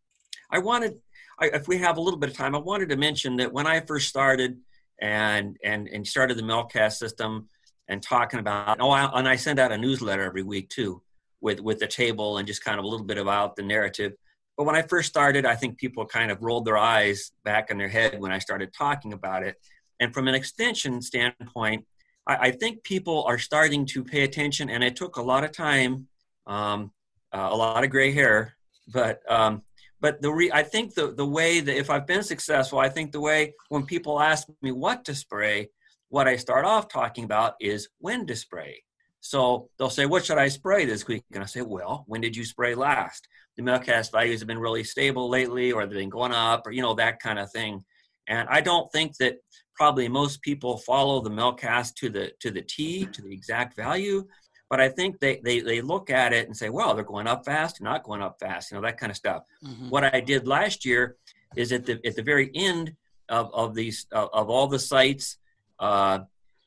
I 0.51 0.59
wanted, 0.59 0.93
I, 1.41 1.45
if 1.47 1.67
we 1.67 1.77
have 1.79 1.97
a 1.97 2.01
little 2.01 2.19
bit 2.19 2.29
of 2.29 2.35
time, 2.37 2.53
I 2.53 2.59
wanted 2.59 2.89
to 2.89 2.97
mention 2.97 3.37
that 3.37 3.51
when 3.51 3.65
I 3.65 3.79
first 3.79 4.07
started 4.07 4.59
and 5.01 5.57
and 5.63 5.87
and 5.87 6.05
started 6.05 6.37
the 6.37 6.43
Melcast 6.43 6.97
system 7.05 7.49
and 7.87 8.03
talking 8.03 8.39
about, 8.39 8.79
oh, 8.79 8.91
I, 8.91 9.09
and 9.17 9.27
I 9.27 9.35
send 9.35 9.57
out 9.57 9.71
a 9.71 9.77
newsletter 9.77 10.23
every 10.23 10.43
week 10.43 10.69
too 10.69 11.01
with 11.41 11.59
with 11.59 11.79
the 11.79 11.87
table 11.87 12.37
and 12.37 12.45
just 12.47 12.63
kind 12.63 12.77
of 12.77 12.85
a 12.85 12.87
little 12.87 13.07
bit 13.11 13.17
about 13.17 13.55
the 13.55 13.63
narrative. 13.63 14.13
But 14.57 14.65
when 14.67 14.75
I 14.75 14.83
first 14.83 15.09
started, 15.09 15.43
I 15.45 15.55
think 15.55 15.79
people 15.79 16.05
kind 16.05 16.29
of 16.29 16.43
rolled 16.43 16.65
their 16.65 16.77
eyes 16.77 17.31
back 17.43 17.71
in 17.71 17.79
their 17.79 17.89
head 17.89 18.19
when 18.21 18.31
I 18.31 18.39
started 18.39 18.69
talking 18.77 19.11
about 19.11 19.41
it. 19.41 19.55
And 19.99 20.13
from 20.13 20.27
an 20.27 20.35
extension 20.35 21.01
standpoint, 21.01 21.85
I, 22.27 22.35
I 22.35 22.51
think 22.51 22.83
people 22.83 23.23
are 23.27 23.37
starting 23.37 23.85
to 23.87 24.03
pay 24.03 24.23
attention. 24.23 24.69
And 24.69 24.83
it 24.83 24.95
took 24.95 25.17
a 25.17 25.21
lot 25.21 25.43
of 25.43 25.51
time, 25.51 26.07
um, 26.47 26.91
uh, 27.33 27.47
a 27.51 27.55
lot 27.55 27.83
of 27.83 27.89
gray 27.89 28.11
hair, 28.11 28.55
but 28.87 29.21
um, 29.29 29.63
but 30.01 30.21
the 30.21 30.31
re- 30.31 30.51
I 30.51 30.63
think 30.63 30.95
the 30.95 31.13
the 31.13 31.25
way 31.25 31.59
that 31.59 31.77
if 31.77 31.89
I've 31.89 32.07
been 32.07 32.23
successful, 32.23 32.79
I 32.79 32.89
think 32.89 33.11
the 33.11 33.21
way 33.21 33.53
when 33.69 33.85
people 33.85 34.19
ask 34.19 34.47
me 34.61 34.71
what 34.71 35.05
to 35.05 35.15
spray, 35.15 35.69
what 36.09 36.27
I 36.27 36.35
start 36.35 36.65
off 36.65 36.89
talking 36.89 37.23
about 37.23 37.53
is 37.61 37.87
when 37.99 38.25
to 38.27 38.35
spray. 38.35 38.83
So 39.21 39.69
they'll 39.77 39.91
say, 39.91 40.07
"What 40.07 40.25
should 40.25 40.39
I 40.39 40.47
spray 40.47 40.85
this 40.85 41.07
week?" 41.07 41.23
And 41.31 41.43
I 41.43 41.45
say, 41.45 41.61
"Well, 41.61 42.03
when 42.07 42.21
did 42.21 42.35
you 42.35 42.43
spray 42.43 42.73
last? 42.73 43.27
The 43.55 43.63
Melcast 43.63 44.11
values 44.11 44.39
have 44.39 44.47
been 44.47 44.59
really 44.59 44.83
stable 44.83 45.29
lately, 45.29 45.71
or 45.71 45.85
they've 45.85 45.99
been 45.99 46.09
going 46.09 46.33
up, 46.33 46.65
or 46.65 46.71
you 46.71 46.81
know 46.81 46.95
that 46.95 47.19
kind 47.19 47.37
of 47.37 47.51
thing." 47.51 47.85
And 48.27 48.49
I 48.49 48.61
don't 48.61 48.91
think 48.91 49.17
that 49.17 49.37
probably 49.81 50.07
most 50.07 50.43
people 50.43 50.77
follow 50.77 51.21
the 51.21 51.29
Melcast 51.29 51.95
to 51.95 52.07
the 52.09 52.31
to 52.39 52.51
the 52.51 52.61
T 52.61 53.05
to 53.07 53.21
the 53.23 53.33
exact 53.33 53.75
value 53.75 54.27
but 54.71 54.79
I 54.79 54.87
think 54.87 55.19
they, 55.19 55.41
they, 55.43 55.59
they 55.59 55.81
look 55.81 56.09
at 56.09 56.31
it 56.31 56.47
and 56.47 56.55
say, 56.55 56.69
well, 56.69 56.95
they're 56.95 57.03
going 57.03 57.27
up 57.27 57.43
fast, 57.43 57.81
not 57.81 58.03
going 58.03 58.21
up 58.21 58.39
fast, 58.39 58.71
you 58.71 58.77
know, 58.77 58.83
that 58.83 58.97
kind 58.97 59.09
of 59.09 59.17
stuff. 59.17 59.43
Mm-hmm. 59.65 59.89
What 59.89 60.15
I 60.15 60.21
did 60.21 60.47
last 60.47 60.85
year 60.85 61.17
is 61.57 61.73
at 61.73 61.85
the, 61.85 61.99
at 62.07 62.15
the 62.15 62.23
very 62.23 62.49
end 62.55 62.95
of, 63.27 63.53
of 63.53 63.75
these, 63.75 64.05
of, 64.13 64.29
of 64.31 64.49
all 64.49 64.67
the 64.67 64.79
sites 64.79 65.39
uh, 65.79 66.19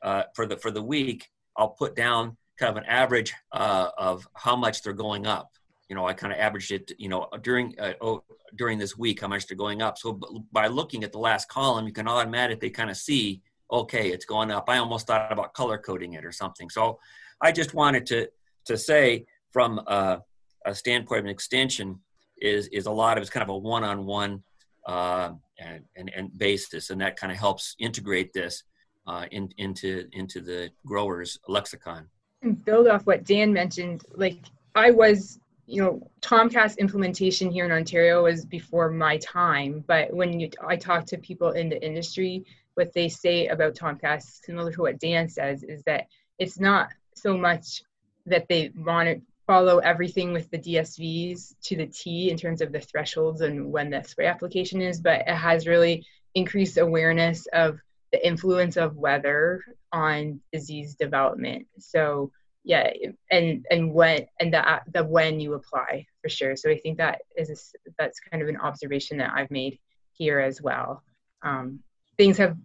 uh, 0.02 0.24
for 0.34 0.44
the, 0.44 0.58
for 0.58 0.70
the 0.70 0.82
week, 0.82 1.30
I'll 1.56 1.70
put 1.70 1.96
down 1.96 2.36
kind 2.58 2.68
of 2.68 2.76
an 2.76 2.84
average 2.90 3.32
uh, 3.52 3.88
of 3.96 4.28
how 4.34 4.54
much 4.54 4.82
they're 4.82 4.92
going 4.92 5.26
up. 5.26 5.48
You 5.88 5.96
know, 5.96 6.06
I 6.06 6.14
kind 6.14 6.32
of 6.32 6.38
averaged 6.38 6.72
it, 6.72 6.92
you 6.98 7.08
know, 7.08 7.28
during, 7.42 7.78
uh, 7.78 7.92
oh, 8.00 8.24
during 8.56 8.78
this 8.78 8.96
week, 8.96 9.20
how 9.20 9.28
much 9.28 9.46
they're 9.46 9.56
going 9.56 9.82
up. 9.82 9.98
So 9.98 10.18
by 10.50 10.66
looking 10.68 11.04
at 11.04 11.12
the 11.12 11.18
last 11.18 11.48
column, 11.48 11.86
you 11.86 11.92
can 11.92 12.08
automatically 12.08 12.70
kind 12.70 12.90
of 12.90 12.96
see, 12.96 13.42
okay, 13.70 14.10
it's 14.10 14.24
going 14.24 14.50
up. 14.50 14.68
I 14.68 14.78
almost 14.78 15.06
thought 15.06 15.30
about 15.30 15.52
color 15.54 15.78
coding 15.78 16.14
it 16.14 16.24
or 16.24 16.32
something. 16.32 16.70
So 16.70 16.98
I 17.40 17.52
just 17.52 17.74
wanted 17.74 18.06
to 18.06 18.28
to 18.66 18.78
say 18.78 19.26
from 19.52 19.78
a, 19.86 20.22
a 20.64 20.74
standpoint 20.74 21.20
of 21.20 21.24
an 21.26 21.30
extension 21.30 22.00
is 22.40 22.68
is 22.68 22.86
a 22.86 22.90
lot 22.90 23.16
of 23.16 23.22
it's 23.22 23.30
kind 23.30 23.42
of 23.42 23.50
a 23.50 23.56
one-on-one 23.56 24.42
uh, 24.86 25.32
and, 25.58 25.84
and, 25.96 26.10
and 26.14 26.38
basis, 26.38 26.90
and 26.90 27.00
that 27.00 27.16
kind 27.16 27.32
of 27.32 27.38
helps 27.38 27.74
integrate 27.78 28.32
this 28.32 28.64
uh, 29.06 29.26
in, 29.30 29.48
into 29.58 30.06
into 30.12 30.40
the 30.40 30.70
growers 30.86 31.38
lexicon. 31.48 32.08
And 32.42 32.64
Build 32.64 32.88
off 32.88 33.06
what 33.06 33.24
Dan 33.24 33.52
mentioned, 33.52 34.04
like 34.14 34.38
I 34.74 34.90
was, 34.90 35.38
you 35.66 35.82
know, 35.82 36.10
Tomcast 36.20 36.78
implementation 36.78 37.50
here 37.50 37.64
in 37.64 37.72
Ontario 37.72 38.24
was 38.24 38.44
before 38.44 38.90
my 38.90 39.16
time, 39.18 39.84
but 39.86 40.12
when 40.12 40.38
you, 40.38 40.50
I 40.66 40.76
talk 40.76 41.06
to 41.06 41.18
people 41.18 41.52
in 41.52 41.68
the 41.68 41.84
industry, 41.84 42.44
what 42.74 42.92
they 42.92 43.08
say 43.08 43.46
about 43.46 43.74
Tomcast, 43.74 44.44
similar 44.44 44.72
to 44.72 44.82
what 44.82 44.98
Dan 44.98 45.28
says, 45.28 45.62
is 45.62 45.82
that 45.84 46.08
it's 46.38 46.58
not 46.58 46.88
so 47.14 47.36
much 47.36 47.82
that 48.26 48.48
they 48.48 48.72
want 48.76 49.08
to 49.08 49.22
follow 49.46 49.78
everything 49.78 50.32
with 50.32 50.50
the 50.50 50.58
DSVs 50.58 51.54
to 51.62 51.76
the 51.76 51.86
T 51.86 52.30
in 52.30 52.36
terms 52.36 52.60
of 52.60 52.72
the 52.72 52.80
thresholds 52.80 53.42
and 53.42 53.70
when 53.70 53.90
the 53.90 54.02
spray 54.02 54.26
application 54.26 54.80
is, 54.80 55.00
but 55.00 55.20
it 55.20 55.34
has 55.34 55.66
really 55.66 56.04
increased 56.34 56.78
awareness 56.78 57.46
of 57.52 57.78
the 58.12 58.26
influence 58.26 58.76
of 58.76 58.96
weather 58.96 59.62
on 59.92 60.40
disease 60.52 60.94
development. 60.94 61.66
So 61.78 62.32
yeah, 62.64 62.90
and 63.30 63.64
and 63.70 63.92
when 63.92 64.26
and 64.40 64.52
the 64.52 64.80
the 64.92 65.04
when 65.04 65.38
you 65.38 65.54
apply 65.54 66.06
for 66.22 66.30
sure. 66.30 66.56
So 66.56 66.70
I 66.70 66.78
think 66.78 66.96
that 66.98 67.20
is 67.36 67.50
a, 67.50 67.92
that's 67.98 68.18
kind 68.20 68.42
of 68.42 68.48
an 68.48 68.56
observation 68.56 69.18
that 69.18 69.32
I've 69.34 69.50
made 69.50 69.78
here 70.12 70.40
as 70.40 70.62
well. 70.62 71.02
Um, 71.42 71.80
things 72.16 72.38
have 72.38 72.56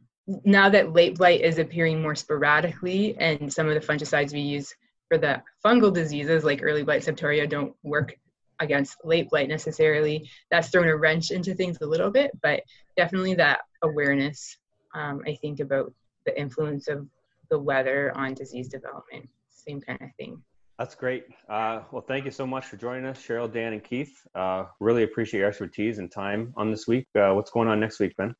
now 0.45 0.70
that 0.70 0.93
late 0.93 1.18
blight 1.18 1.41
is 1.41 1.58
appearing 1.58 2.02
more 2.02 2.16
sporadically 2.16 3.18
and 3.18 3.52
some 3.52 3.68
of 3.68 3.74
the 3.74 3.86
fungicides 3.86 4.32
we 4.32 4.39
use 4.39 4.74
for 5.08 5.18
the 5.18 5.41
fungal 5.66 5.93
diseases 5.93 6.43
like 6.43 6.62
early 6.62 6.84
blight 6.84 7.02
septoria 7.02 7.50
don't 7.50 7.74
work 7.82 8.16
against 8.60 9.04
late 9.04 9.28
blight 9.30 9.47
necessarily 9.47 10.30
that's 10.52 10.70
thrown 10.70 10.88
a 10.88 10.95
wrench 10.95 11.32
into 11.32 11.56
things 11.56 11.80
a 11.82 11.86
little 11.86 12.12
bit 12.12 12.30
but 12.43 12.62
definitely 12.95 13.34
that 13.34 13.62
awareness 13.82 14.58
um, 14.93 15.24
i 15.26 15.34
think 15.34 15.60
about 15.60 15.91
the 16.28 16.39
influence 16.39 16.88
of 16.88 17.08
the 17.50 17.58
weather 17.58 18.16
on 18.16 18.36
disease 18.36 18.68
development 18.68 19.28
same 19.70 19.82
kind 19.82 20.01
of 20.01 20.09
thing 20.17 20.41
that's 20.80 20.95
great. 20.95 21.26
Uh, 21.49 21.82
well, 21.91 22.05
thank 22.07 22.24
you 22.24 22.32
so 22.32 22.47
much 22.47 22.65
for 22.65 22.78
joining 22.78 23.05
us, 23.05 23.22
Cheryl, 23.22 23.51
Dan, 23.51 23.74
and 23.74 23.84
Keith. 23.84 24.13
Uh, 24.34 24.63
really 24.80 25.03
appreciate 25.03 25.41
your 25.41 25.49
expertise 25.49 25.99
and 25.99 26.09
time 26.09 26.53
on 26.55 26.72
this 26.72 26.88
week. 26.88 27.05
Uh, 27.20 27.34
what's 27.34 27.51
going 27.51 27.67
on 27.67 27.82
next 27.82 27.99
week, 27.99 28.15
Ben? 28.15 28.34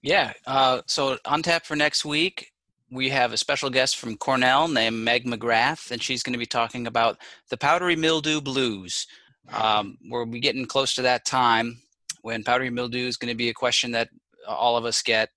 Yeah. 0.00 0.32
Uh, 0.46 0.82
so 0.86 1.18
on 1.24 1.42
tap 1.42 1.66
for 1.66 1.74
next 1.74 2.04
week, 2.04 2.52
we 2.88 3.08
have 3.08 3.32
a 3.32 3.36
special 3.36 3.68
guest 3.68 3.96
from 3.96 4.16
Cornell 4.16 4.68
named 4.68 4.94
Meg 4.94 5.24
McGrath, 5.24 5.90
and 5.90 6.00
she's 6.00 6.22
going 6.22 6.34
to 6.34 6.38
be 6.38 6.46
talking 6.46 6.86
about 6.86 7.18
the 7.50 7.56
powdery 7.56 7.96
mildew 7.96 8.40
blues. 8.40 9.08
Um, 9.52 9.98
we're 10.08 10.24
getting 10.26 10.66
close 10.66 10.94
to 10.94 11.02
that 11.02 11.26
time 11.26 11.82
when 12.22 12.44
powdery 12.44 12.70
mildew 12.70 13.08
is 13.08 13.16
going 13.16 13.32
to 13.32 13.36
be 13.36 13.48
a 13.48 13.54
question 13.54 13.90
that 13.90 14.08
all 14.46 14.76
of 14.76 14.84
us 14.84 15.02
get 15.02 15.30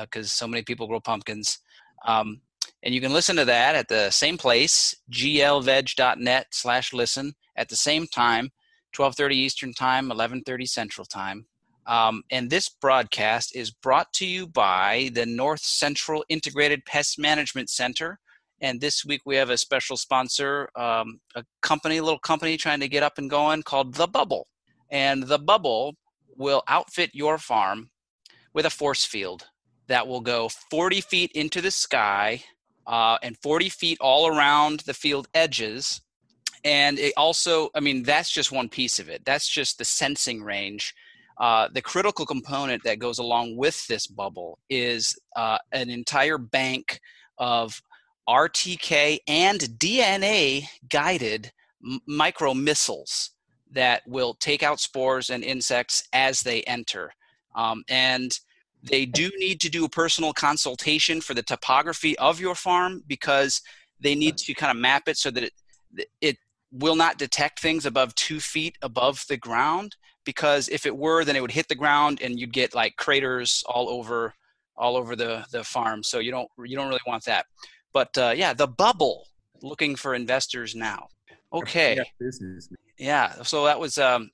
because 0.00 0.26
uh, 0.26 0.30
so 0.30 0.48
many 0.48 0.64
people 0.64 0.88
grow 0.88 0.98
pumpkins. 0.98 1.60
Um, 2.04 2.40
and 2.86 2.94
you 2.94 3.00
can 3.00 3.12
listen 3.12 3.34
to 3.34 3.44
that 3.44 3.74
at 3.74 3.88
the 3.88 4.10
same 4.10 4.38
place, 4.38 4.94
glveg.net 5.10 6.46
slash 6.52 6.92
listen 6.92 7.34
at 7.56 7.68
the 7.68 7.74
same 7.74 8.06
time, 8.06 8.52
1230 8.96 9.36
Eastern 9.36 9.74
Time, 9.74 10.04
1130 10.04 10.66
Central 10.66 11.04
Time. 11.04 11.46
Um, 11.88 12.22
and 12.30 12.48
this 12.48 12.68
broadcast 12.68 13.56
is 13.56 13.72
brought 13.72 14.12
to 14.14 14.26
you 14.26 14.46
by 14.46 15.10
the 15.14 15.26
North 15.26 15.62
Central 15.62 16.24
Integrated 16.28 16.84
Pest 16.84 17.18
Management 17.18 17.70
Center. 17.70 18.20
And 18.60 18.80
this 18.80 19.04
week 19.04 19.22
we 19.26 19.34
have 19.34 19.50
a 19.50 19.58
special 19.58 19.96
sponsor, 19.96 20.68
um, 20.76 21.18
a 21.34 21.44
company, 21.62 21.96
a 21.96 22.04
little 22.04 22.20
company 22.20 22.56
trying 22.56 22.78
to 22.78 22.88
get 22.88 23.02
up 23.02 23.18
and 23.18 23.28
going 23.28 23.64
called 23.64 23.94
The 23.94 24.06
Bubble. 24.06 24.46
And 24.92 25.24
The 25.24 25.40
Bubble 25.40 25.96
will 26.36 26.62
outfit 26.68 27.10
your 27.14 27.38
farm 27.38 27.90
with 28.54 28.64
a 28.64 28.70
force 28.70 29.04
field 29.04 29.48
that 29.88 30.06
will 30.06 30.20
go 30.20 30.48
40 30.70 31.00
feet 31.00 31.32
into 31.32 31.60
the 31.60 31.72
sky 31.72 32.44
uh, 32.86 33.18
and 33.22 33.36
40 33.38 33.68
feet 33.68 33.98
all 34.00 34.28
around 34.28 34.80
the 34.80 34.94
field 34.94 35.28
edges. 35.34 36.00
And 36.64 36.98
it 36.98 37.12
also, 37.16 37.70
I 37.74 37.80
mean, 37.80 38.02
that's 38.02 38.30
just 38.30 38.50
one 38.50 38.68
piece 38.68 38.98
of 38.98 39.08
it. 39.08 39.24
That's 39.24 39.48
just 39.48 39.78
the 39.78 39.84
sensing 39.84 40.42
range 40.42 40.94
uh, 41.38 41.68
the 41.72 41.82
critical 41.82 42.24
component 42.24 42.82
that 42.84 42.98
goes 42.98 43.18
along 43.18 43.56
with 43.56 43.86
this 43.86 44.06
bubble 44.06 44.58
is 44.70 45.18
uh, 45.36 45.58
an 45.72 45.90
entire 45.90 46.38
bank 46.38 47.00
of 47.38 47.80
RTK 48.28 49.18
and 49.28 49.60
DNA 49.60 50.64
guided 50.88 51.52
micro 52.06 52.54
missiles 52.54 53.32
that 53.70 54.02
will 54.06 54.34
take 54.34 54.62
out 54.62 54.80
spores 54.80 55.28
and 55.28 55.44
insects 55.44 56.08
as 56.12 56.40
they 56.40 56.62
enter. 56.62 57.12
Um, 57.54 57.84
and 57.88 58.38
they 58.88 59.06
do 59.06 59.30
need 59.38 59.60
to 59.60 59.68
do 59.68 59.84
a 59.84 59.88
personal 59.88 60.32
consultation 60.32 61.20
for 61.20 61.34
the 61.34 61.42
topography 61.42 62.16
of 62.18 62.40
your 62.40 62.54
farm 62.54 63.02
because 63.06 63.62
they 64.00 64.14
need 64.14 64.36
to 64.36 64.54
kind 64.54 64.70
of 64.70 64.76
map 64.76 65.08
it 65.08 65.16
so 65.16 65.30
that 65.30 65.44
it, 65.44 66.08
it 66.20 66.36
will 66.72 66.96
not 66.96 67.18
detect 67.18 67.60
things 67.60 67.86
above 67.86 68.14
two 68.14 68.40
feet 68.40 68.76
above 68.82 69.24
the 69.28 69.36
ground 69.36 69.96
because 70.24 70.68
if 70.68 70.84
it 70.84 70.96
were, 70.96 71.24
then 71.24 71.36
it 71.36 71.40
would 71.40 71.52
hit 71.52 71.68
the 71.68 71.74
ground 71.74 72.20
and 72.20 72.38
you'd 72.38 72.52
get 72.52 72.74
like 72.74 72.96
craters 72.96 73.64
all 73.68 73.88
over 73.88 74.34
all 74.76 74.96
over 74.96 75.16
the 75.16 75.44
the 75.52 75.64
farm. 75.64 76.02
So 76.02 76.18
you 76.18 76.30
don't 76.30 76.48
you 76.64 76.76
don't 76.76 76.88
really 76.88 77.00
want 77.06 77.24
that. 77.24 77.46
But 77.92 78.16
uh, 78.18 78.34
yeah, 78.36 78.52
the 78.52 78.66
bubble 78.66 79.26
looking 79.62 79.96
for 79.96 80.14
investors 80.14 80.74
now. 80.74 81.08
Okay. 81.52 81.96
Yeah. 82.98 83.42
So 83.42 83.64
that 83.64 83.80
was 83.80 83.96
um, 83.98 84.30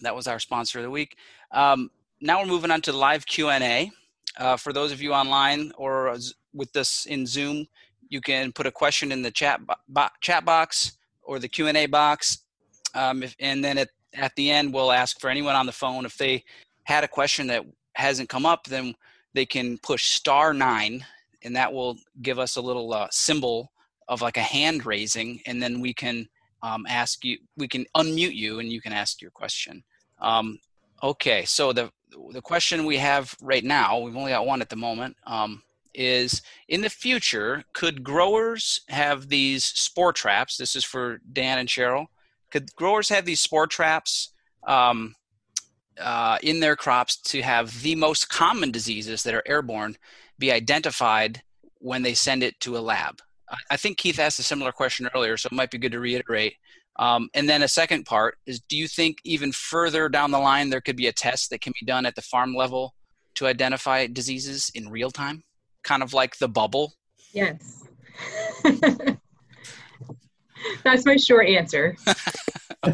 that 0.00 0.16
was 0.16 0.26
our 0.26 0.40
sponsor 0.40 0.78
of 0.78 0.84
the 0.84 0.90
week. 0.90 1.16
Um, 1.52 1.90
now 2.24 2.40
we're 2.40 2.48
moving 2.48 2.70
on 2.70 2.80
to 2.80 2.92
live 2.92 3.26
Q 3.26 3.50
and 3.50 3.62
A. 3.62 3.90
Uh, 4.38 4.56
for 4.56 4.72
those 4.72 4.92
of 4.92 5.02
you 5.02 5.12
online 5.12 5.70
or 5.76 6.16
with 6.54 6.72
this 6.72 7.04
in 7.04 7.26
Zoom, 7.26 7.66
you 8.08 8.22
can 8.22 8.50
put 8.50 8.66
a 8.66 8.70
question 8.70 9.12
in 9.12 9.20
the 9.20 9.30
chat 9.30 9.60
bo- 9.88 10.08
chat 10.22 10.42
box 10.42 10.96
or 11.22 11.38
the 11.38 11.48
Q 11.48 11.66
and 11.66 11.76
A 11.76 11.84
box, 11.84 12.38
um, 12.94 13.22
if, 13.22 13.36
and 13.40 13.62
then 13.62 13.76
at 13.76 13.90
at 14.14 14.34
the 14.36 14.50
end, 14.50 14.72
we'll 14.72 14.92
ask 14.92 15.20
for 15.20 15.28
anyone 15.28 15.54
on 15.54 15.66
the 15.66 15.72
phone 15.72 16.06
if 16.06 16.16
they 16.16 16.44
had 16.84 17.04
a 17.04 17.08
question 17.08 17.46
that 17.48 17.64
hasn't 17.94 18.28
come 18.28 18.46
up, 18.46 18.64
then 18.64 18.94
they 19.34 19.44
can 19.44 19.76
push 19.78 20.12
star 20.12 20.54
nine, 20.54 21.04
and 21.42 21.54
that 21.54 21.72
will 21.72 21.96
give 22.22 22.38
us 22.38 22.56
a 22.56 22.60
little 22.60 22.94
uh, 22.94 23.08
symbol 23.10 23.70
of 24.08 24.22
like 24.22 24.38
a 24.38 24.42
hand 24.42 24.86
raising, 24.86 25.40
and 25.46 25.62
then 25.62 25.78
we 25.78 25.92
can 25.92 26.26
um, 26.62 26.86
ask 26.88 27.22
you, 27.22 27.36
we 27.58 27.68
can 27.68 27.84
unmute 27.96 28.34
you, 28.34 28.60
and 28.60 28.72
you 28.72 28.80
can 28.80 28.92
ask 28.92 29.20
your 29.20 29.30
question. 29.30 29.84
Um, 30.20 30.58
okay, 31.02 31.44
so 31.44 31.72
the 31.72 31.90
the 32.32 32.42
question 32.42 32.84
we 32.84 32.96
have 32.98 33.34
right 33.40 33.64
now, 33.64 33.98
we've 33.98 34.16
only 34.16 34.32
got 34.32 34.46
one 34.46 34.60
at 34.60 34.68
the 34.68 34.76
moment, 34.76 35.16
um, 35.26 35.62
is 35.94 36.42
in 36.68 36.80
the 36.80 36.90
future, 36.90 37.64
could 37.72 38.02
growers 38.02 38.80
have 38.88 39.28
these 39.28 39.64
spore 39.64 40.12
traps? 40.12 40.56
This 40.56 40.74
is 40.74 40.84
for 40.84 41.20
Dan 41.32 41.58
and 41.58 41.68
Cheryl 41.68 42.06
could 42.54 42.72
growers 42.76 43.08
have 43.08 43.24
these 43.24 43.40
spore 43.40 43.66
traps 43.66 44.32
um, 44.64 45.16
uh, 46.00 46.38
in 46.40 46.60
their 46.60 46.76
crops 46.76 47.16
to 47.16 47.42
have 47.42 47.82
the 47.82 47.96
most 47.96 48.28
common 48.28 48.70
diseases 48.70 49.24
that 49.24 49.34
are 49.34 49.42
airborne 49.44 49.96
be 50.38 50.52
identified 50.52 51.42
when 51.78 52.02
they 52.02 52.14
send 52.14 52.44
it 52.44 52.58
to 52.60 52.76
a 52.76 52.78
lab? 52.78 53.20
I 53.70 53.76
think 53.76 53.98
Keith 53.98 54.20
asked 54.20 54.38
a 54.38 54.44
similar 54.44 54.70
question 54.70 55.08
earlier, 55.16 55.36
so 55.36 55.48
it 55.48 55.52
might 55.52 55.72
be 55.72 55.78
good 55.78 55.92
to 55.92 56.00
reiterate. 56.00 56.54
Um, 56.96 57.28
and 57.34 57.48
then 57.48 57.62
a 57.62 57.68
second 57.68 58.04
part 58.04 58.38
is 58.46 58.60
do 58.60 58.76
you 58.76 58.86
think 58.86 59.18
even 59.24 59.52
further 59.52 60.08
down 60.08 60.30
the 60.30 60.38
line 60.38 60.70
there 60.70 60.80
could 60.80 60.96
be 60.96 61.08
a 61.08 61.12
test 61.12 61.50
that 61.50 61.60
can 61.60 61.72
be 61.78 61.84
done 61.86 62.06
at 62.06 62.14
the 62.14 62.22
farm 62.22 62.54
level 62.54 62.94
to 63.36 63.46
identify 63.46 64.06
diseases 64.06 64.70
in 64.74 64.88
real 64.88 65.10
time? 65.10 65.42
Kind 65.82 66.02
of 66.02 66.14
like 66.14 66.38
the 66.38 66.48
bubble? 66.48 66.94
Yes. 67.32 67.84
That's 70.82 71.04
my 71.04 71.16
short 71.16 71.48
answer. 71.48 71.96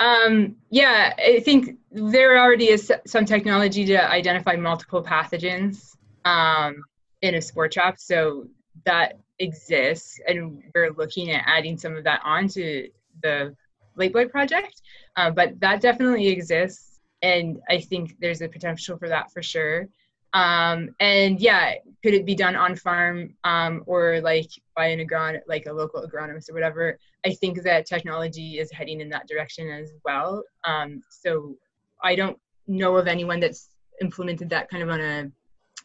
um, 0.00 0.56
yeah, 0.70 1.12
I 1.18 1.40
think 1.44 1.78
there 1.90 2.38
already 2.38 2.68
is 2.68 2.92
some 3.06 3.24
technology 3.24 3.84
to 3.86 4.10
identify 4.10 4.56
multiple 4.56 5.02
pathogens 5.02 5.96
um, 6.24 6.82
in 7.22 7.34
a 7.34 7.42
spore 7.42 7.68
trap. 7.68 7.98
So 7.98 8.48
that 8.84 9.18
exists, 9.38 10.20
and 10.26 10.62
we're 10.74 10.92
looking 10.92 11.30
at 11.30 11.44
adding 11.46 11.76
some 11.76 11.96
of 11.96 12.04
that 12.04 12.20
onto 12.24 12.88
the 13.22 13.54
Late 13.96 14.12
Blight 14.12 14.30
project. 14.30 14.82
Uh, 15.16 15.30
but 15.30 15.58
that 15.60 15.80
definitely 15.80 16.28
exists, 16.28 17.00
and 17.22 17.60
I 17.68 17.80
think 17.80 18.16
there's 18.20 18.42
a 18.42 18.48
potential 18.48 18.96
for 18.98 19.08
that 19.08 19.32
for 19.32 19.42
sure. 19.42 19.88
Um, 20.34 20.90
and 20.98 21.40
yeah, 21.40 21.74
could 22.02 22.12
it 22.12 22.26
be 22.26 22.34
done 22.34 22.56
on 22.56 22.74
farm 22.74 23.34
um, 23.44 23.84
or 23.86 24.20
like 24.20 24.50
by 24.76 24.86
an 24.86 24.98
agron 24.98 25.40
like 25.46 25.66
a 25.66 25.72
local 25.72 26.04
agronomist 26.04 26.50
or 26.50 26.54
whatever? 26.54 26.98
I 27.24 27.32
think 27.34 27.62
that 27.62 27.86
technology 27.86 28.58
is 28.58 28.70
heading 28.72 29.00
in 29.00 29.08
that 29.10 29.28
direction 29.28 29.70
as 29.70 29.92
well. 30.04 30.42
Um, 30.64 31.04
so 31.08 31.56
I 32.02 32.16
don't 32.16 32.36
know 32.66 32.96
of 32.96 33.06
anyone 33.06 33.38
that's 33.38 33.68
implemented 34.00 34.50
that 34.50 34.68
kind 34.68 34.82
of 34.82 34.88
on 34.88 35.00
a 35.00 35.30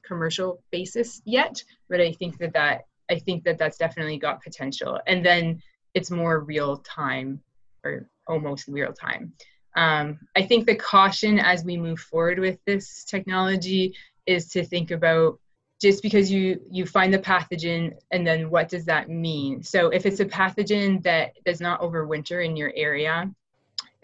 commercial 0.02 0.64
basis 0.72 1.22
yet, 1.26 1.64
but 1.88 2.02
I 2.02 2.12
think 2.14 2.39
that 2.39 2.54
that 2.54 2.86
I 3.10 3.20
think 3.20 3.43
that 3.43 3.57
that's 3.57 3.78
definitely 3.78 4.18
got 4.18 4.43
potential. 4.43 4.99
And 5.07 5.26
then 5.26 5.62
it's 5.93 6.12
more 6.12 6.39
real 6.39 6.78
time 6.78 7.41
or 7.84 8.07
almost 8.28 8.68
real 8.68 8.93
time. 8.93 9.34
Um, 9.76 10.20
I 10.36 10.43
think 10.43 10.66
the 10.66 10.76
caution 10.76 11.39
as 11.39 11.64
we 11.64 11.78
move 11.78 11.99
forward 11.99 12.39
with 12.39 12.60
this 12.66 13.03
technology 13.03 13.95
is 14.26 14.47
to 14.49 14.64
think 14.64 14.91
about 14.91 15.39
just 15.82 16.03
because 16.03 16.32
you 16.32 16.60
you 16.70 16.86
find 16.86 17.14
the 17.14 17.20
pathogen 17.20 17.93
and 18.12 18.26
then 18.28 18.49
what 18.49 18.68
does 18.68 18.86
that 18.86 19.10
mean 19.10 19.64
so 19.64 19.89
if 19.89 20.05
it's 20.05 20.20
a 20.20 20.26
pathogen 20.26 21.01
that 21.03 21.32
does 21.45 21.62
not 21.62 21.82
overwinter 21.82 22.45
in 22.45 22.55
your 22.55 22.74
area 22.76 23.32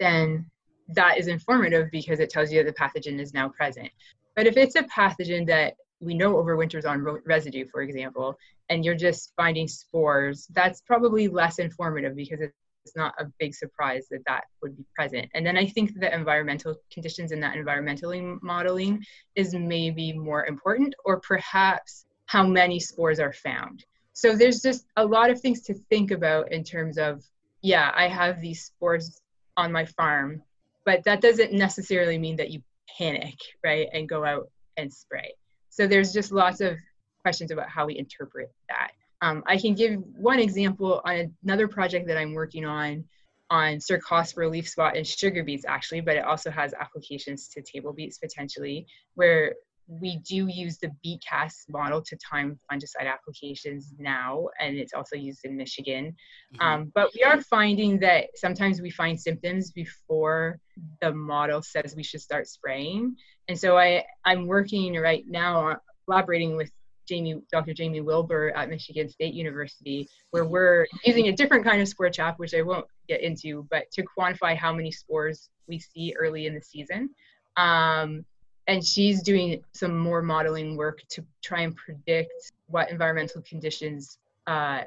then 0.00 0.48
that 0.88 1.18
is 1.18 1.28
informative 1.28 1.90
because 1.90 2.18
it 2.18 2.30
tells 2.30 2.50
you 2.50 2.62
that 2.62 2.74
the 2.74 2.82
pathogen 2.82 3.20
is 3.20 3.34
now 3.34 3.48
present 3.48 3.90
but 4.34 4.46
if 4.46 4.56
it's 4.56 4.76
a 4.76 4.82
pathogen 4.84 5.46
that 5.46 5.74
we 6.00 6.14
know 6.14 6.34
overwinters 6.34 6.86
on 6.86 7.02
residue 7.24 7.66
for 7.70 7.82
example 7.82 8.36
and 8.68 8.84
you're 8.84 8.94
just 8.94 9.32
finding 9.36 9.66
spores 9.66 10.46
that's 10.52 10.80
probably 10.82 11.28
less 11.28 11.58
informative 11.58 12.14
because 12.14 12.40
it's 12.86 12.94
not 12.94 13.14
a 13.18 13.26
big 13.40 13.52
surprise 13.52 14.06
that 14.12 14.22
that 14.28 14.44
would 14.62 14.76
be 14.76 14.84
present. 14.94 15.28
And 15.34 15.44
then 15.44 15.56
I 15.56 15.66
think 15.66 15.98
the 15.98 16.14
environmental 16.14 16.76
conditions 16.92 17.32
and 17.32 17.42
that 17.42 17.56
environmental 17.56 18.38
modeling 18.42 19.04
is 19.34 19.54
maybe 19.54 20.12
more 20.12 20.46
important, 20.46 20.94
or 21.04 21.18
perhaps 21.20 22.06
how 22.26 22.46
many 22.46 22.78
spores 22.78 23.18
are 23.18 23.32
found. 23.32 23.84
So 24.12 24.36
there's 24.36 24.62
just 24.62 24.86
a 24.96 25.04
lot 25.04 25.30
of 25.30 25.40
things 25.40 25.62
to 25.62 25.74
think 25.90 26.12
about 26.12 26.52
in 26.52 26.62
terms 26.62 26.96
of, 26.96 27.24
yeah, 27.60 27.90
I 27.94 28.06
have 28.06 28.40
these 28.40 28.62
spores 28.62 29.20
on 29.56 29.72
my 29.72 29.84
farm, 29.84 30.42
but 30.84 31.02
that 31.04 31.20
doesn't 31.20 31.52
necessarily 31.52 32.18
mean 32.18 32.36
that 32.36 32.50
you 32.50 32.62
panic, 32.96 33.34
right, 33.64 33.88
and 33.92 34.08
go 34.08 34.24
out 34.24 34.48
and 34.76 34.92
spray. 34.92 35.34
So 35.76 35.86
there's 35.86 36.10
just 36.10 36.32
lots 36.32 36.62
of 36.62 36.78
questions 37.20 37.50
about 37.50 37.68
how 37.68 37.84
we 37.84 37.98
interpret 37.98 38.50
that. 38.70 38.92
Um, 39.20 39.44
I 39.46 39.58
can 39.58 39.74
give 39.74 40.00
one 40.16 40.38
example 40.38 41.02
on 41.04 41.34
another 41.44 41.68
project 41.68 42.06
that 42.06 42.16
I'm 42.16 42.32
working 42.32 42.64
on 42.64 43.04
on 43.50 43.74
Cercospora 43.74 44.50
leaf 44.50 44.66
spot 44.70 44.96
and 44.96 45.06
sugar 45.06 45.44
beets 45.44 45.66
actually, 45.66 46.00
but 46.00 46.16
it 46.16 46.24
also 46.24 46.50
has 46.50 46.72
applications 46.72 47.48
to 47.48 47.60
table 47.60 47.92
beets 47.92 48.16
potentially, 48.16 48.86
where 49.16 49.54
we 49.88 50.18
do 50.18 50.48
use 50.48 50.78
the 50.78 50.90
BeetCast 51.04 51.68
model 51.68 52.02
to 52.02 52.16
time 52.16 52.58
fungicide 52.70 53.06
applications 53.06 53.92
now, 53.98 54.48
and 54.60 54.76
it's 54.76 54.92
also 54.92 55.16
used 55.16 55.44
in 55.44 55.56
Michigan. 55.56 56.16
Mm-hmm. 56.54 56.66
Um, 56.66 56.92
but 56.94 57.10
we 57.14 57.22
are 57.22 57.40
finding 57.40 57.98
that 58.00 58.26
sometimes 58.34 58.80
we 58.80 58.90
find 58.90 59.20
symptoms 59.20 59.70
before 59.70 60.58
the 61.00 61.12
model 61.12 61.62
says 61.62 61.94
we 61.96 62.02
should 62.02 62.20
start 62.20 62.48
spraying. 62.48 63.16
And 63.48 63.58
so 63.58 63.78
I, 63.78 64.04
I'm 64.24 64.46
working 64.46 64.94
right 64.96 65.24
now 65.28 65.76
collaborating 66.04 66.56
with 66.56 66.70
Jaime, 67.08 67.40
Dr. 67.52 67.72
Jaime 67.78 68.00
Willbur 68.00 68.52
at 68.56 68.68
Michigan 68.68 69.08
State 69.08 69.34
University, 69.34 70.08
where 70.30 70.44
we're 70.44 70.86
using 71.04 71.28
a 71.28 71.32
different 71.32 71.64
kind 71.64 71.80
of 71.80 71.86
spore 71.86 72.10
trap, 72.10 72.38
which 72.38 72.54
I 72.54 72.62
won't 72.62 72.86
get 73.08 73.20
into, 73.20 73.66
but 73.70 73.90
to 73.92 74.04
quantify 74.18 74.56
how 74.56 74.72
many 74.72 74.90
spores 74.90 75.50
we 75.68 75.78
see 75.78 76.14
early 76.18 76.46
in 76.46 76.54
the 76.54 76.60
season. 76.60 77.10
Um, 77.56 78.24
and 78.66 78.84
she's 78.84 79.22
doing 79.22 79.62
some 79.72 79.96
more 79.96 80.22
modeling 80.22 80.76
work 80.76 81.02
to 81.10 81.24
try 81.42 81.60
and 81.60 81.76
predict 81.76 82.52
what 82.68 82.90
environmental 82.90 83.42
conditions 83.42 84.18
uh, 84.46 84.82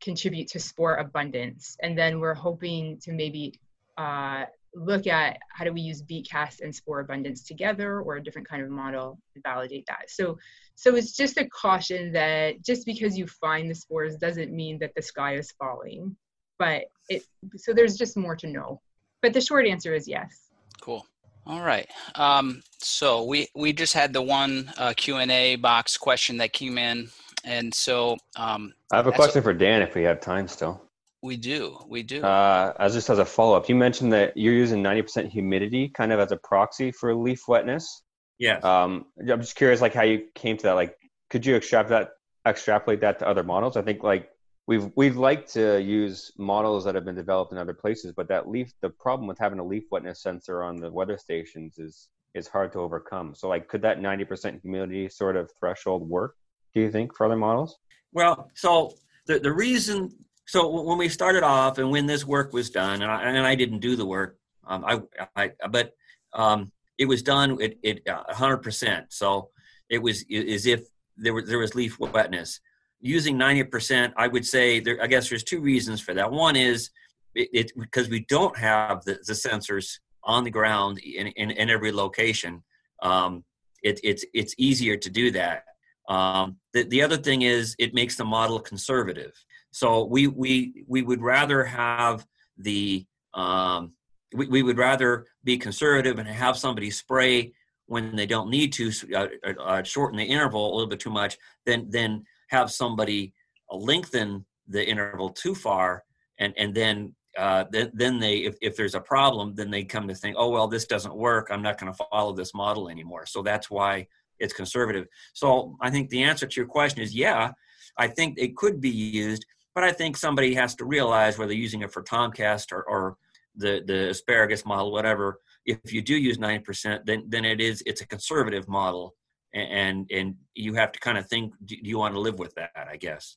contribute 0.00 0.48
to 0.48 0.58
spore 0.58 0.96
abundance. 0.96 1.76
And 1.80 1.96
then 1.96 2.20
we're 2.20 2.34
hoping 2.34 2.98
to 2.98 3.12
maybe 3.12 3.58
uh, 3.96 4.44
look 4.74 5.06
at 5.06 5.38
how 5.50 5.64
do 5.64 5.72
we 5.72 5.80
use 5.80 6.02
BeetCast 6.02 6.60
and 6.60 6.74
spore 6.74 7.00
abundance 7.00 7.42
together 7.42 8.00
or 8.00 8.16
a 8.16 8.22
different 8.22 8.48
kind 8.48 8.62
of 8.62 8.70
model 8.70 9.18
to 9.34 9.40
validate 9.40 9.86
that. 9.86 10.10
So, 10.10 10.38
so 10.74 10.96
it's 10.96 11.12
just 11.12 11.36
a 11.38 11.48
caution 11.48 12.12
that 12.12 12.62
just 12.62 12.84
because 12.86 13.16
you 13.16 13.26
find 13.26 13.70
the 13.70 13.74
spores 13.74 14.16
doesn't 14.16 14.52
mean 14.52 14.78
that 14.80 14.94
the 14.94 15.02
sky 15.02 15.36
is 15.36 15.52
falling. 15.52 16.16
But 16.58 16.84
it, 17.08 17.24
so 17.56 17.72
there's 17.72 17.96
just 17.96 18.16
more 18.16 18.36
to 18.36 18.46
know. 18.46 18.80
But 19.20 19.32
the 19.32 19.40
short 19.40 19.66
answer 19.66 19.94
is 19.94 20.08
yes. 20.08 20.50
Cool. 20.80 21.06
All 21.46 21.60
right. 21.60 21.88
Um, 22.14 22.62
so 22.78 23.24
we 23.24 23.48
we 23.54 23.72
just 23.72 23.94
had 23.94 24.12
the 24.12 24.22
one 24.22 24.72
uh, 24.78 24.94
Q 24.96 25.16
and 25.16 25.30
A 25.30 25.56
box 25.56 25.96
question 25.96 26.36
that 26.38 26.52
came 26.52 26.78
in, 26.78 27.08
and 27.44 27.74
so 27.74 28.16
um, 28.36 28.72
I 28.92 28.96
have 28.96 29.06
a 29.06 29.12
question 29.12 29.42
for 29.42 29.52
Dan 29.52 29.82
if 29.82 29.94
we 29.94 30.02
have 30.04 30.20
time 30.20 30.46
still. 30.48 30.82
We 31.22 31.36
do. 31.36 31.78
We 31.86 32.02
do. 32.02 32.22
Uh, 32.22 32.72
as 32.78 32.94
just 32.94 33.08
as 33.08 33.18
a 33.18 33.24
follow 33.24 33.56
up, 33.56 33.68
you 33.68 33.76
mentioned 33.76 34.12
that 34.12 34.36
you're 34.36 34.54
using 34.54 34.82
90% 34.82 35.30
humidity 35.30 35.88
kind 35.88 36.12
of 36.12 36.18
as 36.18 36.32
a 36.32 36.36
proxy 36.36 36.90
for 36.90 37.14
leaf 37.14 37.46
wetness. 37.46 38.02
Yeah. 38.38 38.58
Um, 38.58 39.06
I'm 39.20 39.40
just 39.40 39.54
curious, 39.54 39.80
like 39.80 39.94
how 39.94 40.02
you 40.02 40.24
came 40.34 40.56
to 40.56 40.62
that. 40.64 40.72
Like, 40.72 40.96
could 41.30 41.46
you 41.46 41.54
extrapolate 41.54 42.08
that, 42.08 42.50
extrapolate 42.50 43.00
that 43.02 43.20
to 43.20 43.28
other 43.28 43.44
models? 43.44 43.76
I 43.76 43.82
think 43.82 44.02
like 44.02 44.30
we've 44.66 44.90
we've 44.96 45.16
liked 45.16 45.52
to 45.54 45.80
use 45.80 46.32
models 46.38 46.84
that 46.84 46.94
have 46.94 47.04
been 47.04 47.14
developed 47.14 47.52
in 47.52 47.58
other 47.58 47.74
places, 47.74 48.12
but 48.16 48.28
that 48.28 48.48
leaf, 48.48 48.72
the 48.80 48.90
problem 48.90 49.26
with 49.26 49.38
having 49.38 49.58
a 49.58 49.64
leaf 49.64 49.84
wetness 49.90 50.22
sensor 50.22 50.62
on 50.62 50.76
the 50.76 50.90
weather 50.90 51.18
stations 51.18 51.78
is 51.78 52.08
is 52.34 52.48
hard 52.48 52.72
to 52.72 52.78
overcome. 52.78 53.34
So, 53.34 53.48
like, 53.48 53.68
could 53.68 53.82
that 53.82 54.00
90% 54.00 54.62
humidity 54.62 55.08
sort 55.08 55.36
of 55.36 55.50
threshold 55.60 56.08
work? 56.08 56.34
Do 56.74 56.80
you 56.80 56.90
think 56.90 57.14
for 57.14 57.26
other 57.26 57.36
models? 57.36 57.76
Well, 58.12 58.50
so 58.54 58.94
the 59.26 59.38
the 59.38 59.52
reason 59.52 60.12
so 60.46 60.68
when 60.68 60.98
we 60.98 61.08
started 61.08 61.42
off 61.42 61.78
and 61.78 61.90
when 61.90 62.06
this 62.06 62.26
work 62.26 62.52
was 62.52 62.70
done, 62.70 63.02
and 63.02 63.10
I, 63.10 63.22
and 63.22 63.46
I 63.46 63.54
didn't 63.54 63.78
do 63.78 63.96
the 63.96 64.06
work, 64.06 64.38
um, 64.66 64.84
I, 64.84 65.00
I, 65.36 65.50
but 65.70 65.92
um, 66.32 66.72
it 66.98 67.06
was 67.06 67.22
done 67.22 67.62
at, 67.62 67.74
at 67.84 68.04
100%. 68.04 69.04
So 69.08 69.50
it 69.88 70.02
was 70.02 70.24
as 70.30 70.66
if 70.66 70.82
there 71.16 71.34
was 71.34 71.46
there 71.48 71.58
was 71.58 71.74
leaf 71.74 71.98
wetness. 71.98 72.60
Using 73.02 73.36
90%, 73.36 74.12
I 74.16 74.28
would 74.28 74.46
say 74.46 74.80
there. 74.80 75.02
I 75.02 75.06
guess 75.06 75.28
there's 75.28 75.44
two 75.44 75.60
reasons 75.60 76.00
for 76.00 76.14
that. 76.14 76.30
One 76.30 76.56
is 76.56 76.90
it, 77.34 77.72
because 77.76 78.08
we 78.08 78.24
don't 78.28 78.56
have 78.56 79.04
the, 79.04 79.18
the 79.26 79.32
sensors 79.32 79.98
on 80.24 80.44
the 80.44 80.50
ground 80.50 80.98
in, 80.98 81.26
in, 81.28 81.50
in 81.50 81.68
every 81.68 81.92
location. 81.92 82.62
Um, 83.02 83.44
it, 83.82 83.98
it's 84.04 84.24
it's 84.32 84.54
easier 84.58 84.96
to 84.96 85.10
do 85.10 85.32
that. 85.32 85.64
Um, 86.08 86.56
the, 86.72 86.84
the 86.84 87.02
other 87.02 87.16
thing 87.16 87.42
is 87.42 87.74
it 87.78 87.94
makes 87.94 88.16
the 88.16 88.24
model 88.24 88.60
conservative. 88.60 89.32
So 89.72 90.04
we 90.04 90.28
we 90.28 90.84
we 90.86 91.02
would 91.02 91.20
rather 91.20 91.64
have 91.64 92.26
the 92.58 93.04
um, 93.34 93.92
we, 94.34 94.46
we 94.46 94.62
would 94.62 94.78
rather 94.78 95.26
be 95.44 95.58
conservative 95.58 96.18
and 96.18 96.28
have 96.28 96.56
somebody 96.56 96.90
spray 96.90 97.52
when 97.86 98.14
they 98.14 98.26
don't 98.26 98.50
need 98.50 98.72
to 98.74 98.92
uh, 99.14 99.26
uh, 99.44 99.52
uh, 99.60 99.82
shorten 99.82 100.16
the 100.16 100.24
interval 100.24 100.72
a 100.72 100.74
little 100.74 100.88
bit 100.88 101.00
too 101.00 101.10
much 101.10 101.36
then 101.66 101.88
than 101.90 102.24
have 102.52 102.70
somebody 102.70 103.32
lengthen 103.70 104.44
the 104.68 104.86
interval 104.86 105.30
too 105.30 105.54
far 105.54 106.04
and 106.38 106.54
and 106.56 106.74
then 106.74 107.14
uh, 107.38 107.64
then, 107.70 107.90
then 107.94 108.18
they 108.18 108.38
if, 108.38 108.56
if 108.60 108.76
there's 108.76 108.94
a 108.94 109.00
problem 109.00 109.54
then 109.54 109.70
they 109.70 109.82
come 109.82 110.06
to 110.06 110.14
think 110.14 110.36
oh 110.38 110.50
well 110.50 110.68
this 110.68 110.86
doesn't 110.86 111.14
work. 111.14 111.48
I'm 111.50 111.62
not 111.62 111.78
going 111.78 111.92
to 111.92 112.04
follow 112.10 112.32
this 112.32 112.54
model 112.54 112.88
anymore. 112.88 113.26
So 113.26 113.42
that's 113.42 113.70
why 113.70 114.06
it's 114.38 114.52
conservative. 114.52 115.06
So 115.32 115.76
i 115.80 115.90
think 115.90 116.10
the 116.10 116.22
answer 116.22 116.46
to 116.46 116.60
your 116.60 116.66
question 116.66 117.00
is 117.00 117.14
yeah 117.14 117.52
i 117.96 118.06
think 118.08 118.38
it 118.38 118.56
could 118.56 118.80
be 118.80 118.90
used 118.90 119.44
but 119.74 119.84
I 119.84 119.92
think 119.92 120.16
somebody 120.16 120.54
has 120.54 120.74
to 120.76 120.84
realize 120.84 121.38
whether 121.38 121.52
using 121.52 121.82
it 121.82 121.92
for 121.92 122.02
Tomcast 122.02 122.72
or, 122.72 122.82
or 122.82 123.16
the 123.56 123.82
the 123.86 124.10
asparagus 124.10 124.64
model, 124.64 124.92
whatever, 124.92 125.40
if 125.64 125.92
you 125.92 126.02
do 126.02 126.16
use 126.16 126.38
9%, 126.38 127.00
then 127.04 127.24
then 127.28 127.44
it 127.44 127.60
is 127.60 127.82
it's 127.86 128.00
a 128.00 128.06
conservative 128.06 128.68
model, 128.68 129.14
and 129.54 130.10
and 130.10 130.36
you 130.54 130.74
have 130.74 130.92
to 130.92 131.00
kind 131.00 131.18
of 131.18 131.26
think, 131.26 131.52
do 131.64 131.76
you 131.80 131.98
want 131.98 132.14
to 132.14 132.20
live 132.20 132.38
with 132.38 132.54
that? 132.54 132.70
I 132.74 132.96
guess. 132.96 133.36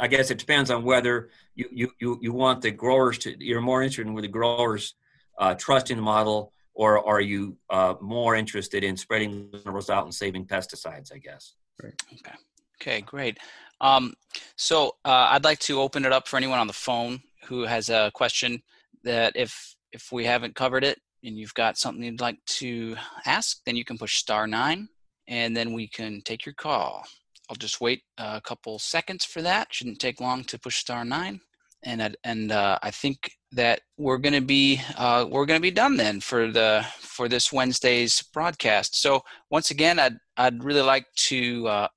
I 0.00 0.06
guess 0.06 0.30
it 0.30 0.38
depends 0.38 0.70
on 0.70 0.82
whether 0.82 1.30
you 1.54 1.68
you 1.70 1.90
you, 2.00 2.18
you 2.22 2.32
want 2.32 2.62
the 2.62 2.70
growers 2.70 3.18
to 3.18 3.34
you're 3.38 3.60
more 3.60 3.82
interested 3.82 4.06
in 4.06 4.14
with 4.14 4.22
the 4.22 4.28
growers 4.28 4.94
uh, 5.38 5.54
trusting 5.54 5.96
the 5.96 6.02
model, 6.02 6.52
or 6.74 7.06
are 7.06 7.20
you 7.20 7.56
uh, 7.70 7.94
more 8.00 8.34
interested 8.34 8.84
in 8.84 8.96
spreading 8.96 9.50
minerals 9.52 9.90
out 9.90 10.04
and 10.04 10.14
saving 10.14 10.46
pesticides? 10.46 11.12
I 11.12 11.18
guess. 11.18 11.54
Right. 11.82 11.94
Okay. 12.12 12.36
Okay. 12.80 13.00
Great. 13.02 13.38
Um, 13.80 14.14
so 14.56 14.96
uh, 15.04 15.28
I'd 15.30 15.44
like 15.44 15.58
to 15.60 15.80
open 15.80 16.04
it 16.04 16.12
up 16.12 16.28
for 16.28 16.36
anyone 16.36 16.58
on 16.58 16.66
the 16.66 16.72
phone 16.72 17.22
who 17.44 17.62
has 17.62 17.90
a 17.90 18.10
question 18.14 18.62
that 19.02 19.32
if 19.36 19.74
if 19.92 20.12
we 20.12 20.24
haven't 20.24 20.54
covered 20.54 20.84
it 20.84 20.98
and 21.22 21.36
you've 21.38 21.54
got 21.54 21.78
something 21.78 22.02
you'd 22.02 22.20
like 22.20 22.42
to 22.46 22.96
ask, 23.26 23.60
then 23.64 23.76
you 23.76 23.84
can 23.84 23.98
push 23.98 24.16
star 24.16 24.46
nine 24.46 24.88
and 25.28 25.56
then 25.56 25.72
we 25.72 25.88
can 25.88 26.20
take 26.24 26.44
your 26.46 26.54
call. 26.54 27.04
I'll 27.48 27.56
just 27.56 27.80
wait 27.80 28.02
a 28.18 28.40
couple 28.40 28.78
seconds 28.78 29.24
for 29.24 29.42
that. 29.42 29.68
Shouldn't 29.72 30.00
take 30.00 30.20
long 30.20 30.44
to 30.44 30.58
push 30.58 30.78
star 30.78 31.04
nine. 31.04 31.40
And 31.84 32.16
and 32.24 32.50
uh, 32.50 32.78
I 32.82 32.90
think 32.90 33.30
that 33.52 33.80
we're 33.98 34.18
gonna 34.18 34.40
be 34.40 34.80
uh, 34.96 35.26
we're 35.28 35.44
gonna 35.44 35.60
be 35.60 35.70
done 35.70 35.96
then 35.96 36.20
for 36.20 36.50
the 36.50 36.86
for 36.98 37.28
this 37.28 37.52
Wednesday's 37.52 38.22
broadcast. 38.22 39.00
So 39.00 39.22
once 39.50 39.70
again, 39.70 39.98
I'd 39.98 40.16
I'd 40.38 40.64
really 40.64 40.80
like 40.80 41.06
to 41.28 41.68
uh, 41.68 41.88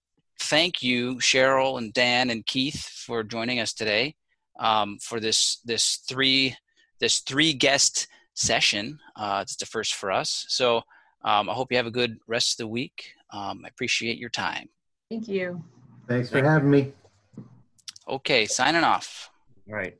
thank 0.41 0.83
you, 0.83 1.15
Cheryl 1.15 1.77
and 1.77 1.93
Dan 1.93 2.29
and 2.29 2.45
Keith, 2.45 2.85
for 3.05 3.23
joining 3.23 3.61
us 3.61 3.73
today 3.73 4.15
um, 4.59 4.97
for 5.01 5.19
this 5.19 5.61
this 5.63 6.03
three 6.07 6.55
this 6.99 7.19
three 7.19 7.53
guest 7.53 8.07
session. 8.33 8.99
Uh, 9.15 9.39
it's 9.41 9.55
the 9.55 9.65
first 9.65 9.95
for 9.95 10.11
us. 10.11 10.45
So 10.49 10.81
um, 11.23 11.49
I 11.49 11.53
hope 11.53 11.71
you 11.71 11.77
have 11.77 11.87
a 11.87 11.91
good 11.91 12.17
rest 12.27 12.53
of 12.53 12.65
the 12.65 12.67
week. 12.67 13.13
Um, 13.31 13.63
I 13.65 13.67
appreciate 13.67 14.17
your 14.17 14.29
time. 14.29 14.69
Thank 15.09 15.27
you. 15.27 15.63
Thanks 16.07 16.29
for 16.29 16.41
having 16.41 16.69
me. 16.69 16.93
Okay, 18.07 18.45
signing 18.45 18.83
off. 18.83 19.29
All 19.69 19.75
right. 19.75 19.97